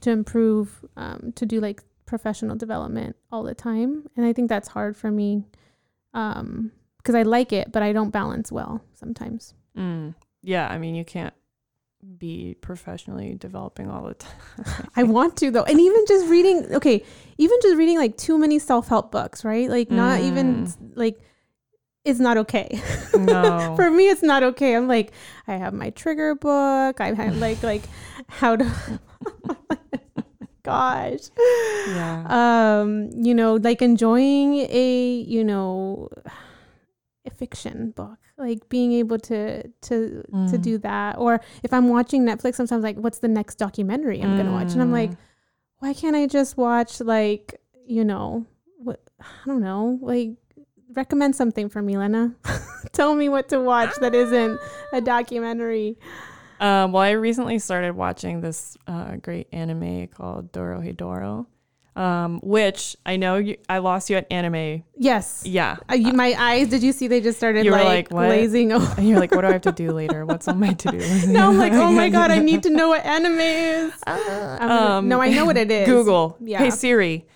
to 0.00 0.10
improve 0.10 0.84
um 0.96 1.32
to 1.34 1.44
do 1.44 1.60
like 1.60 1.82
professional 2.06 2.54
development 2.56 3.16
all 3.32 3.42
the 3.42 3.54
time 3.54 4.06
and 4.16 4.24
i 4.24 4.32
think 4.32 4.48
that's 4.48 4.68
hard 4.68 4.96
for 4.96 5.10
me 5.10 5.44
um 6.14 6.70
because 6.98 7.14
i 7.14 7.22
like 7.22 7.52
it 7.52 7.72
but 7.72 7.82
i 7.82 7.92
don't 7.92 8.10
balance 8.10 8.50
well 8.52 8.80
sometimes 8.94 9.54
Mm. 9.76 10.14
Yeah. 10.40 10.66
I 10.68 10.78
mean, 10.78 10.94
you 10.94 11.04
can't 11.04 11.34
be 12.18 12.56
professionally 12.62 13.34
developing 13.34 13.90
all 13.90 14.04
the 14.04 14.14
time. 14.64 14.88
i 14.96 15.02
want 15.02 15.36
to 15.36 15.50
though 15.50 15.64
and 15.64 15.78
even 15.78 16.04
just 16.08 16.26
reading 16.28 16.74
okay 16.74 17.04
even 17.36 17.58
just 17.60 17.76
reading 17.76 17.98
like 17.98 18.16
too 18.16 18.38
many 18.38 18.58
self-help 18.58 19.10
books 19.10 19.44
right 19.44 19.68
like 19.68 19.90
not 19.90 20.20
even 20.20 20.72
like 20.94 21.18
it's 22.06 22.20
not 22.20 22.36
okay 22.38 22.80
No. 23.14 23.74
for 23.76 23.90
me 23.90 24.08
it's 24.08 24.22
not 24.22 24.42
okay 24.42 24.74
i'm 24.76 24.88
like 24.88 25.12
i 25.46 25.54
have 25.56 25.74
my 25.74 25.90
trigger 25.90 26.34
book 26.34 27.00
i 27.00 27.12
have 27.12 27.36
like 27.38 27.62
like 27.62 27.82
how 28.28 28.56
to 28.56 28.64
gosh 30.62 31.30
yeah. 31.88 32.24
um 32.80 33.08
you 33.14 33.34
know 33.34 33.54
like 33.54 33.80
enjoying 33.82 34.54
a 34.68 35.24
you 35.26 35.44
know 35.44 36.08
a 37.24 37.30
fiction 37.30 37.92
book 37.92 38.18
like 38.36 38.68
being 38.68 38.92
able 38.92 39.18
to 39.18 39.62
to 39.80 40.22
to 40.50 40.56
Mm. 40.58 40.62
do 40.62 40.78
that 40.78 41.18
or 41.18 41.40
if 41.62 41.72
i'm 41.72 41.88
watching 41.88 42.24
netflix 42.24 42.54
sometimes 42.56 42.82
like 42.82 42.96
what's 42.96 43.18
the 43.20 43.28
next 43.28 43.56
documentary 43.56 44.20
i'm 44.20 44.36
gonna 44.36 44.52
watch 44.52 44.72
and 44.72 44.82
i'm 44.82 44.92
like 44.92 45.10
Mm. 45.12 45.16
why 45.78 45.94
can't 45.94 46.16
i 46.16 46.26
just 46.26 46.56
watch 46.56 47.00
like 47.00 47.54
you 47.86 48.04
know 48.04 48.44
what 48.78 49.00
i 49.20 49.24
don't 49.46 49.62
know 49.62 49.98
like 50.02 50.30
recommend 50.96 51.36
something 51.36 51.68
for 51.68 51.82
me 51.82 51.96
lena 51.96 52.34
tell 52.92 53.14
me 53.14 53.28
what 53.28 53.48
to 53.48 53.60
watch 53.60 53.94
that 54.00 54.14
isn't 54.14 54.58
a 54.92 55.00
documentary 55.00 55.96
Um, 56.58 56.92
well, 56.92 57.02
I 57.02 57.10
recently 57.10 57.58
started 57.58 57.92
watching 57.94 58.40
this 58.40 58.78
uh, 58.86 59.16
great 59.16 59.46
anime 59.52 60.06
called 60.06 60.52
Dorohedoro, 60.52 61.44
um, 61.96 62.40
which 62.42 62.96
I 63.04 63.16
know 63.16 63.36
you, 63.36 63.56
I 63.68 63.76
lost 63.78 64.08
you 64.08 64.16
at 64.16 64.26
anime. 64.32 64.82
yes 64.96 65.42
Yeah. 65.44 65.76
uh, 65.90 65.94
you, 65.96 66.14
my 66.14 66.34
eyes 66.38 66.68
did 66.68 66.82
you 66.82 66.92
see 66.92 67.08
they 67.08 67.20
just 67.20 67.36
started 67.36 67.66
You 67.66 67.72
were 67.72 67.76
like, 67.76 68.10
like, 68.10 68.10
what? 68.10 68.26
glazing 68.28 68.72
over 68.72 68.88
And 68.96 69.06
you're 69.06 69.20
like, 69.20 69.32
what 69.32 69.42
do 69.42 69.48
I 69.48 69.52
have 69.52 69.62
to 69.68 69.72
do 69.84 69.92
later? 69.92 70.24
What's 70.24 70.48
on 70.48 70.58
my 70.58 70.72
to 70.72 70.88
do 70.92 70.96
list? 71.12 71.28
now 71.28 71.50
i'm 71.50 71.58
like 71.58 71.74
oh 71.74 71.92
my 71.92 72.08
god 72.08 72.30
i 72.30 72.38
need 72.38 72.62
to 72.62 72.70
know 72.70 72.88
what 72.88 73.04
anime 73.04 73.38
is 73.40 73.92
I'm 74.06 74.70
Um, 74.70 75.08
no 75.08 75.20
i 75.20 75.28
know 75.28 75.44
what 75.44 75.58
it 75.58 75.70
is 75.70 75.86
Google. 75.86 76.38
Yeah. 76.40 76.58
Hey 76.58 76.70
Siri, 76.70 77.26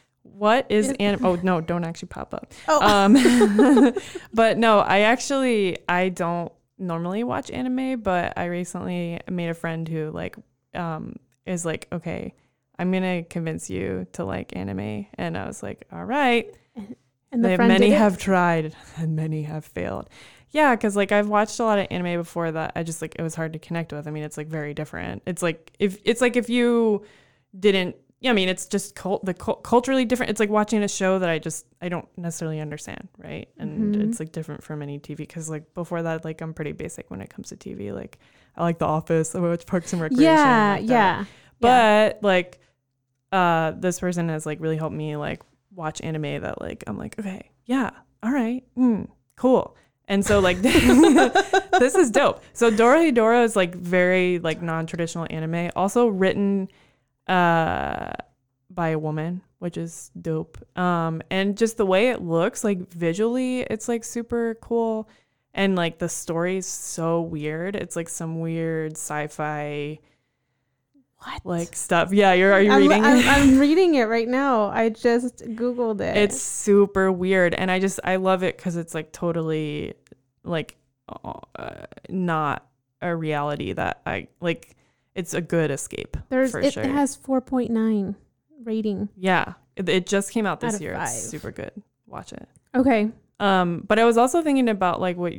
what 0.40 0.66
is 0.70 0.88
anime? 0.98 1.24
Oh 1.28 1.34
no, 1.42 1.60
don't 1.60 1.84
actually 1.84 2.08
pop 2.08 2.32
up. 2.34 2.52
oh 2.66 2.80
Um, 2.80 3.94
but 4.34 4.56
no, 4.56 4.78
I 4.80 5.00
actually 5.00 5.76
I 5.88 6.08
don't 6.08 6.50
normally 6.78 7.22
watch 7.24 7.50
anime, 7.50 8.00
but 8.00 8.32
I 8.38 8.46
recently 8.46 9.20
made 9.30 9.50
a 9.50 9.54
friend 9.54 9.86
who 9.86 10.10
like 10.10 10.36
um 10.74 11.16
is 11.46 11.64
like, 11.64 11.88
okay, 11.92 12.34
I'm 12.78 12.90
gonna 12.90 13.22
convince 13.22 13.68
you 13.68 14.06
to 14.14 14.24
like 14.24 14.56
anime, 14.56 15.06
and 15.14 15.36
I 15.36 15.46
was 15.46 15.62
like, 15.62 15.86
all 15.92 16.04
right. 16.04 16.46
and 17.32 17.44
the 17.44 17.48
They- 17.48 17.56
many 17.58 17.90
have 17.90 18.16
tried 18.18 18.74
and 18.96 19.14
many 19.16 19.42
have 19.42 19.64
failed. 19.64 20.08
Yeah, 20.52 20.74
because 20.74 20.96
like 20.96 21.12
I've 21.12 21.28
watched 21.28 21.60
a 21.60 21.64
lot 21.64 21.78
of 21.78 21.86
anime 21.90 22.18
before 22.18 22.50
that 22.50 22.72
I 22.74 22.82
just 22.82 23.02
like 23.02 23.14
it 23.18 23.22
was 23.22 23.34
hard 23.34 23.52
to 23.52 23.58
connect 23.58 23.92
with. 23.92 24.08
I 24.08 24.10
mean, 24.10 24.24
it's 24.24 24.36
like 24.38 24.48
very 24.48 24.72
different. 24.74 25.22
It's 25.26 25.42
like 25.42 25.70
if 25.78 25.98
it's 26.04 26.20
like 26.22 26.36
if 26.36 26.48
you 26.48 27.04
didn't. 27.58 27.96
Yeah, 28.22 28.30
I 28.30 28.34
mean, 28.34 28.50
it's 28.50 28.66
just 28.66 28.94
cult, 28.94 29.24
the 29.24 29.32
cul- 29.32 29.56
culturally 29.56 30.04
different. 30.04 30.28
It's 30.28 30.40
like 30.40 30.50
watching 30.50 30.82
a 30.82 30.88
show 30.88 31.18
that 31.18 31.30
I 31.30 31.38
just 31.38 31.64
I 31.80 31.88
don't 31.88 32.06
necessarily 32.18 32.60
understand, 32.60 33.08
right? 33.16 33.48
And 33.58 33.94
Mhm. 33.94 34.02
it's 34.02 34.20
like 34.20 34.30
different 34.30 34.62
from 34.62 34.82
any 34.82 34.98
TV 34.98 35.16
because 35.16 35.48
like 35.48 35.72
before 35.72 36.02
that, 36.02 36.22
like 36.24 36.42
I'm 36.42 36.52
pretty 36.52 36.72
basic 36.72 37.10
when 37.10 37.22
it 37.22 37.30
comes 37.30 37.48
to 37.48 37.56
TV. 37.56 37.92
Like 37.94 38.18
I 38.56 38.62
like 38.62 38.78
The 38.78 38.86
Office, 38.86 39.34
I 39.34 39.40
watch 39.40 39.64
Parks 39.66 39.92
and 39.94 40.02
Recreation. 40.02 40.26
yeah 40.26 40.72
like 40.78 40.88
yeah 40.88 41.24
yeah. 41.60 42.08
But 42.12 42.22
like 42.22 42.60
uh 43.32 43.70
this 43.72 44.00
person 44.00 44.28
has 44.28 44.44
like 44.44 44.60
really 44.60 44.76
helped 44.76 44.94
me 44.96 45.16
like 45.16 45.42
watch 45.74 46.00
anime 46.02 46.42
that 46.42 46.60
like 46.60 46.84
I'm 46.86 46.98
like, 46.98 47.18
okay, 47.18 47.48
yeah, 47.64 47.90
all 48.22 48.32
right, 48.32 48.62
mm, 48.76 49.08
cool. 49.36 49.76
And 50.08 50.26
so 50.26 50.40
like 50.40 50.60
this 50.62 51.94
is 51.94 52.10
dope. 52.10 52.42
So 52.52 52.70
Dorohedoro 52.70 53.44
is 53.44 53.56
like 53.56 53.74
very 53.74 54.40
like 54.40 54.60
non-traditional 54.60 55.26
anime, 55.30 55.70
also 55.76 56.06
written 56.08 56.68
uh 57.26 58.12
by 58.70 58.90
a 58.90 58.98
woman, 58.98 59.42
which 59.58 59.76
is 59.76 60.10
dope. 60.20 60.58
Um 60.78 61.22
and 61.30 61.56
just 61.56 61.76
the 61.76 61.86
way 61.86 62.10
it 62.10 62.22
looks 62.22 62.64
like 62.64 62.92
visually, 62.92 63.60
it's 63.62 63.88
like 63.88 64.04
super 64.04 64.56
cool. 64.60 65.08
And 65.52 65.74
like 65.74 65.98
the 65.98 66.08
story's 66.08 66.66
so 66.66 67.20
weird. 67.22 67.74
It's 67.74 67.96
like 67.96 68.08
some 68.08 68.40
weird 68.40 68.92
sci-fi 68.92 69.98
what 71.18 71.44
like 71.44 71.76
stuff. 71.76 72.12
Yeah, 72.12 72.32
you're 72.32 72.52
are 72.52 72.62
you 72.62 72.72
I'm, 72.72 72.80
reading? 72.80 73.04
I'm, 73.04 73.16
it? 73.16 73.26
I'm 73.26 73.58
reading 73.66 73.94
it 73.96 74.04
right 74.04 74.28
now 74.28 74.70
i 74.70 74.88
just 74.88 75.38
googled 75.38 76.00
it 76.00 76.16
it's 76.16 76.40
super 76.40 77.12
weird, 77.12 77.54
and 77.54 77.70
I 77.70 77.78
just 77.78 78.00
I 78.04 78.16
love 78.16 78.42
it 78.42 78.56
because 78.56 78.76
it's 78.76 78.94
like 78.94 79.12
totally 79.12 79.94
like 80.44 80.76
uh, 81.08 81.86
not 82.08 82.66
a 83.02 83.14
reality 83.14 83.72
that 83.72 84.00
I 84.06 84.28
like. 84.40 84.76
It's 85.14 85.34
a 85.34 85.40
good 85.40 85.70
escape 85.70 86.16
there's 86.28 86.54
it 86.54 86.74
sure. 86.74 86.84
has 86.84 87.16
4.9 87.16 88.14
rating 88.64 89.08
yeah, 89.16 89.54
it, 89.76 89.88
it 89.88 90.06
just 90.06 90.32
came 90.32 90.46
out 90.46 90.52
Out 90.52 90.60
this 90.60 90.74
of 90.76 90.82
year. 90.82 90.94
five. 90.94 91.08
It's 91.08 91.28
super 91.28 91.50
good. 91.50 91.72
Watch 92.06 92.32
it. 92.32 92.48
okay 92.74 93.10
Um, 93.38 93.84
but 93.86 93.98
I 93.98 94.04
was 94.04 94.16
also 94.16 94.42
thinking 94.42 94.68
about 94.68 95.00
like 95.00 95.16
what 95.16 95.32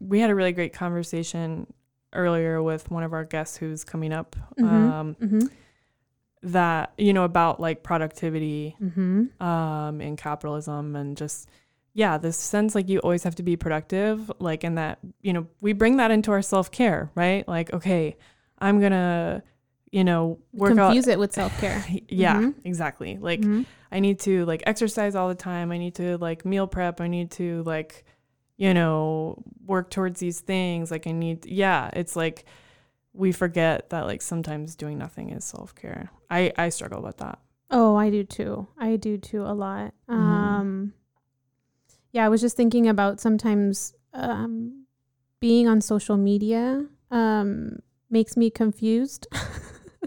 we 0.00 0.20
had 0.20 0.30
a 0.30 0.34
really 0.34 0.52
great 0.52 0.72
conversation 0.72 1.66
earlier 2.12 2.62
with 2.62 2.90
one 2.90 3.02
of 3.02 3.12
our 3.12 3.24
guests 3.24 3.56
who's 3.56 3.84
coming 3.84 4.12
up. 4.12 4.36
Mhm. 4.58 4.64
Um, 4.70 5.16
mm-hmm 5.20 5.46
that 6.42 6.92
you 6.98 7.12
know 7.14 7.24
about 7.24 7.58
like 7.58 7.82
productivity 7.82 8.76
mm-hmm 8.80 9.42
um 9.42 10.00
in 10.02 10.14
capitalism 10.14 10.94
and 10.94 11.16
just 11.16 11.48
yeah 11.94 12.18
this 12.18 12.36
sense 12.36 12.74
like 12.74 12.86
you 12.88 12.98
always 12.98 13.22
have 13.22 13.34
to 13.34 13.42
be 13.42 13.56
productive 13.56 14.30
like 14.40 14.62
in 14.62 14.74
that 14.74 14.98
you 15.22 15.32
know 15.32 15.46
we 15.62 15.72
bring 15.72 15.96
that 15.96 16.10
into 16.10 16.30
our 16.30 16.42
self-care 16.42 17.10
right 17.14 17.48
like 17.48 17.72
okay 17.72 18.14
i'm 18.64 18.80
gonna 18.80 19.42
you 19.92 20.02
know 20.02 20.38
work 20.52 20.72
out 20.72 20.88
confuse 20.88 21.06
it 21.08 21.18
with 21.18 21.32
self-care 21.32 21.84
yeah 22.08 22.40
Mhm. 22.40 22.54
exactly 22.64 23.18
like 23.20 23.40
Mhm. 23.40 23.64
i 23.92 24.00
need 24.00 24.18
to 24.20 24.44
like 24.46 24.62
exercise 24.66 25.14
all 25.14 25.28
the 25.28 25.34
time 25.50 25.70
i 25.70 25.78
need 25.78 25.94
to 25.96 26.18
like 26.18 26.44
meal 26.44 26.66
prep 26.66 27.00
i 27.00 27.06
need 27.08 27.30
to 27.32 27.62
like 27.64 28.04
you 28.56 28.72
know 28.74 29.42
work 29.66 29.90
towards 29.90 30.18
these 30.20 30.40
things 30.40 30.90
like 30.90 31.06
i 31.06 31.12
need 31.12 31.46
yeah 31.46 31.90
it's 31.92 32.16
like 32.16 32.44
we 33.12 33.30
forget 33.30 33.90
that 33.90 34.06
like 34.06 34.22
sometimes 34.22 34.74
doing 34.74 34.98
nothing 34.98 35.30
is 35.30 35.44
self 35.44 35.72
care. 35.76 36.10
I 36.28 36.52
I 36.58 36.68
struggle 36.70 37.00
with 37.00 37.18
that. 37.18 37.38
Oh, 37.70 37.94
I 37.94 38.10
do 38.10 38.24
too. 38.24 38.66
I 38.76 38.96
do 38.96 39.18
too 39.18 39.42
a 39.42 39.54
lot. 39.54 39.94
Mhm. 40.10 40.14
Um 40.18 40.92
yeah, 42.12 42.24
I 42.26 42.28
was 42.28 42.40
just 42.40 42.56
thinking 42.56 42.88
about 42.88 43.20
sometimes 43.20 43.94
um 44.12 44.84
being 45.40 45.68
on 45.68 45.80
social 45.80 46.16
media 46.16 46.86
um 47.12 47.78
makes 48.14 48.34
me 48.36 48.48
confused. 48.50 49.26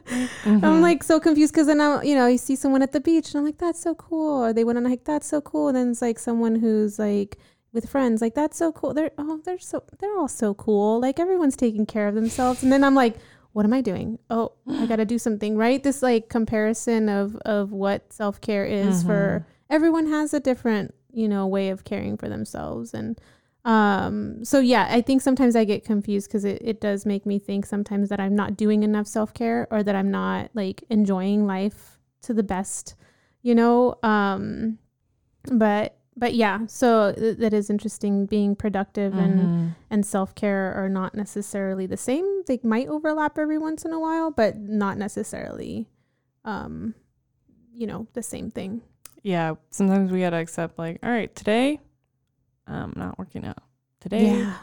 I'm 0.09 0.61
Mhm. 0.61 0.81
like 0.81 1.03
so 1.03 1.19
confused 1.19 1.53
because 1.53 1.67
then 1.67 1.81
I, 1.81 2.01
you 2.03 2.15
know, 2.15 2.27
you 2.27 2.37
see 2.37 2.55
someone 2.55 2.81
at 2.81 2.93
the 2.93 2.99
beach 2.99 3.27
and 3.29 3.39
I'm 3.39 3.45
like, 3.45 3.57
that's 3.57 3.81
so 3.81 3.93
cool. 3.95 4.43
Or 4.45 4.53
they 4.53 4.63
went 4.63 4.77
on 4.79 4.85
a 4.85 4.89
hike, 4.89 5.03
that's 5.03 5.27
so 5.27 5.41
cool. 5.41 5.67
And 5.67 5.75
then 5.77 5.89
it's 5.91 6.01
like 6.01 6.17
someone 6.17 6.55
who's 6.55 6.97
like 6.97 7.37
with 7.73 7.89
friends, 7.89 8.21
like 8.21 8.33
that's 8.33 8.57
so 8.57 8.71
cool. 8.71 8.93
They're 8.93 9.11
oh, 9.17 9.41
they're 9.43 9.59
so 9.59 9.83
they're 9.99 10.17
all 10.17 10.29
so 10.29 10.53
cool. 10.53 10.99
Like 11.01 11.19
everyone's 11.19 11.57
taking 11.57 11.85
care 11.85 12.07
of 12.07 12.15
themselves. 12.15 12.63
And 12.63 12.71
then 12.71 12.83
I'm 12.83 12.95
like, 12.95 13.15
what 13.51 13.65
am 13.65 13.73
I 13.73 13.81
doing? 13.81 14.17
Oh, 14.29 14.53
I 14.69 14.85
got 14.85 14.97
to 14.97 15.05
do 15.05 15.19
something, 15.19 15.57
right? 15.57 15.83
This 15.83 16.01
like 16.01 16.29
comparison 16.29 17.09
of 17.09 17.35
of 17.37 17.71
what 17.73 18.13
self 18.13 18.39
care 18.39 18.65
is 18.65 19.03
for 19.03 19.45
everyone 19.69 20.07
has 20.07 20.33
a 20.33 20.39
different 20.39 20.93
you 21.11 21.27
know 21.27 21.45
way 21.47 21.69
of 21.69 21.83
caring 21.83 22.15
for 22.17 22.29
themselves 22.29 22.93
and 22.93 23.19
um 23.67 24.43
so 24.45 24.59
yeah 24.59 24.87
i 24.89 25.01
think 25.01 25.21
sometimes 25.21 25.55
i 25.55 25.63
get 25.65 25.83
confused 25.83 26.27
because 26.29 26.45
it, 26.45 26.61
it 26.63 26.79
does 26.79 27.05
make 27.05 27.25
me 27.25 27.37
think 27.37 27.65
sometimes 27.65 28.07
that 28.09 28.19
i'm 28.19 28.33
not 28.35 28.55
doing 28.55 28.81
enough 28.81 29.05
self-care 29.05 29.67
or 29.69 29.83
that 29.83 29.93
i'm 29.95 30.09
not 30.09 30.49
like 30.53 30.83
enjoying 30.89 31.45
life 31.45 31.99
to 32.21 32.33
the 32.33 32.43
best 32.43 32.95
you 33.41 33.53
know 33.53 33.93
um 34.03 34.77
but 35.51 35.97
but 36.15 36.33
yeah 36.33 36.65
so 36.67 37.11
th- 37.11 37.37
that 37.37 37.53
is 37.53 37.69
interesting 37.69 38.25
being 38.25 38.55
productive 38.55 39.13
and 39.17 39.49
Mhm. 39.49 39.75
and 39.89 40.05
self-care 40.05 40.73
are 40.73 40.89
not 40.89 41.13
necessarily 41.13 41.85
the 41.85 41.97
same 41.97 42.43
they 42.47 42.59
might 42.63 42.87
overlap 42.87 43.37
every 43.37 43.57
once 43.57 43.83
in 43.83 43.91
a 43.91 43.99
while 43.99 44.31
but 44.31 44.57
not 44.57 44.97
necessarily 44.97 45.89
um 46.45 46.95
you 47.73 47.85
know 47.85 48.07
the 48.13 48.23
same 48.23 48.49
thing 48.49 48.81
yeah. 49.23 49.55
Sometimes 49.71 50.09
we 50.09 50.21
gotta 50.21 50.37
accept 50.37 50.79
like, 50.79 50.99
all 51.03 51.09
right, 51.09 51.35
today 51.35 51.81
I'm 52.67 52.93
not 52.95 53.17
working 53.17 53.45
out. 53.45 53.59
Today 53.99 54.37
yeah 54.39 54.57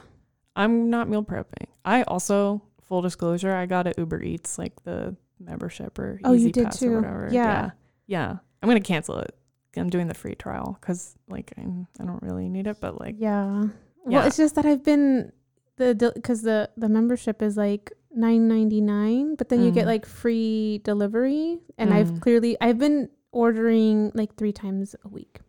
I'm 0.57 0.89
not 0.91 1.09
meal 1.09 1.25
prepping. 1.25 1.67
I 1.85 2.03
also 2.05 2.63
full 2.83 3.03
disclosure, 3.03 3.53
I 3.55 3.67
got 3.67 3.87
a 3.87 3.95
Uber 3.99 4.23
Eats 4.23 4.59
like 4.59 4.83
the 4.85 5.17
membership 5.41 5.99
or 5.99 6.21
Oh, 6.23 6.33
you 6.33 6.49
Eats 6.49 6.55
did 6.55 6.65
Pass 6.67 6.79
too. 6.79 6.93
or 6.93 6.97
whatever. 7.01 7.29
Yeah. 7.33 7.43
yeah, 7.45 7.71
yeah. 8.07 8.37
I'm 8.63 8.69
gonna 8.69 8.81
cancel 8.81 9.19
it. 9.19 9.35
I'm 9.77 9.91
doing 9.91 10.07
the 10.07 10.15
free 10.15 10.37
trial 10.37 10.79
because 10.81 11.17
like 11.29 11.53
I'm, 11.59 11.89
I 11.99 12.05
don't 12.05 12.23
really 12.23 12.49
need 12.49 12.67
it, 12.69 12.77
but 12.81 13.01
like 13.01 13.17
Yeah. 13.19 13.65
Well, 14.05 14.27
it's 14.27 14.37
just 14.37 14.55
that 14.57 14.65
I've 14.67 14.85
been 14.85 15.33
the 15.77 16.13
because 16.15 16.43
the 16.43 16.71
the 16.77 16.89
membership 16.89 17.43
is 17.43 17.57
like 17.57 17.91
nine 18.15 18.47
ninety 18.47 18.81
nine, 18.81 19.35
but 19.35 19.49
then 19.49 19.65
you 19.65 19.73
get 19.73 19.85
Mm. 19.85 19.89
like 19.89 20.07
free 20.07 20.79
delivery, 20.85 21.59
and 21.79 21.93
I've 21.93 22.13
Mm. 22.13 22.21
clearly 22.21 22.57
I've 22.61 22.79
been 22.79 23.09
ordering 23.33 24.13
like 24.15 24.37
three 24.37 24.53
times 24.53 24.95
a 25.05 25.09
week. 25.09 25.41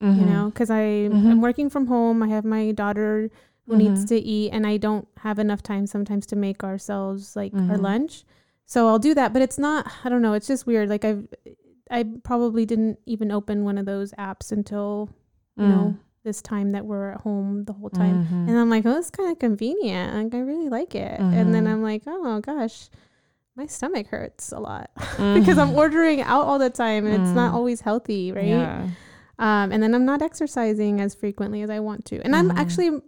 You 0.00 0.08
mhm. 0.08 0.26
know, 0.26 0.50
because 0.50 0.70
I 0.70 1.08
Mhm. 1.10 1.30
I'm 1.30 1.40
working 1.40 1.68
from 1.68 1.86
home. 1.86 2.22
I 2.22 2.28
have 2.28 2.44
my 2.44 2.70
daughter 2.72 3.30
who 3.66 3.76
needs 3.76 4.04
Mhm. 4.04 4.08
to 4.08 4.16
eat, 4.16 4.50
and 4.52 4.64
I 4.66 4.76
don't 4.76 5.08
have 5.18 5.38
enough 5.40 5.62
time 5.62 5.86
sometimes 5.86 6.24
to 6.26 6.36
make 6.36 6.62
ourselves 6.62 7.34
like 7.34 7.52
our 7.52 7.76
Mhm. 7.76 7.82
lunch. 7.82 8.24
So 8.64 8.86
I'll 8.86 9.00
do 9.00 9.12
that, 9.14 9.32
but 9.32 9.42
it's 9.42 9.58
not. 9.58 9.90
I 10.04 10.08
don't 10.08 10.22
know. 10.22 10.34
It's 10.34 10.46
just 10.46 10.66
weird. 10.66 10.88
Like 10.88 11.04
I've 11.04 11.26
I 11.90 12.04
probably 12.22 12.64
didn't 12.66 12.98
even 13.06 13.32
open 13.32 13.64
one 13.64 13.76
of 13.78 13.86
those 13.86 14.12
apps 14.18 14.52
until 14.52 15.08
you 15.56 15.66
know 15.66 15.96
this 16.22 16.42
time 16.42 16.72
that 16.72 16.84
we're 16.86 17.10
at 17.12 17.22
home 17.22 17.64
the 17.64 17.72
whole 17.72 17.88
time. 17.90 18.24
Mhm. 18.24 18.48
And 18.48 18.58
I'm 18.58 18.68
like, 18.70 18.84
oh, 18.86 18.96
it's 18.98 19.10
kind 19.10 19.30
of 19.32 19.38
convenient. 19.38 20.14
Like, 20.14 20.34
I 20.34 20.40
really 20.44 20.68
like 20.68 20.94
it. 20.94 21.18
And 21.18 21.54
then 21.54 21.64
Mhm. 21.64 21.70
I'm 21.72 21.82
like, 21.82 22.02
oh 22.06 22.40
gosh, 22.40 22.90
my 23.56 23.66
stomach 23.66 24.08
hurts 24.08 24.52
a 24.52 24.60
lot 24.60 24.90
because 25.34 25.56
I'm 25.58 25.74
ordering 25.74 26.20
out 26.20 26.42
all 26.46 26.58
the 26.58 26.68
time 26.70 27.06
and 27.06 27.14
it's 27.22 27.34
not 27.34 27.52
Mm. 27.52 27.54
always 27.54 27.80
healthy, 27.80 28.30
right? 28.32 28.44
Yeah. 28.46 28.86
Um, 29.38 29.70
and 29.72 29.82
then 29.82 29.94
I'm 29.94 30.04
not 30.04 30.22
exercising 30.22 31.00
as 31.00 31.14
frequently 31.14 31.62
as 31.62 31.70
I 31.70 31.80
want 31.80 32.04
to. 32.06 32.20
And 32.24 32.34
I'm 32.34 32.50
Mhm. 32.50 32.58
actually, 32.58 33.00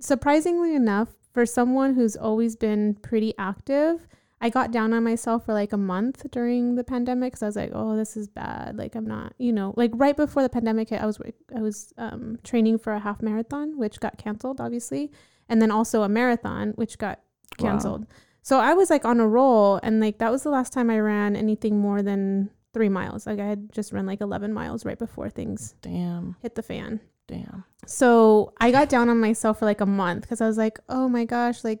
surprisingly 0.00 0.74
enough, 0.74 1.08
for 1.32 1.46
someone 1.46 1.94
who's 1.94 2.16
always 2.16 2.56
been 2.56 2.94
pretty 2.94 3.32
active, 3.38 4.06
I 4.40 4.50
got 4.50 4.72
down 4.72 4.92
on 4.92 5.04
myself 5.04 5.46
for 5.46 5.54
like 5.54 5.72
a 5.72 5.76
month 5.76 6.28
during 6.32 6.74
the 6.74 6.82
pandemic 6.82 7.32
because 7.32 7.42
I 7.44 7.46
was 7.46 7.56
like, 7.56 7.70
oh, 7.72 7.96
this 7.96 8.16
is 8.16 8.28
bad. 8.28 8.76
Like 8.76 8.96
I'm 8.96 9.06
not, 9.06 9.34
you 9.38 9.52
know, 9.52 9.72
like 9.76 9.92
right 9.94 10.16
before 10.16 10.42
the 10.42 10.48
pandemic 10.48 10.88
hit, 10.90 11.00
I 11.00 11.06
was 11.06 11.20
I 11.54 11.60
was 11.60 11.92
um, 11.96 12.38
training 12.42 12.78
for 12.78 12.92
a 12.92 12.98
half 12.98 13.22
marathon, 13.22 13.78
which 13.78 14.00
got 14.00 14.18
canceled, 14.18 14.60
obviously, 14.60 15.12
and 15.48 15.62
then 15.62 15.70
also 15.70 16.02
a 16.02 16.08
marathon, 16.08 16.72
which 16.72 16.98
got 16.98 17.20
Wow. 17.60 17.68
canceled. 17.70 18.06
So 18.42 18.58
I 18.58 18.74
was 18.74 18.90
like 18.90 19.04
on 19.04 19.20
a 19.20 19.28
roll, 19.28 19.78
and 19.84 20.00
like 20.00 20.18
that 20.18 20.32
was 20.32 20.42
the 20.42 20.50
last 20.50 20.72
time 20.72 20.90
I 20.90 20.98
ran 20.98 21.36
anything 21.36 21.78
more 21.78 22.02
than 22.02 22.50
three 22.72 22.88
miles. 22.88 23.26
Like 23.26 23.38
I 23.38 23.46
had 23.46 23.72
just 23.72 23.92
run 23.92 24.06
like 24.06 24.20
11 24.20 24.52
miles 24.52 24.84
right 24.84 24.98
before 24.98 25.30
things 25.30 25.74
Damn. 25.82 26.36
hit 26.40 26.54
the 26.54 26.62
fan. 26.62 27.00
Damn. 27.28 27.64
So 27.86 28.52
I 28.60 28.70
got 28.70 28.88
down 28.88 29.08
on 29.08 29.20
myself 29.20 29.58
for 29.58 29.64
like 29.64 29.80
a 29.80 29.86
month 29.86 30.22
because 30.22 30.40
I 30.40 30.46
was 30.46 30.58
like, 30.58 30.78
oh 30.88 31.08
my 31.08 31.24
gosh, 31.24 31.64
like, 31.64 31.80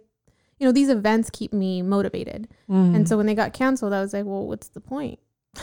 you 0.58 0.66
know, 0.66 0.72
these 0.72 0.88
events 0.88 1.30
keep 1.30 1.52
me 1.52 1.82
motivated. 1.82 2.48
Mm. 2.70 2.94
And 2.96 3.08
so 3.08 3.16
when 3.16 3.26
they 3.26 3.34
got 3.34 3.52
canceled, 3.52 3.92
I 3.92 4.00
was 4.00 4.12
like, 4.12 4.24
well, 4.24 4.46
what's 4.46 4.68
the 4.68 4.80
point? 4.80 5.18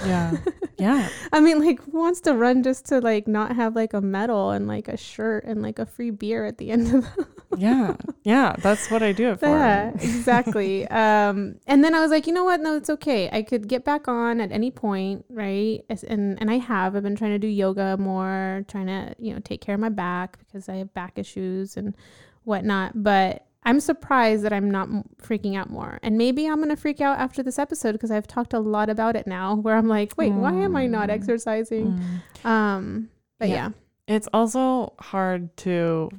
yeah. 0.06 0.38
Yeah. 0.80 1.10
I 1.34 1.42
mean, 1.42 1.60
like, 1.60 1.84
who 1.84 2.00
wants 2.00 2.22
to 2.22 2.34
run 2.34 2.64
just 2.64 2.86
to 2.86 3.02
like 3.02 3.28
not 3.28 3.58
have 3.58 3.76
like 3.76 3.94
a 3.94 4.00
medal 4.00 4.52
and 4.52 4.66
like 4.66 4.88
a 4.88 4.96
shirt 4.96 5.44
and 5.44 5.62
like 5.62 5.78
a 5.78 5.86
free 5.86 6.10
beer 6.10 6.46
at 6.46 6.58
the 6.58 6.72
end 6.72 6.96
of 6.96 7.04
the 7.18 7.28
Yeah. 7.58 7.96
Yeah. 8.24 8.56
That's 8.60 8.90
what 8.92 9.02
I 9.04 9.12
do 9.12 9.32
it 9.32 9.40
for. 9.40 9.48
Yeah, 9.48 9.90
exactly. 10.00 10.88
um, 10.88 11.56
and 11.68 11.84
then 11.84 11.96
I 11.96 12.00
was 12.00 12.12
like, 12.12 12.28
you 12.28 12.34
know 12.34 12.44
what? 12.44 12.60
No, 12.62 12.76
it's 12.76 12.90
okay. 12.90 13.30
I 13.32 13.42
could 13.42 13.68
get 13.68 13.84
back 13.84 14.08
on 14.08 14.40
at 14.42 14.52
any 14.52 14.72
point, 14.72 15.26
right? 15.30 15.82
And 16.08 16.40
and 16.40 16.52
I 16.52 16.58
have. 16.58 16.96
I've 16.96 17.04
been 17.04 17.16
trying 17.16 17.32
to 17.32 17.40
do 17.40 17.48
yoga 17.48 17.98
more, 17.98 18.64
trying 18.68 18.88
to 18.88 19.16
you 19.20 19.34
know 19.34 19.40
take 19.40 19.62
care 19.62 19.76
of 19.76 19.82
my 19.82 19.90
back 19.90 20.38
because 20.40 20.70
I 20.70 20.76
have 20.76 20.94
back 20.94 21.18
issues 21.18 21.76
and 21.78 21.96
whatnot. 22.44 23.02
But 23.04 23.46
I'm 23.64 23.80
surprised 23.80 24.44
that 24.44 24.54
I'm 24.54 24.72
not 24.72 24.88
freaking 25.22 25.58
out 25.58 25.70
more. 25.70 26.00
And 26.02 26.18
maybe 26.18 26.48
I'm 26.48 26.60
gonna 26.60 26.76
freak 26.78 27.02
out 27.02 27.18
after 27.20 27.44
this 27.44 27.60
episode 27.60 27.94
because 27.94 28.12
I've 28.12 28.28
talked 28.28 28.54
a 28.54 28.60
lot 28.60 28.90
about 28.90 29.16
it 29.16 29.28
now. 29.28 29.56
Where 29.64 29.76
I'm 29.76 29.88
like, 29.88 30.14
wait, 30.18 30.32
why 30.34 30.54
am 30.54 30.76
I 30.76 30.86
not 30.88 31.10
Mm. 31.10 31.14
exercising? 31.14 32.00
Mm. 32.44 32.50
Um, 32.50 33.10
but 33.40 33.50
Yeah. 33.50 33.56
yeah, 33.56 33.70
It's 34.16 34.28
also 34.34 34.94
hard 35.00 35.56
to 35.58 36.10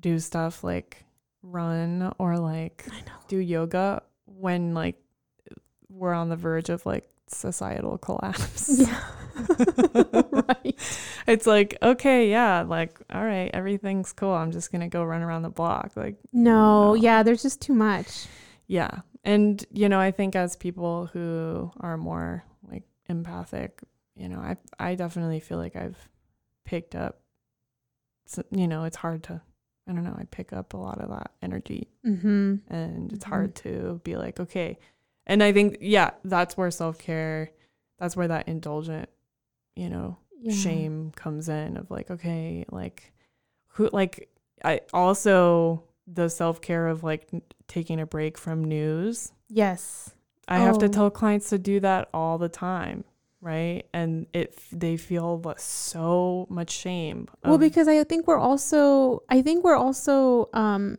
do 0.00 0.18
stuff 0.18 0.64
like 0.64 1.04
run 1.42 2.12
or 2.18 2.38
like 2.38 2.86
do 3.28 3.38
yoga 3.38 4.02
when 4.26 4.74
like 4.74 4.96
we're 5.88 6.14
on 6.14 6.28
the 6.28 6.36
verge 6.36 6.68
of 6.70 6.84
like 6.86 7.08
societal 7.28 7.98
collapse. 7.98 8.80
Yeah. 8.80 9.00
right. 10.32 10.74
It's 11.26 11.46
like, 11.46 11.76
okay, 11.82 12.30
yeah, 12.30 12.62
like 12.62 12.98
all 13.12 13.24
right, 13.24 13.50
everything's 13.54 14.12
cool. 14.12 14.32
I'm 14.32 14.50
just 14.52 14.72
going 14.72 14.80
to 14.82 14.88
go 14.88 15.02
run 15.04 15.22
around 15.22 15.42
the 15.42 15.48
block. 15.50 15.92
Like 15.96 16.16
No, 16.32 16.88
No. 16.88 16.94
yeah, 16.94 17.22
there's 17.22 17.42
just 17.42 17.60
too 17.60 17.74
much. 17.74 18.26
Yeah. 18.66 19.00
And, 19.24 19.64
you 19.72 19.88
know, 19.88 20.00
I 20.00 20.10
think 20.12 20.34
as 20.34 20.56
people 20.56 21.06
who 21.12 21.70
are 21.80 21.96
more 21.96 22.44
like 22.70 22.84
empathic, 23.08 23.80
you 24.16 24.28
know, 24.28 24.38
I 24.38 24.56
I 24.78 24.94
definitely 24.94 25.40
feel 25.40 25.58
like 25.58 25.76
I've 25.76 26.08
picked 26.64 26.94
up, 26.94 27.20
you 28.50 28.66
know, 28.68 28.84
it's 28.84 28.96
hard 28.96 29.22
to, 29.24 29.40
I 29.88 29.92
don't 29.92 30.04
know, 30.04 30.16
I 30.18 30.24
pick 30.30 30.52
up 30.52 30.74
a 30.74 30.76
lot 30.76 31.00
of 31.00 31.08
that 31.10 31.32
energy 31.42 31.88
Mm-hmm. 32.06 32.56
and 32.68 33.12
it's 33.12 33.24
Mhm. 33.24 33.28
hard 33.28 33.54
to 33.56 34.00
be 34.04 34.16
like, 34.16 34.38
okay. 34.40 34.78
And 35.26 35.42
I 35.42 35.52
think, 35.52 35.78
yeah, 35.80 36.10
that's 36.24 36.56
where 36.56 36.70
self 36.70 36.98
care, 36.98 37.50
that's 37.98 38.16
where 38.16 38.28
that 38.28 38.48
indulgent, 38.48 39.08
you 39.76 39.88
know, 39.88 40.18
shame 40.50 41.12
comes 41.16 41.48
in 41.48 41.76
of 41.76 41.90
like, 41.90 42.10
okay, 42.10 42.64
like, 42.70 43.12
who, 43.74 43.88
like, 43.92 44.28
I 44.64 44.80
also, 44.92 45.84
the 46.06 46.28
self 46.28 46.60
care 46.60 46.86
of 46.88 47.02
like 47.04 47.28
n- 47.32 47.42
taking 47.68 48.00
a 48.00 48.06
break 48.06 48.36
from 48.38 48.64
news. 48.64 49.32
Yes. 49.48 50.14
I 50.48 50.58
have 50.58 50.78
to 50.78 50.86
Oh. 50.86 50.88
tell 50.88 51.10
clients 51.10 51.48
to 51.50 51.58
do 51.58 51.78
that 51.80 52.08
all 52.12 52.36
the 52.38 52.48
time, 52.48 53.04
right? 53.40 53.84
And 53.92 54.26
it 54.32 54.58
they 54.72 54.96
feel 54.96 55.40
so 55.58 56.46
much 56.50 56.70
shame. 56.70 57.28
well, 57.44 57.58
because 57.58 57.88
I 57.88 58.02
think 58.04 58.26
we're 58.26 58.38
also, 58.38 59.22
I 59.28 59.42
think 59.42 59.64
we're 59.64 59.76
also, 59.76 60.48
um, 60.52 60.98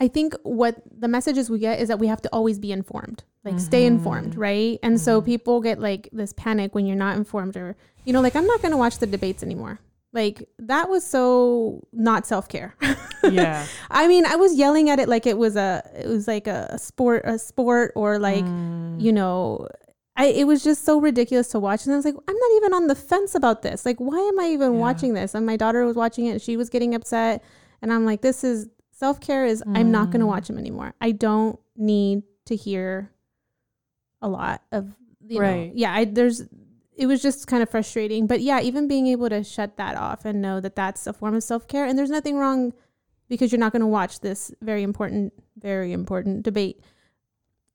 I 0.00 0.08
think 0.08 0.34
what 0.42 0.82
the 0.90 1.06
messages 1.08 1.48
we 1.48 1.58
get 1.60 1.80
is 1.80 1.88
that 1.88 1.98
we 2.00 2.08
have 2.08 2.20
to 2.22 2.28
always 2.32 2.58
be 2.58 2.72
informed, 2.72 3.22
like 3.44 3.60
stay 3.60 3.86
informed, 3.86 4.36
right? 4.36 4.78
And 4.82 5.00
so 5.00 5.20
Mhm. 5.20 5.24
people 5.24 5.60
get 5.60 5.78
like 5.78 6.08
this 6.12 6.32
panic 6.32 6.74
when 6.74 6.86
you're 6.86 6.96
not 6.96 7.16
informed, 7.16 7.56
or 7.56 7.76
you 8.04 8.12
know, 8.12 8.20
like 8.20 8.34
I'm 8.34 8.46
not 8.46 8.60
going 8.60 8.72
to 8.72 8.76
watch 8.78 8.98
the 8.98 9.06
debates 9.06 9.42
anymore. 9.44 9.78
Like 10.12 10.48
that 10.58 10.88
was 10.90 11.06
so 11.06 11.86
not 11.92 12.26
self 12.26 12.48
care. 12.48 12.74
yeah, 13.30 13.66
I 13.90 14.08
mean, 14.08 14.26
I 14.26 14.36
was 14.36 14.54
yelling 14.54 14.90
at 14.90 14.98
it 14.98 15.08
like 15.08 15.26
it 15.26 15.38
was 15.38 15.56
a, 15.56 15.82
it 15.96 16.06
was 16.06 16.28
like 16.28 16.46
a 16.46 16.78
sport, 16.78 17.22
a 17.24 17.38
sport, 17.38 17.92
or 17.96 18.18
like 18.18 18.44
Mm. 18.44 19.02
you 19.04 19.12
know 19.12 19.66
I, 20.14 20.26
it 20.26 20.46
was 20.46 20.62
just 20.62 20.84
so 20.84 21.00
ridiculous 21.00 21.48
to 21.48 21.58
watch 21.58 21.86
and 21.86 21.94
i 21.94 21.96
was 21.96 22.04
like 22.04 22.14
i'm 22.28 22.36
not 22.36 22.50
even 22.56 22.74
on 22.74 22.86
the 22.88 22.94
fence 22.94 23.34
about 23.34 23.62
this 23.62 23.86
like 23.86 23.96
why 23.96 24.18
am 24.18 24.38
i 24.38 24.48
even 24.48 24.74
Yeah. 24.74 24.78
watching 24.78 25.14
this 25.14 25.34
and 25.34 25.46
my 25.46 25.56
daughter 25.56 25.86
was 25.86 25.96
watching 25.96 26.26
it 26.26 26.32
and 26.32 26.42
she 26.42 26.58
was 26.58 26.68
getting 26.68 26.94
upset 26.94 27.42
and 27.80 27.90
i'm 27.90 28.04
like 28.04 28.20
this 28.20 28.44
is 28.44 28.68
Self 28.94 29.18
care 29.18 29.44
is 29.46 29.64
I'm 29.74 29.90
not 29.90 30.10
going 30.12 30.20
to 30.20 30.26
Mm. 30.26 30.34
watch 30.34 30.46
them 30.46 30.58
anymore. 30.58 30.94
I 31.00 31.10
don't 31.10 31.58
need 31.74 32.22
to 32.44 32.54
hear 32.54 33.10
a 34.20 34.28
lot 34.28 34.62
of 34.70 34.92
you 35.26 35.40
know. 35.40 35.40
Right. 35.40 35.72
Yeah, 35.74 35.92
I 35.92 36.04
there's 36.04 36.42
it 36.96 37.06
was 37.06 37.22
just 37.22 37.46
kind 37.46 37.62
of 37.62 37.70
frustrating, 37.70 38.26
but 38.26 38.40
yeah, 38.40 38.60
even 38.60 38.86
being 38.86 39.06
able 39.06 39.28
to 39.30 39.42
shut 39.42 39.76
that 39.78 39.96
off 39.96 40.24
and 40.24 40.42
know 40.42 40.60
that 40.60 40.76
that's 40.76 41.06
a 41.06 41.12
form 41.12 41.34
of 41.34 41.42
self 41.42 41.66
care, 41.66 41.84
and 41.86 41.98
there's 41.98 42.10
nothing 42.10 42.36
wrong 42.36 42.72
because 43.28 43.50
you're 43.50 43.58
not 43.58 43.72
going 43.72 43.80
to 43.80 43.86
watch 43.86 44.20
this 44.20 44.52
very 44.60 44.82
important, 44.82 45.32
very 45.56 45.92
important 45.92 46.42
debate, 46.42 46.80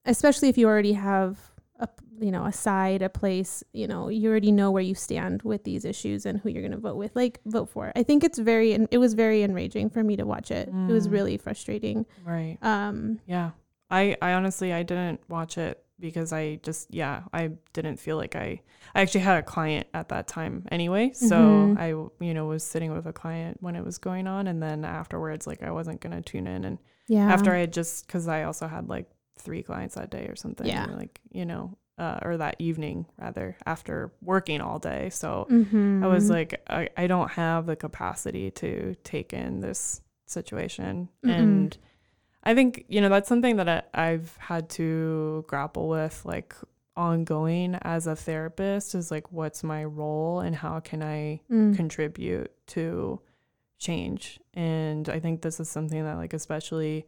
especially 0.05 0.49
if 0.49 0.57
you 0.57 0.67
already 0.67 0.93
have 0.93 1.39
a 1.79 1.87
you 2.19 2.31
know 2.31 2.45
a 2.45 2.51
side, 2.53 3.01
a 3.01 3.09
place, 3.09 3.63
you 3.73 3.87
know, 3.87 4.09
you 4.09 4.29
already 4.29 4.51
know 4.51 4.71
where 4.71 4.83
you 4.83 4.95
stand 4.95 5.41
with 5.43 5.63
these 5.63 5.85
issues 5.85 6.25
and 6.25 6.39
who 6.39 6.49
you're 6.49 6.61
going 6.61 6.71
to 6.71 6.77
vote 6.77 6.95
with. 6.97 7.15
Like 7.15 7.39
vote 7.45 7.69
for. 7.69 7.91
I 7.95 8.03
think 8.03 8.23
it's 8.23 8.37
very, 8.39 8.71
it 8.91 8.97
was 8.97 9.13
very 9.13 9.43
enraging 9.43 9.89
for 9.89 10.03
me 10.03 10.15
to 10.17 10.25
watch 10.25 10.51
it. 10.51 10.67
It 10.69 10.91
was 10.91 11.07
Mm. 11.07 11.11
really 11.11 11.37
frustrating. 11.37 12.05
Right. 12.25 12.57
Um, 12.61 13.19
Yeah. 13.25 13.51
I 13.89 14.17
I 14.21 14.33
honestly 14.33 14.73
I 14.73 14.83
didn't 14.83 15.21
watch 15.29 15.57
it 15.57 15.81
because 15.99 16.31
I 16.33 16.55
just 16.63 16.93
yeah, 16.93 17.23
I 17.33 17.51
didn't 17.73 17.97
feel 17.99 18.17
like 18.17 18.35
I 18.35 18.61
I 18.95 19.01
actually 19.01 19.21
had 19.21 19.37
a 19.37 19.43
client 19.43 19.87
at 19.93 20.09
that 20.09 20.27
time 20.27 20.65
anyway. 20.71 21.11
So 21.13 21.73
Mhm. 21.75 21.77
I 21.79 21.87
you 22.25 22.33
know 22.33 22.45
was 22.47 22.63
sitting 22.63 22.91
with 22.93 23.05
a 23.07 23.13
client 23.13 23.57
when 23.61 23.75
it 23.75 23.83
was 23.83 23.97
going 23.97 24.27
on 24.27 24.47
and 24.47 24.61
then 24.61 24.85
afterwards 24.85 25.47
like 25.47 25.63
I 25.63 25.71
wasn't 25.71 26.01
going 26.01 26.15
to 26.15 26.21
tune 26.21 26.47
in 26.47 26.63
and 26.65 26.77
yeah. 27.07 27.31
after 27.31 27.53
I 27.53 27.59
had 27.59 27.73
just 27.73 28.07
cuz 28.07 28.27
I 28.27 28.43
also 28.43 28.67
had 28.67 28.87
like 28.89 29.09
three 29.37 29.63
clients 29.63 29.95
that 29.95 30.09
day 30.09 30.25
or 30.27 30.35
something 30.35 30.67
Yeah. 30.67 30.87
like, 30.95 31.21
you 31.31 31.45
know, 31.45 31.77
uh, 31.99 32.19
or 32.23 32.37
that 32.37 32.55
evening 32.59 33.05
rather 33.19 33.55
after 33.65 34.11
working 34.21 34.61
all 34.61 34.79
day. 34.79 35.09
So 35.09 35.47
Mhm. 35.49 36.03
I 36.03 36.07
was 36.07 36.29
like, 36.29 36.61
I, 36.67 36.89
I 36.97 37.07
don't 37.07 37.29
have 37.31 37.65
the 37.67 37.75
capacity 37.75 38.49
to 38.51 38.95
take 39.03 39.33
in 39.33 39.59
this 39.61 40.01
situation. 40.25 41.09
Mm-mm. 41.23 41.31
And 41.33 41.77
I 42.47 42.55
think, 42.55 42.85
you 42.87 43.01
know, 43.01 43.09
that's 43.09 43.27
something 43.27 43.57
that 43.57 43.69
I, 43.69 43.81
I've 43.93 44.35
had 44.37 44.69
to 44.71 45.43
grapple 45.47 45.87
with, 45.89 46.21
like 46.25 46.55
ongoing 46.95 47.75
as 47.83 48.07
a 48.07 48.15
therapist 48.15 48.95
is 48.95 49.11
like, 49.11 49.31
what's 49.31 49.63
my 49.63 49.83
role 49.83 50.39
and 50.39 50.55
how 50.55 50.79
can 50.79 51.03
I 51.03 51.41
Mm. 51.51 51.75
contribute 51.75 52.51
to 52.67 53.19
change? 53.77 54.39
And 54.53 55.07
I 55.09 55.19
think 55.19 55.41
this 55.41 55.59
is 55.59 55.69
something 55.69 56.03
that, 56.03 56.17
like, 56.17 56.33
especially 56.33 57.05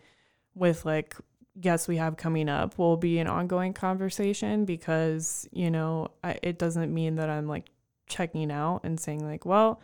with 0.56 0.86
like 0.86 1.16
guests 1.60 1.88
we 1.88 1.98
have 1.98 2.18
coming 2.18 2.50
up, 2.50 2.78
will 2.78 2.98
be 2.98 3.18
an 3.20 3.28
ongoing 3.28 3.74
conversation 3.74 4.66
because, 4.66 5.48
you 5.52 5.72
know, 5.72 6.10
I, 6.24 6.38
it 6.44 6.60
doesn't 6.60 6.94
mean 6.94 7.16
that 7.16 7.30
I'm 7.30 7.48
like 7.48 7.68
checking 8.08 8.52
out 8.52 8.82
and 8.84 9.00
saying, 9.00 9.24
like, 9.26 9.46
well, 9.46 9.82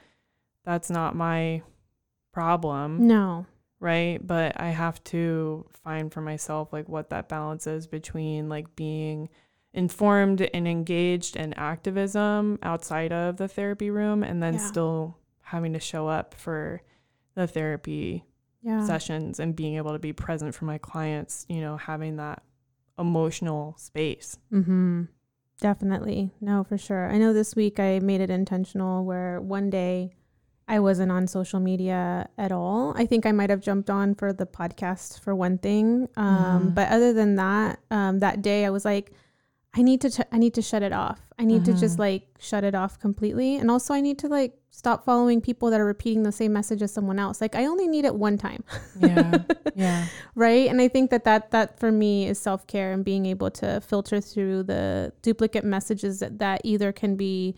that's 0.65 0.89
not 0.89 1.15
my 1.15 1.61
problem 2.31 3.07
no. 3.07 3.45
Right 3.79 4.25
but 4.25 4.59
i 4.59 4.69
have 4.69 5.03
to 5.03 5.65
find 5.83 6.11
for 6.13 6.21
myself 6.21 6.71
like 6.71 6.87
what 6.87 7.09
that 7.09 7.27
balance 7.29 7.67
is 7.67 7.87
between 7.87 8.47
like 8.49 8.75
being 8.75 9.27
informed 9.73 10.41
and 10.53 10.67
engaged 10.67 11.35
in 11.35 11.53
activism 11.55 12.57
outside 12.63 13.11
of 13.11 13.37
the 13.37 13.47
therapy 13.47 13.89
room 13.89 14.23
and 14.23 14.41
then 14.41 14.53
Yeah. 14.53 14.59
still 14.59 15.17
having 15.41 15.73
to 15.73 15.79
show 15.79 16.07
up 16.07 16.33
for 16.33 16.81
the 17.35 17.45
therapy 17.47 18.23
Yeah. 18.61 18.85
sessions 18.85 19.39
and 19.39 19.55
being 19.55 19.75
able 19.75 19.91
to 19.91 19.99
be 19.99 20.13
present 20.13 20.55
for 20.55 20.63
my 20.65 20.77
clients 20.77 21.45
you 21.49 21.59
know 21.59 21.75
having 21.77 22.15
that 22.15 22.41
emotional 22.97 23.75
space 23.77 24.37
Mm-hmm. 24.51 25.03
Definitely. 25.61 26.31
No, 26.41 26.65
for 26.65 26.77
sure. 26.77 27.09
I 27.09 27.17
know 27.17 27.31
this 27.31 27.55
week 27.55 27.79
I 27.79 27.99
made 27.99 28.19
it 28.19 28.29
intentional 28.29 29.05
where 29.05 29.39
one 29.39 29.69
day 29.69 30.13
I 30.67 30.79
wasn't 30.79 31.11
on 31.11 31.27
social 31.27 31.59
media 31.59 32.27
at 32.37 32.51
all. 32.51 32.93
I 32.97 33.05
think 33.05 33.25
I 33.25 33.31
might 33.31 33.49
have 33.51 33.61
jumped 33.61 33.89
on 33.89 34.15
for 34.15 34.33
the 34.33 34.45
podcast 34.47 35.19
for 35.19 35.35
one 35.35 35.57
thing. 35.59 36.07
Um, 36.17 36.69
Mhm. 36.71 36.75
But 36.75 36.89
other 36.89 37.13
than 37.13 37.35
that, 37.35 37.79
um, 37.91 38.19
that 38.19 38.41
day 38.41 38.65
I 38.65 38.71
was 38.71 38.83
like, 38.83 39.11
I 39.77 39.81
need 39.81 40.01
to, 40.01 40.09
ch- 40.09 40.27
I 40.31 40.37
need 40.37 40.53
to 40.55 40.61
shut 40.61 40.81
it 40.83 40.93
off. 40.93 41.19
I 41.37 41.43
need 41.43 41.65
to 41.65 41.73
just 41.73 41.97
Mhm. 41.97 41.99
like 41.99 42.27
shut 42.39 42.63
it 42.63 42.73
off 42.73 42.97
completely. 42.97 43.57
And 43.57 43.69
also 43.69 43.93
I 43.93 43.99
need 44.01 44.17
to 44.19 44.27
like 44.29 44.57
stop 44.71 45.03
following 45.05 45.41
people 45.41 45.69
that 45.69 45.79
are 45.81 45.85
repeating 45.85 46.23
the 46.23 46.31
same 46.31 46.53
message 46.53 46.81
as 46.81 46.91
someone 46.93 47.19
else. 47.19 47.41
Like 47.41 47.55
I 47.55 47.65
only 47.65 47.87
need 47.87 48.05
it 48.05 48.15
one 48.15 48.37
time. 48.37 48.63
yeah 48.99 49.39
yeah 49.75 50.05
right 50.35 50.69
and 50.69 50.79
i 50.81 50.87
think 50.87 51.09
that 51.11 51.25
that 51.25 51.51
that 51.51 51.77
for 51.77 51.91
me 51.91 52.25
is 52.27 52.39
self-care 52.39 52.93
and 52.93 53.03
being 53.03 53.25
able 53.25 53.51
to 53.51 53.81
filter 53.81 54.21
through 54.21 54.63
the 54.63 55.11
duplicate 55.21 55.65
messages 55.65 56.19
that, 56.19 56.39
that 56.39 56.61
either 56.63 56.93
can 56.93 57.17
be 57.17 57.55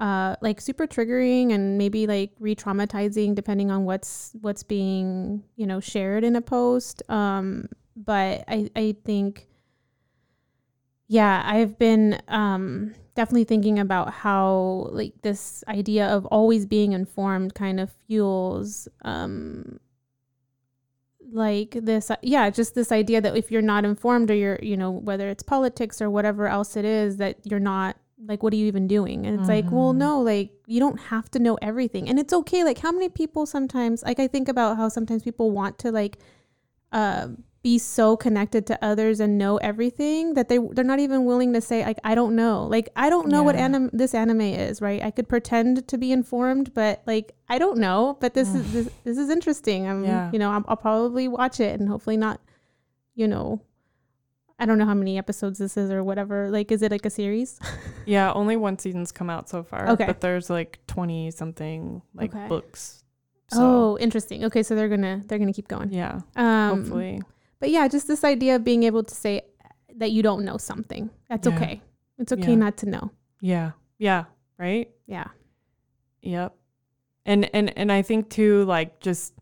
uh, 0.00 0.34
like 0.40 0.60
super 0.60 0.86
triggering 0.86 1.52
and 1.52 1.78
maybe 1.78 2.06
like 2.08 2.32
re-traumatizing 2.40 3.34
depending 3.34 3.70
on 3.70 3.84
what's 3.84 4.34
what's 4.40 4.64
being 4.64 5.44
you 5.56 5.66
know 5.66 5.78
shared 5.78 6.24
in 6.24 6.34
a 6.34 6.40
post. 6.40 7.02
Um, 7.08 7.68
but 8.04 8.44
i 8.48 8.68
i 8.76 8.94
think 9.04 9.46
yeah 11.08 11.42
i've 11.44 11.78
been 11.78 12.20
um, 12.28 12.94
definitely 13.14 13.44
thinking 13.44 13.78
about 13.78 14.12
how 14.12 14.88
like 14.90 15.12
this 15.22 15.62
idea 15.68 16.06
of 16.06 16.24
always 16.26 16.66
being 16.66 16.92
informed 16.92 17.54
kind 17.54 17.80
of 17.80 17.90
fuels 18.06 18.88
um, 19.02 19.78
like 21.32 21.76
this 21.82 22.10
yeah 22.22 22.48
just 22.50 22.74
this 22.74 22.90
idea 22.90 23.20
that 23.20 23.36
if 23.36 23.50
you're 23.50 23.62
not 23.62 23.84
informed 23.84 24.30
or 24.30 24.34
you're 24.34 24.58
you 24.62 24.76
know 24.76 24.90
whether 24.90 25.28
it's 25.28 25.42
politics 25.42 26.00
or 26.00 26.10
whatever 26.10 26.48
else 26.48 26.76
it 26.76 26.84
is 26.84 27.18
that 27.18 27.38
you're 27.44 27.60
not 27.60 27.96
like 28.26 28.42
what 28.42 28.52
are 28.52 28.56
you 28.56 28.66
even 28.66 28.86
doing 28.86 29.26
and 29.26 29.38
it's 29.40 29.48
like 29.48 29.72
well 29.72 29.92
Mhm. 29.94 29.96
no 29.96 30.20
like 30.20 30.50
you 30.66 30.78
don't 30.80 30.98
have 31.00 31.30
to 31.30 31.38
know 31.38 31.56
everything 31.62 32.08
and 32.08 32.18
it's 32.18 32.32
okay 32.32 32.64
like 32.64 32.78
how 32.78 32.92
many 32.92 33.08
people 33.08 33.46
sometimes 33.46 34.02
like 34.02 34.20
i 34.20 34.26
think 34.26 34.48
about 34.48 34.76
how 34.76 34.88
sometimes 34.88 35.22
people 35.22 35.50
want 35.50 35.78
to 35.78 35.90
like 35.90 36.18
uh 36.92 37.28
be 37.62 37.78
so 37.78 38.16
connected 38.16 38.66
to 38.66 38.78
others 38.84 39.20
and 39.20 39.36
know 39.36 39.58
everything 39.58 40.32
that 40.34 40.48
they 40.48 40.58
they're 40.72 40.84
not 40.84 40.98
even 40.98 41.24
willing 41.26 41.52
to 41.52 41.60
say 41.60 41.84
like 41.84 41.98
I 42.02 42.14
don't 42.14 42.34
know. 42.34 42.64
Like 42.64 42.88
I 42.96 43.10
don't 43.10 43.28
know 43.28 43.42
what 43.42 43.54
Yeah. 43.54 43.66
anime 43.66 43.90
this 43.92 44.14
anime 44.14 44.40
is, 44.40 44.80
right? 44.80 45.02
I 45.02 45.10
could 45.10 45.28
pretend 45.28 45.86
to 45.88 45.98
be 45.98 46.10
informed, 46.10 46.72
but 46.72 47.02
like 47.06 47.32
I 47.50 47.58
don't 47.58 47.76
know. 47.76 48.16
But 48.18 48.32
this 48.32 48.54
is 48.54 48.64
this, 48.72 48.88
this 49.04 49.18
is 49.18 49.28
interesting. 49.28 49.86
I'm 49.86 50.04
Yeah. 50.04 50.30
you 50.32 50.38
know 50.38 50.50
I'll, 50.52 50.64
I'll 50.68 50.76
probably 50.78 51.28
watch 51.28 51.60
it 51.60 51.78
and 51.78 51.86
hopefully 51.86 52.16
not, 52.16 52.40
you 53.14 53.28
know, 53.28 53.60
I 54.60 54.66
don't 54.66 54.76
know 54.78 54.84
how 54.84 54.94
many 54.94 55.16
episodes 55.18 55.58
this 55.58 55.76
is 55.76 55.90
or 55.90 56.04
whatever. 56.04 56.50
Like 56.50 56.70
is 56.70 56.82
it 56.82 56.92
like 56.92 57.06
a 57.06 57.10
series? 57.10 57.58
Yeah, 58.06 58.32
only 58.32 58.56
one 58.56 58.78
season's 58.78 59.12
come 59.12 59.30
out 59.30 59.48
so 59.48 59.62
far. 59.62 59.88
Okay. 59.90 60.06
But 60.06 60.20
there's 60.20 60.50
like 60.50 60.78
20 60.86 61.30
something 61.30 62.02
like 62.14 62.34
Okay. 62.34 62.48
books. 62.48 63.04
oh, 63.54 63.96
interesting. 63.98 64.44
Okay, 64.44 64.62
so 64.62 64.74
they're 64.74 64.88
gonna 64.88 65.22
they're 65.26 65.38
gonna 65.38 65.52
keep 65.52 65.68
going. 65.68 65.92
yeah, 65.92 66.20
Um, 66.36 66.78
hopefully. 66.78 67.20
But 67.60 67.70
yeah, 67.70 67.88
just 67.88 68.06
this 68.08 68.22
idea 68.24 68.56
of 68.56 68.64
being 68.64 68.82
able 68.84 69.02
to 69.04 69.14
say 69.14 69.42
that 69.96 70.10
you 70.12 70.22
don't 70.22 70.44
know 70.44 70.56
something. 70.56 71.10
That's 71.28 71.46
Yeah. 71.46 71.54
okay. 71.56 71.82
It's 72.18 72.32
okay 72.32 72.50
Yeah. 72.50 72.56
not 72.66 72.76
to 72.78 72.86
know. 72.86 73.10
Yeah. 73.40 73.72
Yeah. 73.98 74.24
Right? 74.58 74.90
Yeah. 75.06 75.28
Yep. 76.22 76.54
And 77.26 77.50
and 77.54 77.76
and 77.78 77.92
I 77.92 78.02
think 78.02 78.28
too 78.30 78.64
like 78.64 79.00
just 79.00 79.34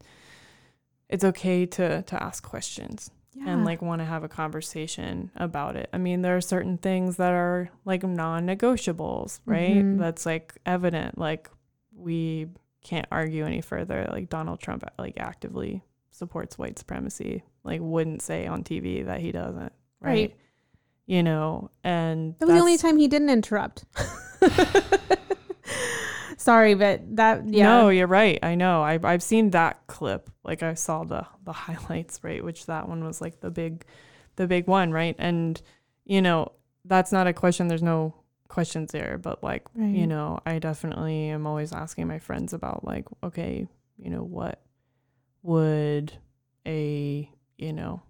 it's 1.08 1.24
okay 1.24 1.64
to 1.66 2.02
to 2.02 2.22
ask 2.22 2.42
questions 2.42 3.10
Yeah. 3.38 3.52
and 3.52 3.64
like 3.64 3.80
want 3.82 4.00
to 4.00 4.04
have 4.04 4.24
a 4.24 4.28
conversation 4.28 5.30
about 5.36 5.76
it. 5.76 5.88
I 5.92 5.98
mean, 5.98 6.22
there 6.22 6.36
are 6.36 6.40
certain 6.40 6.76
things 6.78 7.16
that 7.18 7.32
are 7.32 7.70
like 7.84 8.02
non-negotiables, 8.02 9.40
right? 9.46 9.76
Mhm. 9.76 9.98
That's 9.98 10.26
like 10.26 10.54
evident 10.66 11.18
like 11.18 11.48
we 11.94 12.48
can't 12.82 13.06
argue 13.10 13.44
any 13.44 13.60
further 13.60 14.08
like 14.10 14.28
Donald 14.28 14.60
Trump 14.60 14.84
like 14.98 15.14
actively 15.18 15.82
supports 16.10 16.58
white 16.58 16.78
supremacy. 16.78 17.42
Like 17.64 17.80
wouldn't 17.82 18.22
say 18.22 18.46
on 18.46 18.64
TV 18.64 19.04
that 19.06 19.20
he 19.20 19.30
doesn't, 19.32 19.72
right? 20.00 20.30
Right. 20.30 20.36
You 21.06 21.22
know, 21.22 21.70
and 21.84 22.34
That 22.38 22.46
was 22.48 22.54
the 22.56 22.60
only 22.60 22.76
time 22.78 22.98
he 22.98 23.08
didn't 23.08 23.30
interrupt. 23.30 23.84
Sorry, 26.48 26.72
but 26.72 27.16
that 27.16 27.46
yeah. 27.46 27.64
No, 27.64 27.88
you're 27.90 28.06
right. 28.06 28.38
I 28.42 28.54
know. 28.54 28.82
I 28.82 28.98
I've 29.04 29.22
seen 29.22 29.50
that 29.50 29.86
clip. 29.86 30.30
Like 30.44 30.62
I 30.62 30.72
saw 30.72 31.04
the 31.04 31.26
the 31.44 31.52
highlights, 31.64 32.24
right? 32.24 32.42
Which 32.42 32.64
that 32.64 32.88
one 32.88 33.04
was 33.04 33.20
like 33.20 33.40
the 33.40 33.50
big 33.50 33.84
the 34.36 34.46
big 34.46 34.66
one, 34.66 34.90
right? 34.90 35.14
And 35.18 35.60
you 36.06 36.22
know, 36.22 36.52
that's 36.86 37.12
not 37.12 37.26
a 37.26 37.34
question. 37.34 37.68
There's 37.68 37.82
no 37.82 38.14
questions 38.48 38.92
there, 38.92 39.18
but 39.18 39.44
like, 39.44 39.66
Right. 39.74 39.94
you 39.94 40.06
know, 40.06 40.40
I 40.46 40.58
definitely 40.58 41.28
am 41.28 41.46
always 41.46 41.70
asking 41.70 42.08
my 42.08 42.18
friends 42.18 42.54
about 42.54 42.82
like, 42.82 43.04
okay, 43.22 43.68
you 43.98 44.08
know, 44.08 44.22
what 44.22 44.62
would 45.42 46.14
a, 46.66 47.30
you 47.58 47.72
know, 47.74 48.00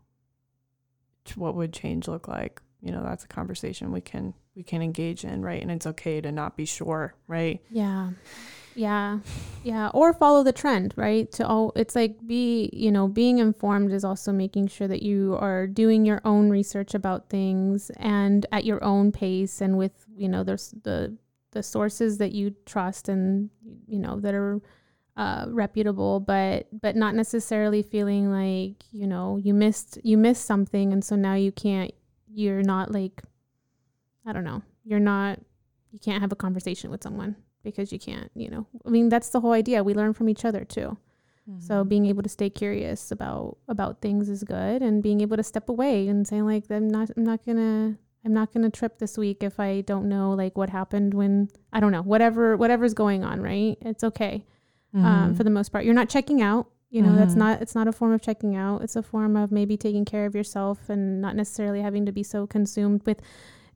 what 1.34 1.56
would 1.56 1.72
change 1.72 2.06
look 2.06 2.28
like? 2.28 2.62
You 2.80 2.92
know, 2.92 3.02
that's 3.02 3.24
a 3.24 3.28
conversation 3.28 3.90
we 3.90 4.00
can 4.00 4.34
we 4.58 4.64
can 4.64 4.82
engage 4.82 5.24
in, 5.24 5.40
right? 5.40 5.62
And 5.62 5.70
it's 5.70 5.86
okay 5.86 6.20
to 6.20 6.32
not 6.32 6.56
be 6.56 6.64
sure, 6.64 7.14
right? 7.28 7.62
Yeah. 7.70 8.10
Yeah. 8.74 9.20
Yeah. 9.62 9.88
Or 9.94 10.12
follow 10.12 10.42
the 10.42 10.52
trend, 10.52 10.94
right? 10.96 11.30
To 11.32 11.46
all 11.46 11.72
it's 11.76 11.94
like 11.94 12.26
be, 12.26 12.68
you 12.72 12.90
know, 12.90 13.06
being 13.06 13.38
informed 13.38 13.92
is 13.92 14.04
also 14.04 14.32
making 14.32 14.66
sure 14.66 14.88
that 14.88 15.00
you 15.00 15.38
are 15.40 15.68
doing 15.68 16.04
your 16.04 16.20
own 16.24 16.50
research 16.50 16.94
about 16.94 17.30
things 17.30 17.92
and 17.98 18.46
at 18.50 18.64
your 18.64 18.82
own 18.82 19.12
pace 19.12 19.60
and 19.60 19.78
with, 19.78 19.92
you 20.16 20.28
know, 20.28 20.42
there's 20.42 20.74
the 20.82 21.16
the 21.52 21.62
sources 21.62 22.18
that 22.18 22.32
you 22.32 22.54
trust 22.66 23.08
and 23.08 23.50
you 23.86 23.98
know 23.98 24.20
that 24.20 24.34
are 24.34 24.60
uh, 25.16 25.46
reputable, 25.48 26.18
but 26.20 26.66
but 26.80 26.96
not 26.96 27.14
necessarily 27.14 27.82
feeling 27.82 28.30
like 28.30 28.84
you 28.90 29.06
know 29.06 29.36
you 29.36 29.54
missed 29.54 29.98
you 30.02 30.18
missed 30.18 30.44
something, 30.44 30.92
and 30.92 31.04
so 31.04 31.14
now 31.14 31.34
you 31.34 31.52
can't. 31.52 31.92
You're 32.30 32.62
not 32.62 32.92
like, 32.92 33.22
I 34.28 34.32
don't 34.34 34.44
know. 34.44 34.62
You're 34.84 35.00
not. 35.12 35.40
You 35.90 35.98
can't 35.98 36.20
have 36.20 36.32
a 36.32 36.36
conversation 36.36 36.90
with 36.90 37.02
someone 37.02 37.34
because 37.64 37.92
you 37.92 37.98
can't. 37.98 38.30
You 38.34 38.50
know. 38.50 38.66
I 38.86 38.90
mean, 38.90 39.08
that's 39.08 39.30
the 39.30 39.40
whole 39.40 39.52
idea. 39.52 39.82
We 39.82 39.94
learn 39.94 40.12
from 40.12 40.28
each 40.28 40.44
other 40.44 40.64
too. 40.64 40.96
So 41.60 41.74
Mm-hmm. 41.76 41.88
being 41.88 42.06
able 42.06 42.22
to 42.22 42.28
stay 42.28 42.50
curious 42.50 43.10
about 43.10 43.56
about 43.68 44.02
things 44.02 44.28
is 44.28 44.44
good, 44.44 44.82
and 44.82 45.02
being 45.02 45.22
able 45.22 45.38
to 45.38 45.42
step 45.42 45.70
away 45.70 46.06
and 46.08 46.28
saying 46.28 46.44
like, 46.44 46.64
I'm 46.70 46.88
not. 46.88 47.10
I'm 47.16 47.24
not 47.24 47.40
gonna. 47.46 47.96
I'm 48.24 48.34
not 48.34 48.52
gonna 48.52 48.68
trip 48.68 48.98
this 48.98 49.16
week 49.16 49.42
if 49.42 49.58
I 49.58 49.80
don't 49.82 50.08
know 50.10 50.32
like 50.32 50.58
what 50.58 50.68
happened 50.68 51.14
when 51.14 51.48
I 51.72 51.80
don't 51.80 51.92
know 51.92 52.02
whatever 52.02 52.56
whatever's 52.58 52.92
going 52.92 53.24
on. 53.24 53.40
Right? 53.40 53.78
It's 53.80 54.04
okay 54.04 54.44
um, 54.94 55.02
Mm-hmm. 55.02 55.34
for 55.36 55.44
the 55.44 55.50
most 55.58 55.70
part. 55.72 55.84
You're 55.86 55.94
not 56.02 56.10
checking 56.10 56.42
out. 56.42 56.66
You 56.90 57.00
know, 57.02 57.16
that's 57.16 57.34
Mhm. 57.34 57.38
not. 57.44 57.62
It's 57.62 57.74
not 57.74 57.86
a 57.88 57.92
form 57.92 58.12
of 58.12 58.20
checking 58.20 58.54
out. 58.56 58.82
It's 58.82 58.96
a 58.96 59.02
form 59.02 59.36
of 59.36 59.50
maybe 59.52 59.76
taking 59.78 60.04
care 60.04 60.26
of 60.26 60.34
yourself 60.34 60.90
and 60.90 61.20
not 61.22 61.34
necessarily 61.36 61.80
having 61.80 62.04
to 62.06 62.12
be 62.12 62.22
so 62.22 62.46
consumed 62.46 63.02
with 63.06 63.20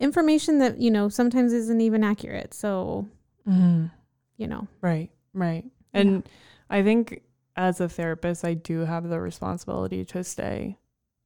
information 0.03 0.59
that 0.59 0.79
you 0.79 0.91
know 0.91 1.09
sometimes 1.09 1.53
isn't 1.53 1.81
even 1.81 2.03
accurate. 2.05 2.53
So 2.55 3.09
Mhm. 3.47 3.91
you 4.37 4.47
know, 4.49 4.67
Right, 4.81 5.11
right. 5.35 5.65
Yeah. 5.95 6.01
And 6.01 6.29
I 6.69 6.83
think 6.83 7.23
as 7.57 7.81
a 7.81 7.89
therapist, 7.89 8.45
I 8.45 8.55
do 8.55 8.81
have 8.81 9.09
the 9.09 9.21
responsibility 9.21 10.05
to 10.07 10.25
stay 10.25 10.79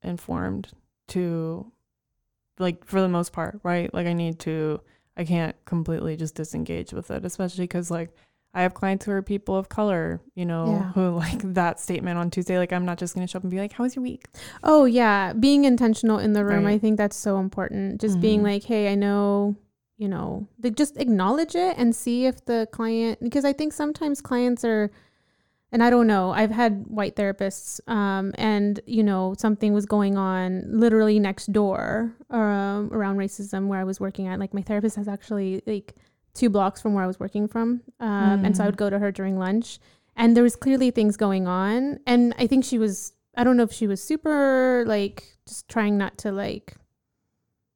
informed 0.02 0.68
to, 1.08 1.70
like, 2.58 2.84
for 2.84 3.00
the 3.00 3.08
most 3.08 3.32
part, 3.32 3.60
right? 3.62 3.92
Like, 3.94 4.06
I 4.06 4.12
need 4.12 4.38
to, 4.40 4.80
I 5.16 5.24
can't 5.24 5.54
completely 5.64 6.16
just 6.16 6.34
disengage 6.34 6.92
with 6.92 7.10
it, 7.10 7.24
especially 7.24 7.64
because, 7.64 7.90
like, 7.90 8.10
I 8.57 8.62
have 8.62 8.74
clients 8.74 9.04
who 9.04 9.12
are 9.12 9.22
people 9.22 9.54
of 9.57 9.68
color, 9.68 10.20
you 10.34 10.44
know, 10.46 10.70
Yeah. 10.70 10.92
who 10.92 11.11
like 11.11 11.40
that 11.54 11.78
statement 11.78 12.18
on 12.18 12.30
Tuesday. 12.30 12.57
Like, 12.59 12.72
I'm 12.72 12.84
not 12.86 12.98
just 12.98 13.14
going 13.14 13.26
to 13.26 13.30
show 13.30 13.36
up 13.36 13.44
and 13.44 13.50
be 13.50 13.59
like, 13.59 13.72
How 13.72 13.84
was 13.84 13.94
your 13.94 14.02
week? 14.02 14.24
Oh 14.64 14.86
yeah, 14.86 15.32
being 15.34 15.64
intentional 15.64 16.18
in 16.18 16.32
the 16.32 16.44
room. 16.44 16.66
I 16.66 16.78
think 16.78 16.96
that's 16.96 17.16
so 17.16 17.38
important. 17.38 18.00
Just 18.00 18.20
being 18.20 18.40
Mhm. 18.40 18.44
like, 18.44 18.64
"Hey, 18.64 18.90
I 18.90 18.94
know, 18.94 19.54
you 19.98 20.09
know, 20.09 20.46
they 20.59 20.70
just 20.70 20.96
acknowledge 20.96 21.54
it 21.54 21.76
and 21.78 21.94
see 21.94 22.26
if 22.26 22.44
the 22.46 22.66
client 22.72 23.18
because 23.22 23.44
I 23.44 23.52
think 23.52 23.72
sometimes 23.72 24.20
clients 24.20 24.64
are 24.64 24.90
and 25.72 25.82
I 25.82 25.90
don't 25.90 26.07
know. 26.07 26.30
I've 26.30 26.52
had 26.52 26.86
white 26.86 27.16
therapists 27.16 27.80
um 27.88 28.32
and 28.38 28.80
you 28.86 29.02
know, 29.02 29.34
something 29.36 29.72
was 29.74 29.84
going 29.86 30.16
on 30.16 30.62
literally 30.68 31.18
next 31.18 31.52
door 31.52 32.14
um 32.30 32.88
around 32.92 33.16
racism 33.18 33.66
where 33.68 33.80
I 33.80 33.84
was 33.84 34.00
working 34.00 34.26
at. 34.28 34.38
Like 34.38 34.54
my 34.54 34.62
therapist 34.62 34.96
has 34.96 35.09
actually 35.09 35.62
like 35.66 35.94
two 36.37 36.51
blocks 36.51 36.80
from 36.82 36.95
where 36.95 37.03
I 37.05 37.07
was 37.07 37.18
working 37.18 37.49
from. 37.49 37.80
Um 38.01 38.45
and 38.45 38.57
so 38.57 38.62
I 38.62 38.66
Mm. 38.66 38.70
would 38.70 38.76
go 38.84 38.91
to 38.91 38.99
her 38.99 39.11
during 39.11 39.39
lunch 39.39 39.78
and 40.16 40.34
there 40.37 40.43
was 40.45 40.57
clearly 40.57 40.91
things 40.91 41.16
going 41.18 41.47
on 41.47 41.99
and 42.07 42.32
i 42.39 42.47
think 42.47 42.64
she 42.64 42.78
was 42.78 43.12
i 43.37 43.45
don't 43.45 43.57
know 43.59 43.64
if 43.64 43.72
she 43.80 43.87
was 43.87 44.01
super 44.03 44.82
like 44.87 45.16
just 45.47 45.68
trying 45.68 45.99
not 45.99 46.16
to 46.22 46.32
like 46.32 46.74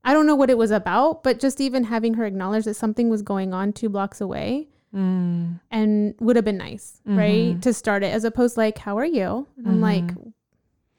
i 0.05 0.15
don't 0.15 0.27
know 0.27 0.35
what 0.35 0.49
it 0.49 0.57
was 0.57 0.71
about 0.71 1.23
but 1.23 1.39
just 1.39 1.61
even 1.61 1.85
having 1.85 2.15
her 2.15 2.25
acknowledge 2.25 2.65
that 2.65 2.77
something 2.77 3.11
was 3.11 3.21
going 3.21 3.53
on 3.53 3.73
two 3.75 3.91
blocks 3.91 4.21
away 4.23 4.69
Mm. 4.95 5.61
and 5.71 6.15
would 6.19 6.35
have 6.37 6.45
been 6.47 6.57
nice 6.57 7.01
right 7.05 7.55
Mhm. 7.57 7.61
to 7.63 7.73
start 7.75 8.03
it 8.03 8.13
as 8.13 8.25
opposed 8.25 8.57
like 8.57 8.79
how 8.79 8.97
are 8.99 9.05
you 9.19 9.47
and 9.59 9.69
i'm 9.69 9.81
like 9.83 10.05
Mhm. 10.15 10.33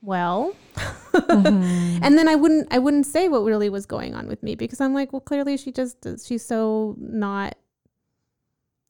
Well 0.01 0.53
Mhm. 1.13 1.99
and 2.03 2.17
then 2.17 2.27
i 2.27 2.35
wouldn't 2.35 2.67
i 2.71 2.79
wouldn't 2.79 3.05
say 3.05 3.27
what 3.29 3.43
really 3.43 3.69
was 3.69 3.85
going 3.85 4.15
on 4.15 4.27
with 4.27 4.41
me 4.43 4.55
because 4.55 4.81
i'm 4.81 4.93
like 4.93 5.11
well 5.13 5.19
clearly 5.19 5.57
she 5.57 5.71
just 5.71 5.97
she's 6.25 6.45
so 6.45 6.95
not 6.99 7.55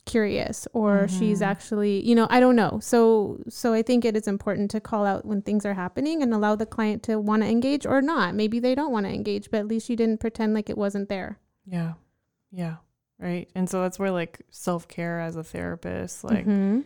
curious 0.05 0.67
or 0.73 1.07
she's 1.07 1.41
Mhm. 1.41 1.45
actually 1.45 2.05
you 2.05 2.15
know 2.15 2.27
i 2.31 2.39
don't 2.39 2.55
know 2.55 2.79
so 2.81 3.39
so 3.47 3.71
i 3.73 3.81
think 3.83 4.03
it 4.03 4.15
is 4.17 4.27
important 4.27 4.71
to 4.71 4.79
call 4.81 5.05
out 5.05 5.25
when 5.25 5.41
things 5.43 5.63
are 5.65 5.75
happening 5.75 6.23
and 6.23 6.33
allow 6.33 6.55
the 6.55 6.65
client 6.65 7.03
to 7.03 7.19
want 7.19 7.43
to 7.43 7.47
engage 7.49 7.85
or 7.85 8.01
not 8.01 8.33
maybe 8.33 8.59
they 8.59 8.73
don't 8.73 8.91
want 8.91 9.05
to 9.05 9.11
engage 9.13 9.51
but 9.51 9.59
at 9.59 9.67
least 9.67 9.89
you 9.89 9.95
didn't 9.95 10.19
pretend 10.19 10.53
like 10.53 10.69
it 10.69 10.77
wasn't 10.77 11.07
there 11.09 11.37
Yeah. 11.65 11.93
Yeah. 12.51 12.77
Right. 13.19 13.47
And 13.53 13.69
so 13.69 13.81
that's 13.83 13.99
where 13.99 14.09
like 14.11 14.41
self 14.49 14.87
care 14.87 15.19
as 15.21 15.35
a 15.35 15.43
therapist, 15.43 16.23
like, 16.23 16.45
Mhm. 16.47 16.83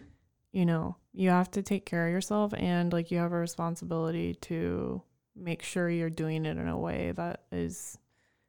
You 0.55 0.65
know, 0.65 0.95
you 1.11 1.29
have 1.29 1.51
to 1.51 1.61
take 1.61 1.85
care 1.85 2.07
of 2.07 2.13
yourself 2.13 2.53
and 2.55 2.93
like 2.93 3.11
you 3.11 3.17
have 3.17 3.33
a 3.33 3.37
responsibility 3.37 4.33
to 4.35 5.01
make 5.35 5.61
sure 5.61 5.89
you're 5.89 6.09
doing 6.09 6.45
it 6.45 6.57
in 6.57 6.69
a 6.69 6.77
way 6.79 7.11
that 7.11 7.41
is 7.51 7.97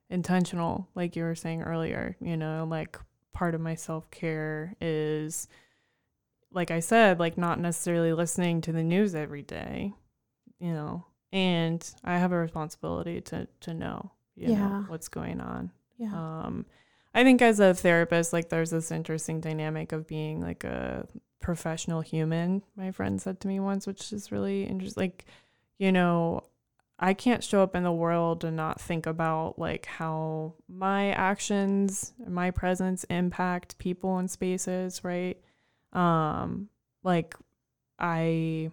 intentional, 0.09 0.89
like 0.95 1.17
you 1.17 1.25
were 1.25 1.35
saying 1.35 1.63
earlier, 1.63 2.17
you 2.21 2.37
know, 2.37 2.65
like 2.71 2.97
part 3.33 3.57
of 3.57 3.61
my 3.61 3.75
self 3.75 4.09
care 4.13 4.75
is 4.81 5.49
like 6.53 6.71
I 6.71 6.79
said, 6.79 7.19
like 7.19 7.37
not 7.37 7.59
necessarily 7.59 8.13
listening 8.13 8.61
to 8.63 8.73
the 8.73 8.85
news 8.85 9.17
every 9.17 9.43
day, 9.43 9.93
you 10.61 10.73
know. 10.73 11.05
And 11.33 11.85
I 12.05 12.19
have 12.19 12.31
a 12.31 12.37
responsibility 12.39 13.21
to 13.23 13.49
to 13.63 13.75
know, 13.75 14.13
you 14.37 14.53
Yeah. 14.53 14.69
know, 14.69 14.85
what's 14.87 15.09
going 15.09 15.41
on. 15.41 15.73
yeah 15.99 16.13
Um, 16.15 16.67
I 17.15 17.25
think 17.25 17.43
as 17.43 17.59
a 17.59 17.75
therapist, 17.75 18.33
like 18.33 18.49
there's 18.49 18.71
this 18.71 18.93
interesting 18.93 19.41
dynamic 19.41 19.91
of 19.91 20.07
being 20.07 20.41
like 20.41 20.63
a 20.65 21.09
professional 21.41 22.01
human. 22.01 22.63
My 22.77 22.91
friend 22.91 23.21
said 23.21 23.41
to 23.41 23.49
me 23.49 23.61
once, 23.61 23.87
which 23.87 24.13
is 24.13 24.33
really 24.33 24.65
interesting. 24.65 25.03
Like, 25.03 25.25
you 25.79 25.93
know, 25.93 26.43
I 26.99 27.13
can't 27.13 27.45
show 27.45 27.63
up 27.63 27.77
in 27.77 27.83
the 27.83 27.93
world 27.93 28.43
and 28.45 28.57
not 28.57 28.81
think 28.81 29.07
about 29.07 29.59
like 29.59 29.87
how 29.87 30.55
my 30.69 31.11
actions, 31.11 32.15
my 32.27 32.51
presence 32.51 33.05
impact 33.05 33.79
people 33.79 34.17
and 34.19 34.31
spaces, 34.31 35.05
right? 35.05 35.39
Um, 35.93 36.69
like 37.05 37.35
I, 37.99 38.71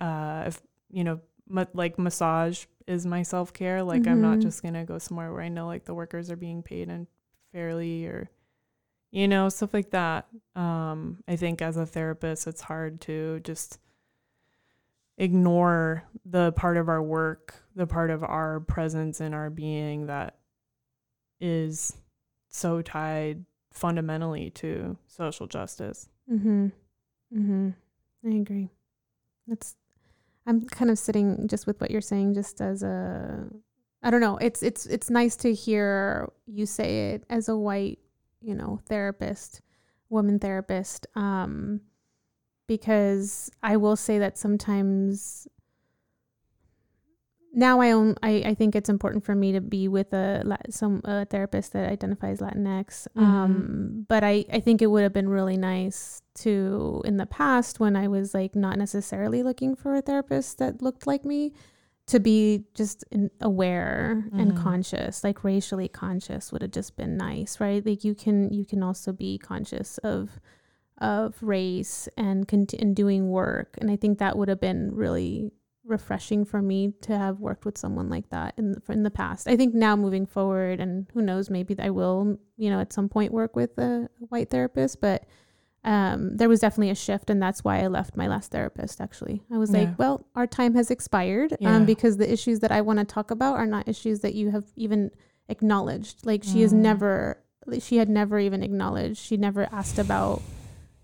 uh, 0.00 0.44
if 0.46 0.62
you 0.90 1.04
know, 1.04 1.20
ma- 1.48 1.64
like 1.74 1.98
massage 1.98 2.66
is 2.86 3.04
my 3.06 3.22
self 3.22 3.52
care. 3.52 3.82
Like 3.82 4.06
I'm 4.06 4.20
not 4.20 4.38
Mhm. 4.38 4.42
just 4.42 4.62
gonna 4.62 4.84
go 4.84 4.98
somewhere 4.98 5.32
where 5.32 5.42
I 5.42 5.48
know 5.48 5.66
like 5.66 5.84
the 5.84 5.94
workers 5.94 6.30
are 6.30 6.36
being 6.36 6.62
paid 6.62 6.88
and 6.88 7.06
fairly 7.52 8.06
or 8.06 8.30
you 9.10 9.26
know 9.28 9.48
stuff 9.48 9.72
like 9.74 9.90
that. 9.90 10.26
Um, 10.54 11.22
I 11.28 11.36
think 11.36 11.62
as 11.62 11.76
a 11.76 11.86
therapist, 11.86 12.46
it's 12.46 12.60
hard 12.62 13.00
to 13.02 13.40
just 13.40 13.78
ignore 15.18 16.04
the 16.24 16.52
part 16.52 16.76
of 16.76 16.88
our 16.88 17.02
work, 17.02 17.54
the 17.74 17.86
part 17.86 18.10
of 18.10 18.22
our 18.24 18.60
presence 18.60 19.20
and 19.20 19.34
our 19.34 19.50
being 19.50 20.06
that 20.06 20.36
is 21.40 21.96
so 22.48 22.82
tied 22.82 23.44
fundamentally 23.72 24.50
to 24.50 24.96
social 25.06 25.46
justice. 25.46 26.08
Mhm. 26.30 26.72
Mhm. 27.32 27.74
I 28.24 28.28
agree. 28.28 28.70
That's 29.46 29.76
I'm 30.46 30.62
kind 30.62 30.90
of 30.90 30.98
sitting 30.98 31.46
just 31.48 31.66
with 31.66 31.80
what 31.80 31.90
you're 31.90 32.00
saying 32.00 32.34
just 32.34 32.60
as 32.60 32.82
a 32.82 33.48
I 34.02 34.10
don't 34.10 34.20
know. 34.22 34.38
It's 34.38 34.62
it's 34.62 34.86
it's 34.86 35.10
nice 35.10 35.36
to 35.36 35.52
hear 35.52 36.30
you 36.46 36.64
say 36.66 37.10
it 37.12 37.24
as 37.28 37.48
a 37.48 37.56
white, 37.56 37.98
you 38.40 38.54
know, 38.54 38.80
therapist, 38.86 39.60
woman 40.08 40.38
therapist 40.38 41.06
um 41.14 41.80
because 42.70 43.50
I 43.64 43.76
will 43.76 43.96
say 43.96 44.20
that 44.20 44.38
sometimes 44.38 45.48
now 47.52 47.80
I 47.80 47.90
own 47.90 48.14
I, 48.22 48.42
I 48.46 48.54
think 48.54 48.76
it's 48.76 48.88
important 48.88 49.24
for 49.24 49.34
me 49.34 49.50
to 49.52 49.60
be 49.60 49.88
with 49.88 50.12
a 50.12 50.56
some 50.70 51.00
a 51.04 51.24
therapist 51.24 51.72
that 51.72 51.90
identifies 51.90 52.38
Latinx. 52.38 53.08
Um, 53.16 54.06
but 54.08 54.22
I 54.22 54.44
I 54.52 54.60
think 54.60 54.82
it 54.82 54.86
would 54.86 55.02
have 55.02 55.12
been 55.12 55.28
really 55.28 55.56
nice 55.56 56.22
to 56.36 57.02
in 57.04 57.16
the 57.16 57.26
past 57.26 57.80
when 57.80 57.96
I 57.96 58.06
was 58.06 58.34
like 58.34 58.54
not 58.54 58.78
necessarily 58.78 59.42
looking 59.42 59.74
for 59.74 59.96
a 59.96 60.02
therapist 60.02 60.58
that 60.58 60.80
looked 60.80 61.08
like 61.08 61.24
me 61.24 61.52
to 62.10 62.20
be 62.20 62.64
just 62.74 63.04
aware 63.40 64.24
and 64.32 64.52
Mhm. 64.52 64.56
conscious 64.56 65.24
like 65.24 65.44
racially 65.44 65.88
conscious 65.88 66.52
would 66.52 66.62
have 66.62 66.70
just 66.72 66.96
been 66.96 67.16
nice 67.16 67.60
right? 67.60 67.84
Like 67.84 68.04
you 68.04 68.14
can 68.14 68.52
you 68.52 68.64
can 68.64 68.82
also 68.82 69.12
be 69.12 69.38
conscious 69.38 69.98
of 69.98 70.40
of 70.98 71.42
race 71.42 72.08
and 72.16 72.46
cont- 72.46 72.74
and 72.74 72.94
doing 72.94 73.30
work. 73.30 73.76
And 73.80 73.90
i 73.90 73.96
think 73.96 74.18
that 74.18 74.36
would 74.36 74.48
have 74.48 74.60
been 74.60 74.90
really 74.94 75.52
refreshing 75.84 76.44
for 76.44 76.60
me 76.60 76.92
to 77.00 77.16
have 77.16 77.40
worked 77.40 77.64
with 77.64 77.76
someone 77.78 78.08
like 78.10 78.28
that 78.30 78.54
in 78.58 78.72
the, 78.72 78.92
in 78.92 79.02
the 79.02 79.10
past. 79.10 79.48
I 79.48 79.56
think 79.56 79.74
now 79.74 79.96
moving 79.96 80.26
forward 80.26 80.78
and 80.78 81.06
who 81.14 81.22
knows 81.22 81.48
maybe 81.50 81.74
i 81.78 81.90
will 81.90 82.36
you 82.56 82.68
know 82.70 82.80
at 82.80 82.92
some 82.92 83.08
point 83.08 83.32
work 83.32 83.56
with 83.56 83.76
a 83.78 84.08
white 84.28 84.50
therapist 84.50 85.00
but 85.00 85.24
um, 85.84 86.36
there 86.36 86.48
was 86.48 86.60
definitely 86.60 86.90
a 86.90 86.94
shift 86.94 87.30
and 87.30 87.40
that's 87.42 87.64
why 87.64 87.80
i 87.82 87.86
left 87.86 88.16
my 88.16 88.26
last 88.28 88.50
therapist 88.50 89.00
actually 89.00 89.42
i 89.52 89.56
was 89.58 89.72
Yeah. 89.72 89.80
like 89.80 89.98
well 89.98 90.26
our 90.34 90.46
time 90.46 90.74
has 90.74 90.90
expired 90.90 91.56
Yeah. 91.58 91.76
um, 91.76 91.86
because 91.86 92.16
the 92.18 92.30
issues 92.30 92.60
that 92.60 92.70
i 92.72 92.80
want 92.82 92.98
to 92.98 93.04
talk 93.04 93.30
about 93.30 93.56
are 93.56 93.66
not 93.66 93.88
issues 93.88 94.20
that 94.20 94.34
you 94.34 94.50
have 94.50 94.64
even 94.76 95.10
acknowledged 95.48 96.24
like 96.26 96.44
she 96.44 96.60
has 96.62 96.72
Mm. 96.72 96.76
never 96.78 97.42
she 97.80 97.96
had 97.96 98.08
never 98.08 98.38
even 98.38 98.62
acknowledged 98.62 99.18
she 99.18 99.36
never 99.36 99.68
asked 99.72 99.98
about 99.98 100.42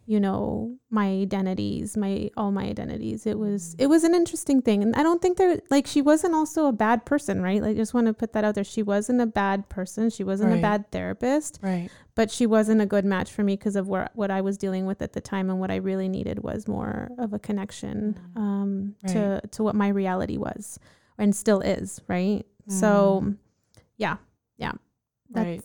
you 0.09 0.20
know 0.20 0.76
my 0.88 1.07
identities 1.09 1.96
my 1.96 2.30
all 2.36 2.52
my 2.52 2.64
identities. 2.64 3.26
It 3.26 3.38
was 3.38 3.74
mm. 3.74 3.82
it 3.82 3.86
was 3.88 4.04
an 4.04 4.14
interesting 4.14 4.62
thing. 4.62 4.82
And 4.82 4.94
i 4.94 5.02
don't 5.02 5.20
think 5.20 5.36
there 5.36 5.61
like 5.70 5.86
she 5.86 6.00
wasn't 6.00 6.34
also 6.34 6.66
a 6.66 6.72
bad 6.72 7.04
person 7.04 7.42
right? 7.42 7.61
Like 7.61 7.72
I 7.72 7.74
just 7.74 7.92
want 7.92 8.07
to 8.07 8.14
put 8.14 8.32
that 8.32 8.44
out 8.44 8.54
there. 8.54 8.64
She 8.64 8.82
wasn't 8.82 9.20
a 9.20 9.26
bad 9.26 9.68
person. 9.68 10.09
She 10.11 10.24
wasn't 10.24 10.50
Right. 10.50 10.59
a 10.59 10.62
bad 10.62 10.90
therapist 10.92 11.59
Right. 11.61 11.90
but 12.14 12.30
she 12.30 12.46
wasn't 12.46 12.80
a 12.80 12.86
good 12.86 13.04
match 13.04 13.32
for 13.32 13.42
me 13.42 13.57
because 13.57 13.76
of 13.76 13.88
where, 13.88 14.09
what 14.14 14.30
i 14.30 14.40
was 14.40 14.57
dealing 14.57 14.86
with 14.86 15.02
at 15.02 15.12
the 15.12 15.20
time 15.20 15.50
and 15.50 15.59
what 15.59 15.70
i 15.70 15.76
really 15.76 16.09
needed 16.09 16.42
was 16.42 16.68
more 16.68 17.11
of 17.18 17.32
a 17.32 17.38
connection 17.38 18.18
mm. 18.36 18.40
um, 18.40 18.94
to 19.09 19.40
to 19.50 19.62
what 19.62 19.74
my 19.74 19.88
reality 19.88 20.36
was 20.36 20.78
and 21.18 21.34
still 21.34 21.61
is 21.61 22.00
right? 22.07 22.46
So 22.68 23.22
mm. 23.24 23.36
yeah 23.96 24.16
yeah. 24.57 24.72
That's, 25.30 25.46
Right. 25.46 25.62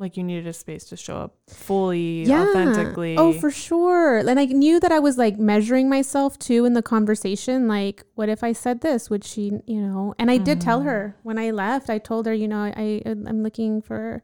Like 0.00 0.16
you 0.16 0.22
needed 0.22 0.46
a 0.46 0.52
space 0.52 0.84
to 0.90 0.96
show 0.96 1.16
up 1.16 1.34
fully, 1.48 2.22
yeah. 2.22 2.42
authentically. 2.42 3.16
Oh, 3.16 3.32
for 3.32 3.50
sure. 3.50 4.18
And 4.18 4.38
I 4.38 4.44
knew 4.44 4.78
that 4.78 4.92
I 4.92 5.00
was 5.00 5.18
like 5.18 5.38
measuring 5.40 5.88
myself 5.88 6.38
too 6.38 6.64
in 6.64 6.74
the 6.74 6.82
conversation. 6.82 7.66
Like, 7.66 8.04
what 8.14 8.28
if 8.28 8.44
I 8.44 8.52
said 8.52 8.80
this? 8.80 9.10
Would 9.10 9.24
she, 9.24 9.50
you 9.66 9.80
know? 9.80 10.14
And 10.16 10.30
I 10.30 10.36
did 10.38 10.60
tell 10.60 10.82
Mm. 10.82 10.84
her 10.84 11.16
when 11.24 11.36
I 11.36 11.50
left. 11.50 11.90
I 11.90 11.98
told 11.98 12.26
her, 12.26 12.32
you 12.34 12.46
know, 12.46 12.60
I 12.60 13.02
I'm 13.04 13.42
looking 13.42 13.82
for 13.82 14.22